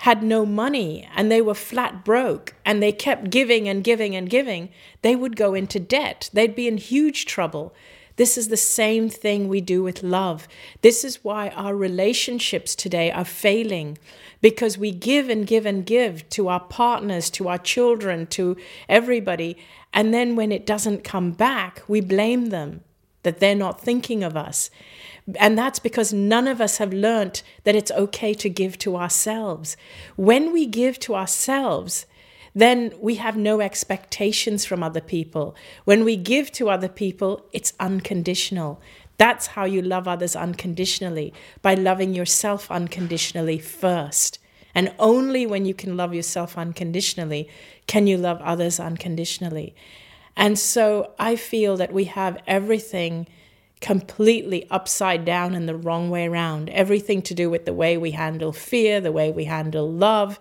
had 0.00 0.22
no 0.22 0.44
money 0.44 1.08
and 1.14 1.30
they 1.30 1.40
were 1.40 1.54
flat 1.54 2.04
broke 2.04 2.54
and 2.64 2.82
they 2.82 2.92
kept 2.92 3.30
giving 3.30 3.68
and 3.68 3.82
giving 3.82 4.14
and 4.14 4.28
giving, 4.28 4.68
they 5.02 5.16
would 5.16 5.36
go 5.36 5.54
into 5.54 5.80
debt. 5.80 6.28
They'd 6.32 6.54
be 6.54 6.68
in 6.68 6.76
huge 6.76 7.24
trouble. 7.26 7.74
This 8.16 8.38
is 8.38 8.48
the 8.48 8.56
same 8.56 9.08
thing 9.08 9.48
we 9.48 9.60
do 9.60 9.82
with 9.82 10.02
love. 10.02 10.48
This 10.80 11.04
is 11.04 11.22
why 11.24 11.48
our 11.50 11.74
relationships 11.74 12.74
today 12.74 13.10
are 13.10 13.24
failing 13.24 13.98
because 14.40 14.78
we 14.78 14.90
give 14.90 15.28
and 15.28 15.46
give 15.46 15.66
and 15.66 15.84
give 15.84 16.28
to 16.30 16.48
our 16.48 16.60
partners, 16.60 17.30
to 17.30 17.48
our 17.48 17.58
children, 17.58 18.26
to 18.28 18.56
everybody. 18.88 19.56
And 19.92 20.14
then 20.14 20.36
when 20.36 20.52
it 20.52 20.66
doesn't 20.66 21.04
come 21.04 21.32
back, 21.32 21.82
we 21.88 22.00
blame 22.00 22.46
them 22.46 22.82
that 23.22 23.40
they're 23.40 23.54
not 23.54 23.80
thinking 23.80 24.22
of 24.22 24.36
us. 24.36 24.70
And 25.34 25.58
that's 25.58 25.80
because 25.80 26.12
none 26.12 26.46
of 26.46 26.60
us 26.60 26.78
have 26.78 26.92
learnt 26.92 27.42
that 27.64 27.74
it's 27.74 27.90
okay 27.90 28.32
to 28.34 28.48
give 28.48 28.78
to 28.78 28.96
ourselves. 28.96 29.76
When 30.14 30.52
we 30.52 30.66
give 30.66 31.00
to 31.00 31.16
ourselves, 31.16 32.06
then 32.54 32.92
we 33.00 33.16
have 33.16 33.36
no 33.36 33.60
expectations 33.60 34.64
from 34.64 34.82
other 34.82 35.00
people. 35.00 35.56
When 35.84 36.04
we 36.04 36.16
give 36.16 36.52
to 36.52 36.70
other 36.70 36.88
people, 36.88 37.44
it's 37.52 37.72
unconditional. 37.80 38.80
That's 39.18 39.48
how 39.48 39.64
you 39.64 39.82
love 39.82 40.06
others 40.06 40.36
unconditionally, 40.36 41.34
by 41.60 41.74
loving 41.74 42.14
yourself 42.14 42.70
unconditionally 42.70 43.58
first. 43.58 44.38
And 44.74 44.94
only 44.98 45.46
when 45.46 45.64
you 45.64 45.74
can 45.74 45.96
love 45.96 46.14
yourself 46.14 46.56
unconditionally 46.56 47.48
can 47.86 48.06
you 48.06 48.18
love 48.18 48.40
others 48.42 48.78
unconditionally. 48.78 49.74
And 50.36 50.58
so 50.58 51.12
I 51.18 51.36
feel 51.36 51.76
that 51.78 51.92
we 51.92 52.04
have 52.04 52.42
everything 52.46 53.26
completely 53.80 54.66
upside 54.70 55.24
down 55.24 55.54
and 55.54 55.68
the 55.68 55.76
wrong 55.76 56.10
way 56.10 56.26
around. 56.26 56.70
Everything 56.70 57.22
to 57.22 57.34
do 57.34 57.50
with 57.50 57.66
the 57.66 57.74
way 57.74 57.96
we 57.96 58.12
handle 58.12 58.52
fear, 58.52 59.00
the 59.00 59.12
way 59.12 59.30
we 59.30 59.44
handle 59.44 59.90
love. 59.90 60.40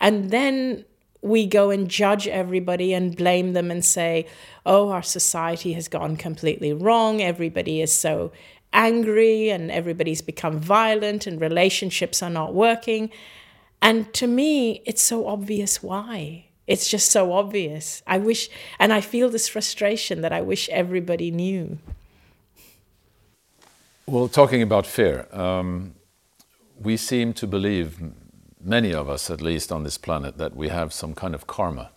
And 0.00 0.30
then 0.30 0.84
we 1.22 1.46
go 1.46 1.70
and 1.70 1.88
judge 1.88 2.28
everybody 2.28 2.92
and 2.92 3.16
blame 3.16 3.52
them 3.52 3.70
and 3.70 3.84
say, 3.84 4.26
oh, 4.64 4.90
our 4.90 5.02
society 5.02 5.72
has 5.72 5.88
gone 5.88 6.16
completely 6.16 6.72
wrong. 6.72 7.20
Everybody 7.20 7.80
is 7.80 7.92
so 7.92 8.32
angry 8.72 9.48
and 9.50 9.70
everybody's 9.70 10.22
become 10.22 10.60
violent 10.60 11.26
and 11.26 11.40
relationships 11.40 12.22
are 12.22 12.30
not 12.30 12.54
working. 12.54 13.10
And 13.82 14.12
to 14.14 14.26
me, 14.26 14.82
it's 14.84 15.02
so 15.02 15.26
obvious 15.26 15.82
why. 15.82 16.46
It's 16.66 16.88
just 16.88 17.10
so 17.10 17.32
obvious. 17.32 18.02
I 18.06 18.18
wish, 18.18 18.48
and 18.78 18.92
I 18.92 19.00
feel 19.00 19.30
this 19.30 19.48
frustration 19.48 20.20
that 20.22 20.32
I 20.32 20.40
wish 20.40 20.68
everybody 20.68 21.30
knew. 21.30 21.78
Well, 24.08 24.28
talking 24.28 24.62
about 24.62 24.86
fear, 24.86 25.26
um, 25.32 25.96
we 26.80 26.96
seem 26.96 27.32
to 27.32 27.46
believe, 27.48 27.98
many 28.60 28.94
of 28.94 29.10
us 29.10 29.30
at 29.30 29.40
least 29.40 29.72
on 29.72 29.82
this 29.82 29.98
planet, 29.98 30.38
that 30.38 30.54
we 30.54 30.68
have 30.68 30.92
some 30.92 31.12
kind 31.12 31.34
of 31.34 31.48
karma, 31.48 31.90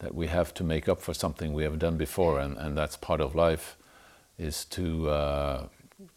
that 0.00 0.14
we 0.14 0.26
have 0.26 0.52
to 0.52 0.64
make 0.64 0.86
up 0.86 1.00
for 1.00 1.14
something 1.14 1.54
we 1.54 1.62
have 1.62 1.78
done 1.78 1.96
before, 1.96 2.38
and, 2.40 2.58
and 2.58 2.76
that's 2.76 2.98
part 2.98 3.22
of 3.22 3.34
life, 3.34 3.78
is 4.38 4.66
to 4.66 5.08
uh, 5.08 5.68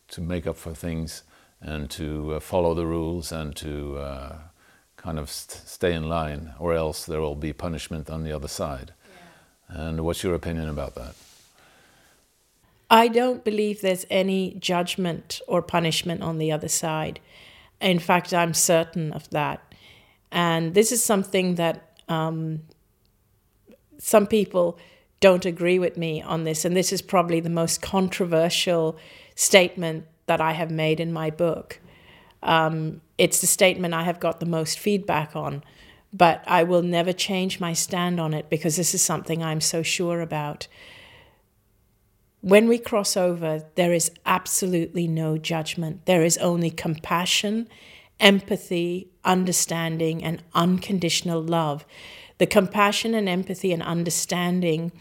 to 0.10 0.20
make 0.20 0.46
up 0.46 0.58
for 0.58 0.74
things 0.74 1.24
and 1.62 1.90
to 1.92 2.34
uh, 2.34 2.40
follow 2.42 2.74
the 2.74 2.86
rules 2.86 3.32
and 3.32 3.56
to 3.56 3.98
uh, 3.98 4.36
kind 4.98 5.18
of 5.18 5.30
st 5.30 5.66
stay 5.66 5.94
in 5.94 6.10
line, 6.10 6.54
or 6.60 6.74
else 6.74 7.06
there 7.06 7.22
will 7.22 7.36
be 7.36 7.54
punishment 7.54 8.10
on 8.10 8.26
the 8.26 8.34
other 8.34 8.50
side. 8.50 8.92
Yeah. 9.70 9.88
And 9.88 10.02
what's 10.02 10.22
your 10.22 10.36
opinion 10.36 10.68
about 10.68 10.96
that? 10.96 11.16
I 12.90 13.08
don't 13.08 13.44
believe 13.44 13.82
there's 13.82 14.06
any 14.10 14.56
judgment 14.60 15.42
or 15.48 15.62
punishment 15.62 16.24
on 16.24 16.38
the 16.38 16.52
other 16.52 16.68
side. 16.68 17.20
In 17.80 18.00
fact, 18.00 18.34
I'm 18.34 18.54
certain 18.54 19.14
of 19.14 19.30
that. 19.30 19.62
And 20.32 20.74
this 20.74 20.92
is 20.92 21.04
something 21.04 21.56
that 21.56 22.00
um, 22.08 22.62
some 24.00 24.28
people 24.28 24.80
don't 25.20 25.46
agree 25.46 25.80
with 25.80 25.98
me 25.98 26.22
on 26.22 26.44
this. 26.44 26.66
And 26.66 26.76
this 26.76 26.92
is 26.92 27.02
probably 27.02 27.40
the 27.40 27.50
most 27.50 27.82
controversial 27.82 28.98
statement 29.36 30.06
that 30.26 30.42
I 30.42 30.54
have 30.54 30.72
made 30.72 31.00
in 31.00 31.12
my 31.14 31.30
book. 31.30 31.80
Um, 32.42 33.02
it's 33.18 33.42
the 33.42 33.48
statement 33.48 33.94
I 33.94 34.04
have 34.04 34.20
got 34.20 34.40
the 34.40 34.46
most 34.46 34.80
feedback 34.80 35.36
on, 35.36 35.64
but 36.14 36.44
I 36.48 36.64
will 36.64 36.82
never 36.82 37.12
change 37.12 37.60
my 37.60 37.74
stand 37.74 38.20
on 38.20 38.34
it 38.34 38.50
because 38.50 38.78
this 38.78 38.94
is 38.94 39.02
something 39.02 39.44
I'm 39.44 39.62
so 39.62 39.84
sure 39.84 40.22
about. 40.22 40.68
When 42.42 42.70
we 42.70 42.78
cross 42.78 43.18
over, 43.18 43.66
there 43.76 43.94
is 43.94 44.12
absolutely 44.26 45.08
no 45.08 45.38
judgment. 45.38 46.06
There 46.06 46.24
is 46.24 46.38
only 46.38 46.70
compassion, 46.72 47.68
empathy, 48.20 49.10
understanding, 49.26 50.24
and 50.24 50.42
unconditional 50.54 51.42
love. 51.42 51.86
The 52.38 52.48
compassion 52.48 53.14
and 53.14 53.28
empathy 53.28 53.74
and 53.74 53.84
understanding 53.84 54.94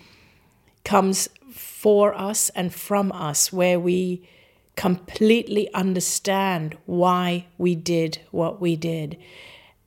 comes 0.85 1.29
for 1.53 2.13
us 2.15 2.51
and 2.51 2.75
from 2.75 3.13
us, 3.13 3.53
where 3.53 3.79
we 3.79 4.29
completely 4.75 5.73
understand 5.75 6.77
why 6.87 7.47
we 7.57 7.75
did 7.75 8.21
what 8.31 8.61
we 8.61 8.75
did. 8.75 9.17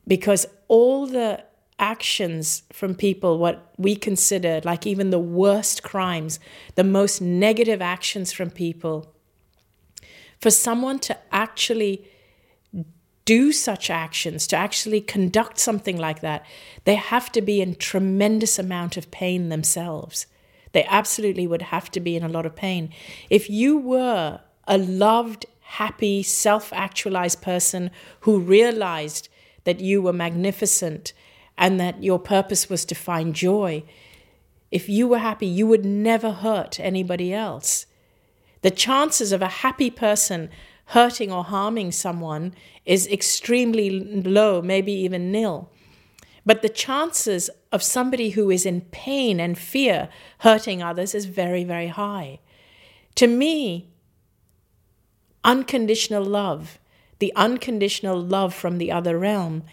Because 0.08 0.46
all 0.68 1.06
the 1.06 1.44
actions 1.82 2.64
from 2.72 2.96
people, 2.96 3.38
what 3.38 3.74
we 3.78 3.96
consider 3.96 4.62
like 4.64 4.88
even 4.88 5.10
the 5.10 5.20
worst 5.20 5.84
crimes, 5.84 6.40
the 6.76 6.84
most 6.84 7.20
negative 7.22 7.82
actions 7.82 8.32
from 8.32 8.50
people, 8.52 9.14
for 10.40 10.52
someone 10.52 11.00
to 11.00 11.18
actually 11.32 12.06
do 13.26 13.52
such 13.52 13.90
actions, 13.90 14.48
to 14.48 14.56
actually 14.56 15.02
conduct 15.02 15.60
something 15.60 15.98
like 15.98 16.22
that, 16.22 16.46
they 16.86 16.96
have 16.96 17.32
to 17.32 17.42
be 17.42 17.62
in 17.62 17.76
tremendous 17.76 18.58
amount 18.58 18.98
of 18.98 19.12
pain 19.12 19.50
themselves. 19.50 20.28
They 20.72 20.86
absolutely 20.86 21.48
would 21.48 21.64
have 21.64 21.92
to 21.92 22.00
be 22.00 22.16
in 22.16 22.24
a 22.24 22.30
lot 22.30 22.46
of 22.46 22.56
pain. 22.56 22.92
If 23.30 23.50
you 23.50 23.78
were 23.78 24.40
a 24.68 24.78
loved, 24.78 25.46
happy, 25.62 26.24
self 26.24 26.72
actualized 26.74 27.42
person 27.42 27.92
who 28.22 28.40
realized 28.40 29.30
that 29.64 29.80
you 29.80 30.02
were 30.02 30.14
magnificent 30.14 31.14
and 31.58 31.80
that 31.80 32.04
your 32.04 32.20
purpose 32.20 32.70
was 32.70 32.86
to 32.86 32.96
find 32.96 33.36
joy, 33.36 33.84
if 34.72 34.88
you 34.88 35.08
were 35.08 35.20
happy, 35.20 35.48
you 35.48 35.68
would 35.68 35.86
never 35.86 36.32
hurt 36.32 36.80
anybody 36.80 37.34
else. 37.34 37.86
The 38.62 38.72
chances 38.72 39.32
of 39.32 39.42
a 39.42 39.48
happy 39.48 39.90
person 39.90 40.50
hurting 40.88 41.32
or 41.32 41.44
harming 41.44 41.92
someone 41.92 42.54
is 42.86 43.08
extremely 43.08 43.90
low, 43.90 44.62
maybe 44.62 44.92
even 44.92 45.32
nil. 45.32 45.70
But 46.46 46.62
the 46.62 46.70
chances 46.70 47.50
of 47.72 47.84
somebody 47.84 48.32
who 48.32 48.50
is 48.50 48.66
in 48.66 48.82
pain 48.82 49.40
and 49.40 49.58
fear 49.58 50.10
hurting 50.40 50.82
others 50.82 51.14
is 51.14 51.26
very, 51.26 51.64
very 51.64 51.88
high. 51.88 52.40
To 53.16 53.28
me, 53.28 53.90
unconditional 55.44 56.24
love, 56.24 56.80
the 57.20 57.34
unconditional 57.36 58.20
love 58.20 58.54
from 58.54 58.78
the 58.78 58.92
other 58.92 59.18
realm, 59.18 59.64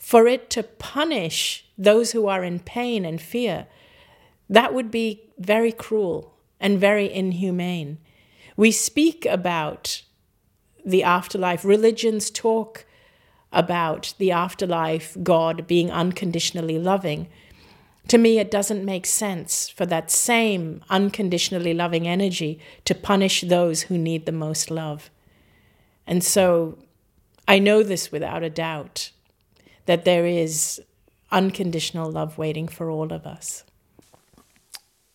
for 0.00 0.26
it 0.26 0.48
to 0.50 0.62
punish 0.62 1.66
those 1.78 2.12
who 2.12 2.26
are 2.26 2.42
in 2.42 2.58
pain 2.58 3.04
and 3.04 3.20
fear, 3.20 3.66
that 4.48 4.74
would 4.74 4.90
be 4.90 5.22
very 5.38 5.70
cruel 5.70 6.34
and 6.58 6.80
very 6.80 7.12
inhumane. 7.12 7.98
We 8.56 8.72
speak 8.72 9.26
about 9.26 10.02
the 10.84 11.02
afterlife, 11.02 11.64
religions 11.64 12.30
talk 12.30 12.86
about 13.52 14.14
the 14.18 14.32
afterlife, 14.32 15.16
God 15.22 15.66
being 15.66 15.90
unconditionally 15.90 16.78
loving. 16.78 17.28
To 18.08 18.16
me, 18.16 18.38
it 18.38 18.50
doesn't 18.50 18.84
make 18.84 19.04
sense 19.04 19.68
for 19.68 19.84
that 19.86 20.10
same 20.10 20.82
unconditionally 20.88 21.74
loving 21.74 22.08
energy 22.08 22.58
to 22.86 22.94
punish 22.94 23.42
those 23.42 23.82
who 23.82 23.98
need 23.98 24.24
the 24.24 24.32
most 24.32 24.70
love. 24.70 25.10
And 26.06 26.24
so 26.24 26.78
I 27.46 27.58
know 27.58 27.82
this 27.82 28.10
without 28.10 28.42
a 28.42 28.50
doubt 28.50 29.10
that 29.90 30.04
there 30.04 30.24
is 30.24 30.80
unconditional 31.32 32.12
love 32.12 32.38
waiting 32.38 32.68
for 32.68 32.90
all 32.90 33.12
of 33.12 33.26
us. 33.26 33.64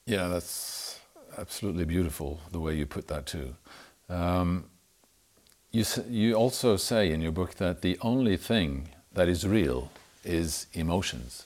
Yeah, 0.05 0.27
that's 0.27 0.99
absolutely 1.37 1.85
beautiful 1.85 2.41
the 2.51 2.59
way 2.59 2.75
you 2.75 2.85
put 2.85 3.07
that 3.07 3.25
too. 3.25 3.55
Um, 4.09 4.65
you, 5.71 5.85
you 6.09 6.33
also 6.33 6.75
say 6.75 7.13
in 7.13 7.21
your 7.21 7.31
book 7.31 7.55
that 7.55 7.83
the 7.83 7.97
only 8.01 8.35
thing 8.35 8.89
that 9.13 9.29
is 9.29 9.47
real 9.47 9.91
is 10.25 10.67
emotions. 10.73 11.45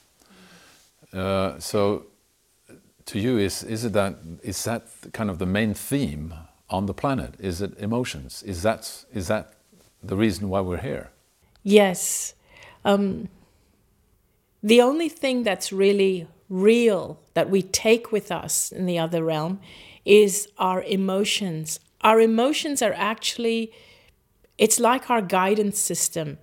Uh, 1.12 1.56
so, 1.60 2.06
to 3.06 3.20
you, 3.20 3.38
is, 3.38 3.62
is, 3.62 3.84
it 3.84 3.92
that, 3.92 4.16
is 4.42 4.64
that 4.64 4.82
kind 5.12 5.30
of 5.30 5.38
the 5.38 5.46
main 5.46 5.72
theme 5.72 6.34
on 6.68 6.86
the 6.86 6.94
planet? 6.94 7.34
Is 7.38 7.62
it 7.62 7.78
emotions? 7.78 8.42
Is 8.42 8.64
that, 8.64 9.04
is 9.14 9.28
that 9.28 9.54
the 10.02 10.16
reason 10.16 10.48
why 10.48 10.62
we're 10.62 10.82
here? 10.82 11.10
Yes. 11.62 12.34
Um, 12.84 13.28
the 14.62 14.80
only 14.80 15.08
thing 15.08 15.42
that's 15.42 15.72
really 15.72 16.26
real 16.48 17.20
that 17.34 17.48
we 17.48 17.62
take 17.62 18.12
with 18.12 18.30
us 18.30 18.72
in 18.72 18.86
the 18.86 18.98
other 18.98 19.24
realm 19.24 19.60
is 20.04 20.48
our 20.58 20.82
emotions. 20.82 21.80
Our 22.02 22.20
emotions 22.20 22.82
are 22.82 22.94
actually 22.94 23.72
it's 24.60 24.78
like 24.78 25.08
our 25.08 25.22
guidance 25.22 25.78
system. 25.78 26.36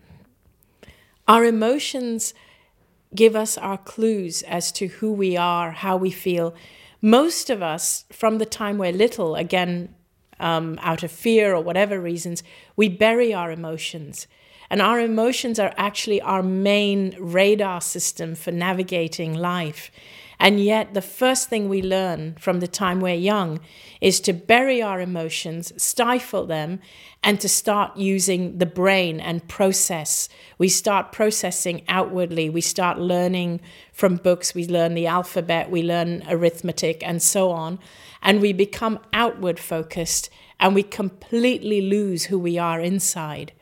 Our 1.27 1.45
emotions 1.45 2.33
give 3.13 3.35
us 3.35 3.59
our 3.59 3.77
clues 3.77 4.41
as 4.41 4.71
to 4.71 4.87
who 4.87 5.13
we 5.13 5.37
are, 5.37 5.69
how 5.69 5.97
we 5.97 6.09
feel. 6.09 6.55
Most 6.99 7.51
of 7.51 7.61
us, 7.61 8.05
from 8.11 8.39
the 8.39 8.45
time 8.45 8.79
we're 8.79 8.91
little, 8.91 9.35
again, 9.35 9.93
um, 10.39 10.79
out 10.81 11.03
of 11.03 11.11
fear 11.11 11.53
or 11.53 11.61
whatever 11.61 12.01
reasons, 12.01 12.41
we 12.75 12.89
bury 12.89 13.35
our 13.35 13.51
emotions. 13.51 14.25
And 14.69 14.81
our 14.81 14.99
emotions 14.99 15.59
are 15.59 15.73
actually 15.77 16.21
our 16.21 16.43
main 16.43 17.15
radar 17.19 17.81
system 17.81 18.35
for 18.35 18.51
navigating 18.51 19.33
life. 19.33 19.91
And 20.39 20.59
yet, 20.59 20.93
the 20.93 21.01
first 21.01 21.49
thing 21.49 21.67
we 21.67 21.81
learn 21.81 22.35
from 22.39 22.59
the 22.59 22.67
time 22.67 22.99
we're 22.99 23.15
young 23.15 23.59
is 24.01 24.19
to 24.21 24.33
bury 24.33 24.81
our 24.83 25.01
emotions, 25.01 25.73
stifle 25.81 26.45
them, 26.45 26.79
and 27.23 27.41
to 27.41 27.49
start 27.49 27.97
using 27.97 28.59
the 28.59 28.67
brain 28.67 29.19
and 29.19 29.47
process. 29.47 30.29
We 30.59 30.69
start 30.69 31.11
processing 31.11 31.83
outwardly. 31.87 32.51
We 32.51 32.61
start 32.61 32.99
learning 32.99 33.61
from 33.91 34.17
books. 34.17 34.53
We 34.53 34.67
learn 34.67 34.93
the 34.93 35.07
alphabet, 35.07 35.71
we 35.71 35.81
learn 35.81 36.23
arithmetic, 36.29 37.01
and 37.03 37.21
so 37.21 37.49
on. 37.49 37.79
And 38.21 38.39
we 38.39 38.53
become 38.53 38.99
outward 39.13 39.59
focused 39.59 40.29
and 40.59 40.75
we 40.75 40.83
completely 40.83 41.81
lose 41.81 42.25
who 42.25 42.39
we 42.39 42.57
are 42.57 42.79
inside. 42.79 43.53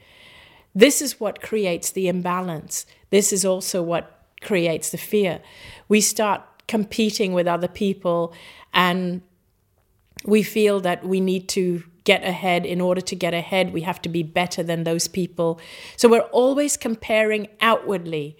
This 0.75 1.01
is 1.01 1.19
what 1.19 1.41
creates 1.41 1.89
the 1.89 2.07
imbalance. 2.07 2.85
this 3.09 3.31
is 3.31 3.45
also 3.45 3.81
what 3.81 4.11
creates 4.41 4.89
the 4.89 4.97
fear. 4.97 5.39
We 5.87 6.01
start 6.01 6.41
competing 6.67 7.31
with 7.33 7.47
other 7.47 7.69
people 7.69 8.33
and 8.73 9.21
we 10.25 10.43
feel 10.43 10.81
that 10.81 11.05
we 11.05 11.21
need 11.21 11.47
to 11.49 11.83
get 12.03 12.23
ahead. 12.23 12.65
In 12.65 12.81
order 12.81 13.01
to 13.01 13.15
get 13.15 13.33
ahead, 13.33 13.73
we 13.73 13.81
have 13.81 14.01
to 14.03 14.09
be 14.09 14.23
better 14.23 14.63
than 14.63 14.83
those 14.83 15.07
people. 15.07 15.59
So 15.95 16.09
we're 16.09 16.29
always 16.31 16.77
comparing 16.77 17.47
outwardly. 17.61 18.37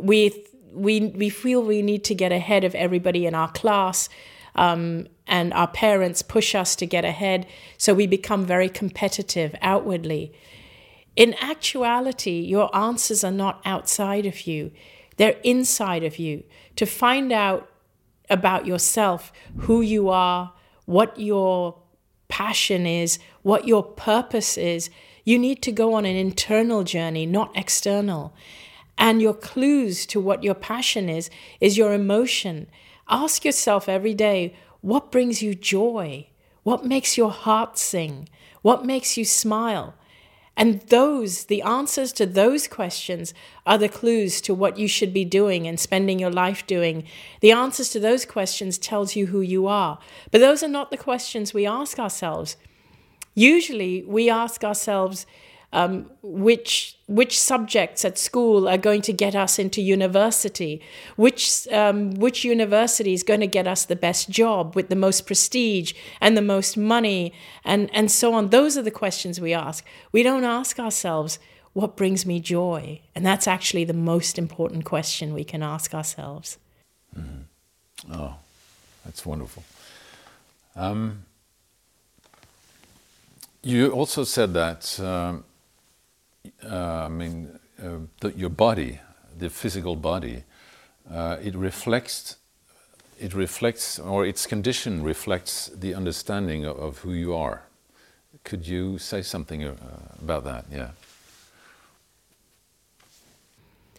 We 0.00 0.44
we 0.72 1.08
we 1.08 1.28
feel 1.28 1.62
we 1.62 1.82
need 1.82 2.04
to 2.04 2.14
get 2.14 2.32
ahead 2.32 2.64
of 2.64 2.74
everybody 2.74 3.26
in 3.26 3.34
our 3.34 3.50
class. 3.52 4.08
Um, 4.54 5.06
and 5.26 5.52
our 5.52 5.68
parents 5.68 6.22
push 6.22 6.54
us 6.54 6.74
to 6.76 6.86
get 6.86 7.04
ahead, 7.04 7.46
so 7.76 7.94
we 7.94 8.06
become 8.06 8.44
very 8.44 8.68
competitive 8.68 9.54
outwardly. 9.60 10.32
In 11.18 11.34
actuality, 11.40 12.38
your 12.38 12.74
answers 12.76 13.24
are 13.24 13.32
not 13.32 13.60
outside 13.64 14.24
of 14.24 14.46
you, 14.46 14.70
they're 15.16 15.40
inside 15.42 16.04
of 16.04 16.20
you. 16.20 16.44
To 16.76 16.86
find 16.86 17.32
out 17.32 17.68
about 18.30 18.66
yourself, 18.66 19.32
who 19.62 19.80
you 19.80 20.10
are, 20.10 20.52
what 20.84 21.18
your 21.18 21.76
passion 22.28 22.86
is, 22.86 23.18
what 23.42 23.66
your 23.66 23.82
purpose 23.82 24.56
is, 24.56 24.90
you 25.24 25.40
need 25.40 25.60
to 25.62 25.72
go 25.72 25.94
on 25.94 26.04
an 26.04 26.14
internal 26.14 26.84
journey, 26.84 27.26
not 27.26 27.50
external. 27.56 28.32
And 28.96 29.20
your 29.20 29.34
clues 29.34 30.06
to 30.06 30.20
what 30.20 30.44
your 30.44 30.54
passion 30.54 31.08
is, 31.08 31.30
is 31.60 31.76
your 31.76 31.94
emotion. 31.94 32.68
Ask 33.08 33.44
yourself 33.44 33.88
every 33.88 34.14
day 34.14 34.54
what 34.82 35.10
brings 35.10 35.42
you 35.42 35.56
joy? 35.56 36.28
What 36.62 36.84
makes 36.84 37.18
your 37.18 37.32
heart 37.32 37.76
sing? 37.76 38.28
What 38.62 38.86
makes 38.86 39.16
you 39.16 39.24
smile? 39.24 39.96
And 40.58 40.80
those, 40.88 41.44
the 41.44 41.62
answers 41.62 42.12
to 42.14 42.26
those 42.26 42.66
questions 42.66 43.32
are 43.64 43.78
the 43.78 43.88
clues 43.88 44.40
to 44.40 44.52
what 44.52 44.76
you 44.76 44.88
should 44.88 45.14
be 45.14 45.24
doing 45.24 45.68
and 45.68 45.78
spending 45.78 46.18
your 46.18 46.32
life 46.32 46.66
doing. 46.66 47.04
The 47.40 47.52
answers 47.52 47.90
to 47.90 48.00
those 48.00 48.26
questions 48.26 48.76
tells 48.76 49.14
you 49.14 49.26
who 49.26 49.40
you 49.40 49.68
are. 49.68 50.00
But 50.32 50.40
those 50.40 50.64
are 50.64 50.68
not 50.68 50.90
the 50.90 50.96
questions 50.96 51.54
we 51.54 51.64
ask 51.64 52.00
ourselves. 52.00 52.56
Usually 53.36 54.02
we 54.02 54.28
ask 54.28 54.64
ourselves, 54.64 55.26
um, 55.72 56.10
which 56.22 56.96
which 57.06 57.38
subjects 57.38 58.04
at 58.04 58.18
school 58.18 58.68
are 58.68 58.78
going 58.78 59.02
to 59.02 59.12
get 59.12 59.34
us 59.34 59.58
into 59.58 59.82
university, 59.82 60.80
which 61.16 61.68
um, 61.68 62.12
which 62.12 62.44
university 62.44 63.12
is 63.12 63.22
going 63.22 63.40
to 63.40 63.46
get 63.46 63.66
us 63.66 63.84
the 63.84 63.96
best 63.96 64.30
job 64.30 64.74
with 64.74 64.88
the 64.88 64.96
most 64.96 65.26
prestige 65.26 65.92
and 66.20 66.36
the 66.36 66.42
most 66.42 66.76
money, 66.76 67.32
and 67.64 67.90
and 67.92 68.10
so 68.10 68.32
on. 68.32 68.48
Those 68.48 68.78
are 68.78 68.82
the 68.82 68.90
questions 68.90 69.40
we 69.40 69.52
ask. 69.52 69.84
We 70.10 70.22
don't 70.22 70.44
ask 70.44 70.78
ourselves 70.78 71.38
what 71.74 71.96
brings 71.96 72.24
me 72.24 72.40
joy, 72.40 73.00
and 73.14 73.26
that's 73.26 73.46
actually 73.46 73.84
the 73.84 73.92
most 73.92 74.38
important 74.38 74.86
question 74.86 75.34
we 75.34 75.44
can 75.44 75.62
ask 75.62 75.94
ourselves. 75.94 76.56
Mm. 77.16 77.44
Oh, 78.10 78.36
that's 79.04 79.26
wonderful. 79.26 79.62
Um, 80.74 81.24
you 83.62 83.90
also 83.90 84.24
said 84.24 84.54
that. 84.54 84.98
Um, 84.98 85.44
uh, 86.64 87.06
I 87.06 87.08
mean, 87.08 87.58
uh, 87.82 87.98
the, 88.20 88.32
your 88.32 88.50
body, 88.50 89.00
the 89.36 89.48
physical 89.50 89.96
body, 89.96 90.44
uh, 91.10 91.36
it 91.42 91.54
reflects, 91.54 92.36
it 93.18 93.34
reflects, 93.34 93.98
or 93.98 94.26
its 94.26 94.46
condition 94.46 95.02
reflects 95.02 95.68
the 95.68 95.94
understanding 95.94 96.64
of, 96.64 96.76
of 96.78 96.98
who 96.98 97.12
you 97.12 97.34
are. 97.34 97.62
Could 98.44 98.66
you 98.66 98.98
say 98.98 99.22
something 99.22 99.64
uh, 99.64 99.74
about 100.22 100.44
that? 100.44 100.66
Yeah. 100.70 100.90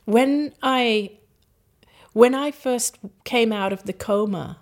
When 0.06 0.54
I, 0.64 1.12
when 2.14 2.34
I 2.34 2.52
first 2.52 2.98
came 3.24 3.54
out 3.54 3.72
of 3.72 3.84
the 3.84 3.94
coma, 3.94 4.58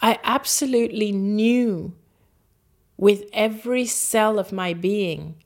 I 0.00 0.18
absolutely 0.22 1.10
knew 1.12 1.94
with 2.96 3.24
every 3.32 3.86
cell 3.86 4.38
of 4.38 4.52
my 4.52 4.74
being 4.74 5.36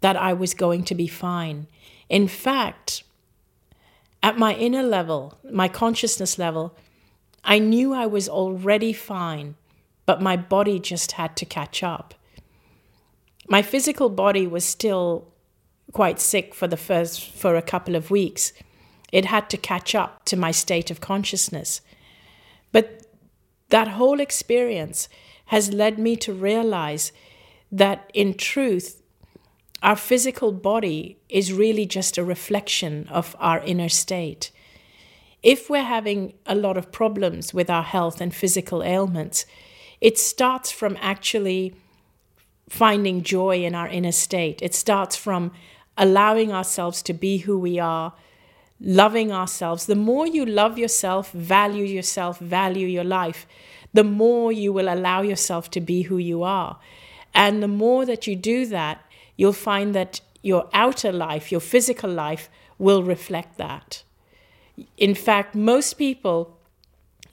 that 0.00 0.16
I 0.16 0.32
was 0.32 0.54
going 0.54 0.84
to 0.84 0.94
be 0.94 1.06
fine. 1.06 1.66
In 2.08 2.28
fact, 2.28 3.02
at 4.22 4.38
my 4.38 4.54
inner 4.54 4.82
level, 4.82 5.38
my 5.50 5.68
consciousness 5.68 6.38
level, 6.38 6.76
I 7.44 7.58
knew 7.58 7.92
I 7.92 8.06
was 8.06 8.28
already 8.28 8.92
fine, 8.92 9.54
but 10.04 10.22
my 10.22 10.36
body 10.36 10.78
just 10.80 11.12
had 11.12 11.36
to 11.36 11.44
catch 11.44 11.82
up. 11.82 12.14
My 13.48 13.62
physical 13.62 14.08
body 14.08 14.46
was 14.46 14.64
still 14.64 15.28
quite 15.92 16.18
sick 16.20 16.54
for 16.54 16.66
the 16.66 16.76
first 16.76 17.30
for 17.30 17.56
a 17.56 17.62
couple 17.62 17.94
of 17.94 18.10
weeks. 18.10 18.52
It 19.12 19.26
had 19.26 19.48
to 19.50 19.56
catch 19.56 19.94
up 19.94 20.24
to 20.24 20.36
my 20.36 20.50
state 20.50 20.90
of 20.90 21.00
consciousness. 21.00 21.80
But 22.72 23.06
that 23.68 23.88
whole 23.88 24.20
experience 24.20 25.08
has 25.46 25.72
led 25.72 25.98
me 25.98 26.16
to 26.16 26.32
realize 26.32 27.12
that 27.70 28.10
in 28.12 28.34
truth, 28.34 29.02
our 29.82 29.96
physical 29.96 30.52
body 30.52 31.18
is 31.28 31.52
really 31.52 31.86
just 31.86 32.18
a 32.18 32.24
reflection 32.24 33.06
of 33.08 33.36
our 33.38 33.60
inner 33.60 33.88
state. 33.88 34.50
If 35.42 35.68
we're 35.70 35.82
having 35.82 36.32
a 36.46 36.54
lot 36.54 36.76
of 36.76 36.90
problems 36.90 37.52
with 37.52 37.70
our 37.70 37.82
health 37.82 38.20
and 38.20 38.34
physical 38.34 38.82
ailments, 38.82 39.46
it 40.00 40.18
starts 40.18 40.70
from 40.70 40.96
actually 41.00 41.74
finding 42.68 43.22
joy 43.22 43.64
in 43.64 43.74
our 43.74 43.88
inner 43.88 44.12
state. 44.12 44.60
It 44.62 44.74
starts 44.74 45.14
from 45.14 45.52
allowing 45.96 46.52
ourselves 46.52 47.02
to 47.02 47.12
be 47.12 47.38
who 47.38 47.58
we 47.58 47.78
are, 47.78 48.12
loving 48.80 49.30
ourselves. 49.30 49.86
The 49.86 49.94
more 49.94 50.26
you 50.26 50.44
love 50.44 50.78
yourself, 50.78 51.30
value 51.32 51.84
yourself, 51.84 52.38
value 52.38 52.86
your 52.86 53.04
life, 53.04 53.46
the 53.92 54.04
more 54.04 54.52
you 54.52 54.72
will 54.72 54.92
allow 54.92 55.22
yourself 55.22 55.70
to 55.70 55.80
be 55.80 56.02
who 56.02 56.18
you 56.18 56.42
are. 56.42 56.78
And 57.34 57.62
the 57.62 57.68
more 57.68 58.04
that 58.04 58.26
you 58.26 58.34
do 58.36 58.66
that, 58.66 59.02
you'll 59.36 59.52
find 59.52 59.94
that 59.94 60.20
your 60.42 60.68
outer 60.72 61.12
life, 61.12 61.50
your 61.50 61.60
physical 61.60 62.10
life, 62.10 62.48
will 62.78 63.02
reflect 63.02 63.58
that. 63.58 64.02
In 64.96 65.14
fact, 65.14 65.54
most 65.54 65.94
people 65.94 66.56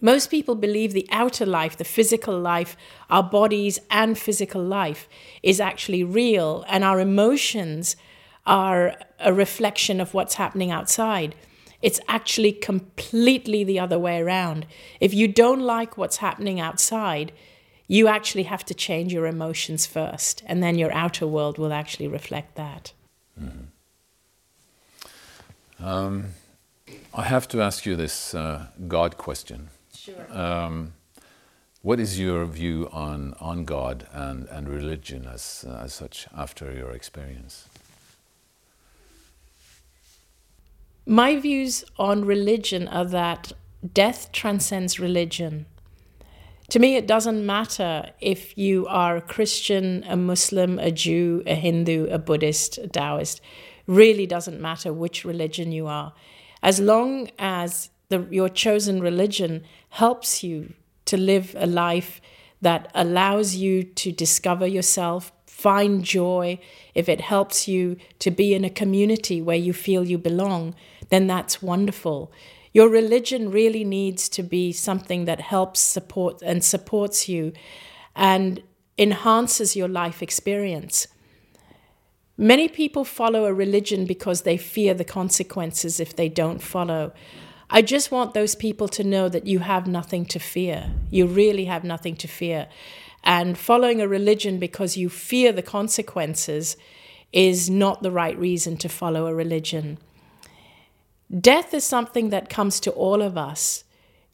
most 0.03 0.29
people 0.29 0.55
believe 0.55 0.91
the 0.91 1.07
outer 1.11 1.45
life, 1.45 1.77
the 1.77 1.85
physical 1.85 2.37
life, 2.37 2.75
our 3.09 3.23
bodies 3.23 3.79
and 3.89 4.17
physical 4.17 4.61
life 4.61 5.07
is 5.41 5.61
actually 5.61 6.03
real, 6.03 6.65
and 6.67 6.83
our 6.83 6.99
emotions 6.99 7.95
are 8.45 8.97
a 9.19 9.33
reflection 9.33 10.01
of 10.01 10.13
what's 10.13 10.35
happening 10.35 10.71
outside. 10.71 11.35
It's 11.81 12.01
actually 12.09 12.51
completely 12.51 13.63
the 13.63 13.79
other 13.79 13.97
way 13.97 14.19
around. 14.19 14.67
If 14.99 15.13
you 15.13 15.29
don't 15.29 15.61
like 15.61 15.97
what's 15.97 16.17
happening 16.17 16.59
outside, 16.59 17.31
you 17.87 18.07
actually 18.07 18.43
have 18.43 18.63
to 18.65 18.73
change 18.73 19.13
your 19.13 19.27
emotions 19.27 19.85
first, 19.85 20.43
and 20.45 20.63
then 20.63 20.77
your 20.77 20.91
outer 20.93 21.27
world 21.27 21.57
will 21.57 21.73
actually 21.73 22.07
reflect 22.07 22.55
that. 22.55 22.93
Mm-hmm. 23.39 23.65
Um, 25.85 26.25
I 27.13 27.23
have 27.23 27.47
to 27.49 27.61
ask 27.61 27.85
you 27.85 27.95
this 27.95 28.33
uh, 28.33 28.67
God 28.87 29.17
question. 29.17 29.69
Sure. 29.95 30.25
Um, 30.31 30.93
what 31.81 31.99
is 31.99 32.17
your 32.17 32.45
view 32.45 32.87
on, 32.93 33.35
on 33.41 33.65
God 33.65 34.07
and, 34.13 34.47
and 34.47 34.69
religion 34.69 35.27
as, 35.31 35.65
uh, 35.67 35.81
as 35.83 35.93
such 35.93 36.27
after 36.35 36.71
your 36.71 36.91
experience? 36.91 37.67
My 41.05 41.35
views 41.35 41.83
on 41.97 42.23
religion 42.23 42.87
are 42.87 43.03
that 43.05 43.51
death 43.93 44.31
transcends 44.31 44.97
religion. 44.99 45.65
To 46.73 46.79
me, 46.79 46.95
it 46.95 47.05
doesn't 47.05 47.45
matter 47.45 48.09
if 48.19 48.57
you 48.57 48.87
are 48.87 49.17
a 49.17 49.21
Christian, 49.21 50.03
a 50.07 50.17
Muslim, 50.17 50.79
a 50.79 50.89
Jew, 50.89 51.43
a 51.45 51.53
Hindu, 51.53 52.07
a 52.07 52.17
Buddhist, 52.17 52.79
a 52.79 52.87
Taoist. 52.87 53.41
Really 53.85 54.25
doesn't 54.25 54.59
matter 54.59 54.91
which 54.91 55.23
religion 55.23 55.71
you 55.71 55.85
are. 55.85 56.13
As 56.63 56.79
long 56.79 57.29
as 57.37 57.91
the, 58.09 58.27
your 58.31 58.49
chosen 58.49 59.01
religion 59.01 59.63
helps 59.89 60.43
you 60.43 60.73
to 61.05 61.15
live 61.15 61.55
a 61.59 61.67
life 61.67 62.19
that 62.63 62.89
allows 62.95 63.53
you 63.53 63.83
to 63.83 64.11
discover 64.11 64.65
yourself, 64.65 65.31
find 65.45 66.03
joy, 66.03 66.57
if 66.95 67.07
it 67.07 67.21
helps 67.21 67.67
you 67.67 67.97
to 68.17 68.31
be 68.31 68.55
in 68.55 68.65
a 68.65 68.69
community 68.71 69.43
where 69.43 69.55
you 69.55 69.73
feel 69.73 70.03
you 70.03 70.17
belong, 70.17 70.73
then 71.09 71.27
that's 71.27 71.61
wonderful. 71.61 72.31
Your 72.73 72.89
religion 72.89 73.51
really 73.51 73.83
needs 73.83 74.27
to 74.29 74.43
be 74.43 74.71
something 74.71 75.25
that 75.25 75.39
helps 75.39 75.79
support 75.79 76.41
and 76.41 76.63
supports 76.63 77.29
you 77.29 77.53
and 78.15 78.61
enhances 78.97 79.75
your 79.75 79.87
life 79.87 80.21
experience. 80.21 81.07
Many 82.35 82.67
people 82.67 83.05
follow 83.05 83.45
a 83.45 83.53
religion 83.53 84.05
because 84.05 84.41
they 84.41 84.57
fear 84.57 84.95
the 84.95 85.05
consequences 85.05 85.99
if 85.99 86.15
they 86.15 86.29
don't 86.29 86.59
follow. 86.59 87.13
I 87.69 87.83
just 87.83 88.11
want 88.11 88.33
those 88.33 88.55
people 88.55 88.87
to 88.89 89.03
know 89.03 89.29
that 89.29 89.45
you 89.45 89.59
have 89.59 89.85
nothing 89.85 90.25
to 90.25 90.39
fear. 90.39 90.91
You 91.11 91.27
really 91.27 91.65
have 91.65 91.83
nothing 91.83 92.15
to 92.17 92.27
fear. 92.27 92.67
And 93.23 93.57
following 93.57 94.01
a 94.01 94.07
religion 94.07 94.57
because 94.57 94.97
you 94.97 95.09
fear 95.09 95.51
the 95.51 95.61
consequences 95.61 96.75
is 97.31 97.69
not 97.69 98.01
the 98.01 98.11
right 98.11 98.37
reason 98.37 98.77
to 98.77 98.89
follow 98.89 99.27
a 99.27 99.33
religion. 99.33 99.99
Death 101.39 101.73
is 101.73 101.83
something 101.83 102.29
that 102.29 102.49
comes 102.49 102.79
to 102.81 102.91
all 102.91 103.21
of 103.21 103.37
us. 103.37 103.83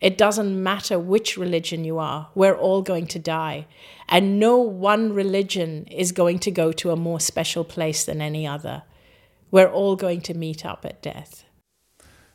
It 0.02 0.18
doesn't 0.18 0.62
matter 0.62 0.97
which 0.97 1.38
religion 1.38 1.84
you 1.84 1.97
are, 1.97 2.30
we're 2.34 2.58
all 2.58 2.82
going 2.82 3.08
to 3.08 3.20
die. 3.20 3.68
And 4.08 4.39
no 4.39 4.58
one 4.58 5.14
religion 5.14 5.86
is 5.88 6.12
going 6.12 6.39
to 6.39 6.52
go 6.52 6.72
to 6.72 6.91
a 6.91 6.95
more 6.95 7.20
special 7.20 7.64
place 7.64 8.06
than 8.06 8.22
any 8.22 8.47
other. 8.47 8.84
We're 9.52 9.72
all 9.72 9.95
going 9.95 10.22
to 10.22 10.34
meet 10.34 10.66
up 10.66 10.86
at 10.86 11.02
death. 11.02 11.43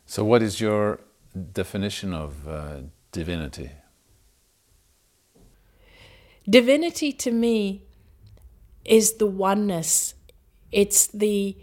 So, 0.06 0.24
what 0.24 0.42
is 0.42 0.60
your 0.60 1.00
definition 1.52 2.12
of 2.12 2.46
uh, 2.46 2.80
divinity? 3.12 3.70
Divinity 6.48 7.12
to 7.12 7.30
me 7.30 7.82
is 8.84 9.14
the 9.14 9.26
oneness. 9.26 10.14
It's 10.70 11.06
the 11.06 11.56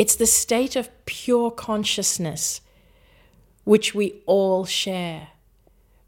it's 0.00 0.16
the 0.16 0.24
state 0.24 0.76
of 0.76 0.88
pure 1.04 1.50
consciousness 1.50 2.62
which 3.64 3.94
we 3.94 4.22
all 4.24 4.64
share. 4.64 5.28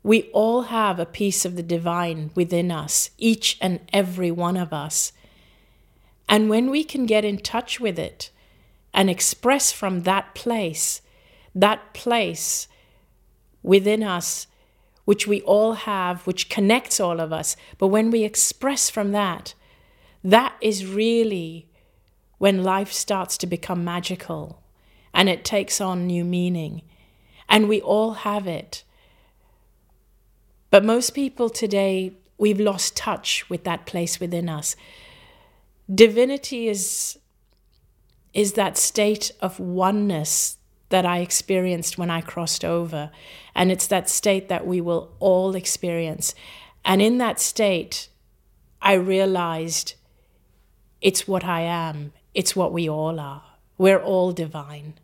We 0.03 0.31
all 0.33 0.63
have 0.63 0.99
a 0.99 1.05
piece 1.05 1.45
of 1.45 1.57
the 1.57 1.63
divine 1.63 2.31
within 2.35 2.71
us, 2.71 3.11
each 3.19 3.59
and 3.61 3.81
every 3.93 4.31
one 4.31 4.57
of 4.57 4.73
us. 4.73 5.13
And 6.27 6.49
when 6.49 6.71
we 6.71 6.85
can 6.85 7.05
get 7.05 7.23
in 7.23 7.37
touch 7.37 7.81
with 7.81 7.99
it 7.99 8.31
and 8.95 9.11
express 9.11 9.73
from 9.73 10.05
that 10.05 10.35
place, 10.35 11.03
that 11.55 11.93
place 11.93 12.69
within 13.63 14.03
us, 14.03 14.47
which 15.05 15.27
we 15.27 15.43
all 15.43 15.75
have, 15.75 16.27
which 16.27 16.49
connects 16.49 16.99
all 16.99 17.21
of 17.21 17.31
us, 17.31 17.57
but 17.77 17.89
when 17.89 18.11
we 18.11 18.25
express 18.25 18.89
from 18.89 19.13
that, 19.13 19.53
that 20.25 20.55
is 20.63 20.87
really 20.87 21.69
when 22.43 22.65
life 22.65 22.93
starts 22.93 23.39
to 23.39 23.47
become 23.47 23.85
magical 23.85 24.61
and 25.15 25.29
it 25.29 25.45
takes 25.45 25.81
on 25.81 26.09
new 26.09 26.25
meaning. 26.25 26.83
And 27.49 27.69
we 27.69 27.81
all 27.81 28.15
have 28.15 28.49
it. 28.49 28.83
But 30.69 30.85
most 30.85 31.11
people 31.11 31.49
today, 31.49 32.15
we've 32.39 32.59
lost 32.59 32.97
touch 32.97 33.49
with 33.49 33.63
that 33.63 33.87
place 33.87 34.19
within 34.19 34.49
us. 34.49 34.75
Divinity 35.89 36.67
is, 36.67 37.17
is 38.35 38.55
that 38.55 38.77
state 38.77 39.31
of 39.41 39.61
oneness 39.61 40.57
that 40.89 41.07
I 41.07 41.19
experienced 41.19 41.97
when 41.97 42.11
I 42.11 42.23
crossed 42.23 42.65
over. 42.65 43.13
And 43.55 43.71
it's 43.71 43.87
that 43.87 44.11
state 44.11 44.49
that 44.49 44.67
we 44.67 44.81
will 44.81 45.13
all 45.21 45.55
experience. 45.55 46.35
And 46.85 47.01
in 47.01 47.19
that 47.19 47.39
state, 47.39 48.09
I 48.81 48.95
realized 48.95 49.95
it's 51.01 51.29
what 51.29 51.45
I 51.45 51.61
am, 51.61 52.13
it's 52.35 52.57
what 52.57 52.73
we 52.73 52.89
all 52.89 53.19
are. 53.21 53.43
We're 53.79 54.01
all 54.01 54.33
divine. 54.33 54.95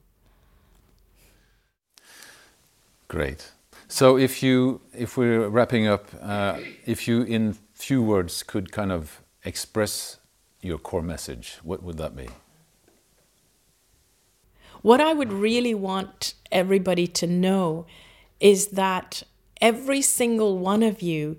Great. 3.09 3.53
So 3.89 4.19
if 4.19 4.43
you, 4.43 4.83
if 4.95 5.17
we're 5.17 5.49
wrapping 5.49 5.87
up, 5.87 6.09
uh, 6.21 6.61
if 6.85 7.09
you 7.09 7.23
in 7.23 7.57
few 7.73 8.03
words 8.03 8.43
could 8.43 8.71
kind 8.71 8.93
of 8.93 9.23
express 9.45 10.19
your 10.61 10.79
core 10.79 11.03
message, 11.03 11.59
what 11.63 11.83
would 11.83 11.97
that 11.97 12.15
be? 12.15 12.29
What 14.83 15.01
I 15.01 15.15
would 15.15 15.33
really 15.33 15.75
want 15.75 16.35
everybody 16.53 17.07
to 17.07 17.27
know 17.27 17.87
is 18.41 18.69
that 18.69 19.23
every 19.61 20.03
single 20.03 20.59
one 20.59 20.83
of 20.83 21.03
you 21.03 21.37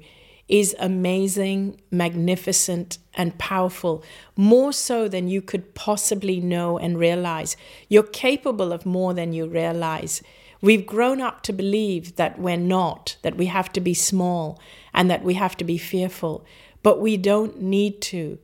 is 0.50 0.76
amazing, 0.80 1.80
magnificent, 1.92 2.98
and 3.14 3.38
powerful, 3.38 4.04
more 4.36 4.74
so 4.74 5.08
than 5.08 5.28
you 5.28 5.42
could 5.42 5.76
possibly 5.76 6.42
know 6.42 6.80
and 6.80 6.98
realize. 6.98 7.56
You're 7.88 8.04
capable 8.04 8.74
of 8.74 8.86
more 8.86 9.14
than 9.14 9.32
you 9.32 9.48
realize. 9.48 10.24
We've 10.60 10.86
grown 10.86 11.22
up 11.22 11.44
to 11.44 11.54
believe 11.54 12.16
that 12.16 12.40
we're 12.40 12.58
not, 12.58 13.16
that 13.22 13.38
we 13.38 13.46
have 13.46 13.72
to 13.74 13.80
be 13.80 13.94
small 13.94 14.60
and 14.94 15.10
that 15.10 15.24
we 15.24 15.36
have 15.36 15.56
to 15.58 15.64
be 15.64 15.78
fearful, 15.78 16.44
but 16.82 17.00
we 17.00 17.16
don't 17.16 17.62
need 17.62 18.02
to. 18.02 18.40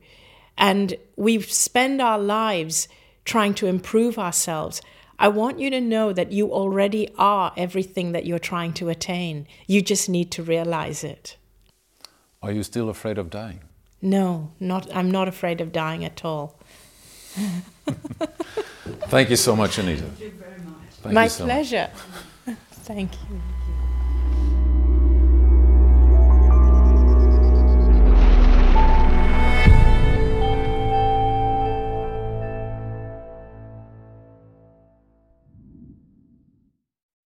And 0.56 0.94
we 1.16 1.42
spend 1.42 2.00
our 2.00 2.18
lives 2.18 2.88
trying 3.24 3.54
to 3.54 3.66
improve 3.66 4.16
ourselves. 4.16 4.80
I 5.18 5.28
want 5.28 5.58
you 5.58 5.70
to 5.70 5.80
know 5.80 6.12
that 6.12 6.30
you 6.30 6.52
already 6.52 7.08
are 7.18 7.52
everything 7.56 8.12
that 8.12 8.26
you're 8.26 8.38
trying 8.38 8.74
to 8.74 8.90
attain. 8.90 9.48
You 9.66 9.82
just 9.82 10.08
need 10.08 10.30
to 10.32 10.42
realize 10.42 11.02
it. 11.02 11.36
Are 12.46 12.52
you 12.52 12.62
still 12.62 12.88
afraid 12.88 13.18
of 13.18 13.28
dying? 13.28 13.58
No, 14.00 14.52
not 14.60 14.88
I'm 14.94 15.10
not 15.10 15.26
afraid 15.26 15.60
of 15.60 15.72
dying 15.72 16.04
at 16.04 16.24
all. 16.24 16.54
Thank 19.08 19.30
you 19.30 19.36
so 19.36 19.56
much, 19.56 19.78
Anita. 19.78 20.04
Thank 21.02 21.12
My 21.12 21.26
pleasure. 21.28 21.90
Thank 22.84 23.10
you. 23.28 23.40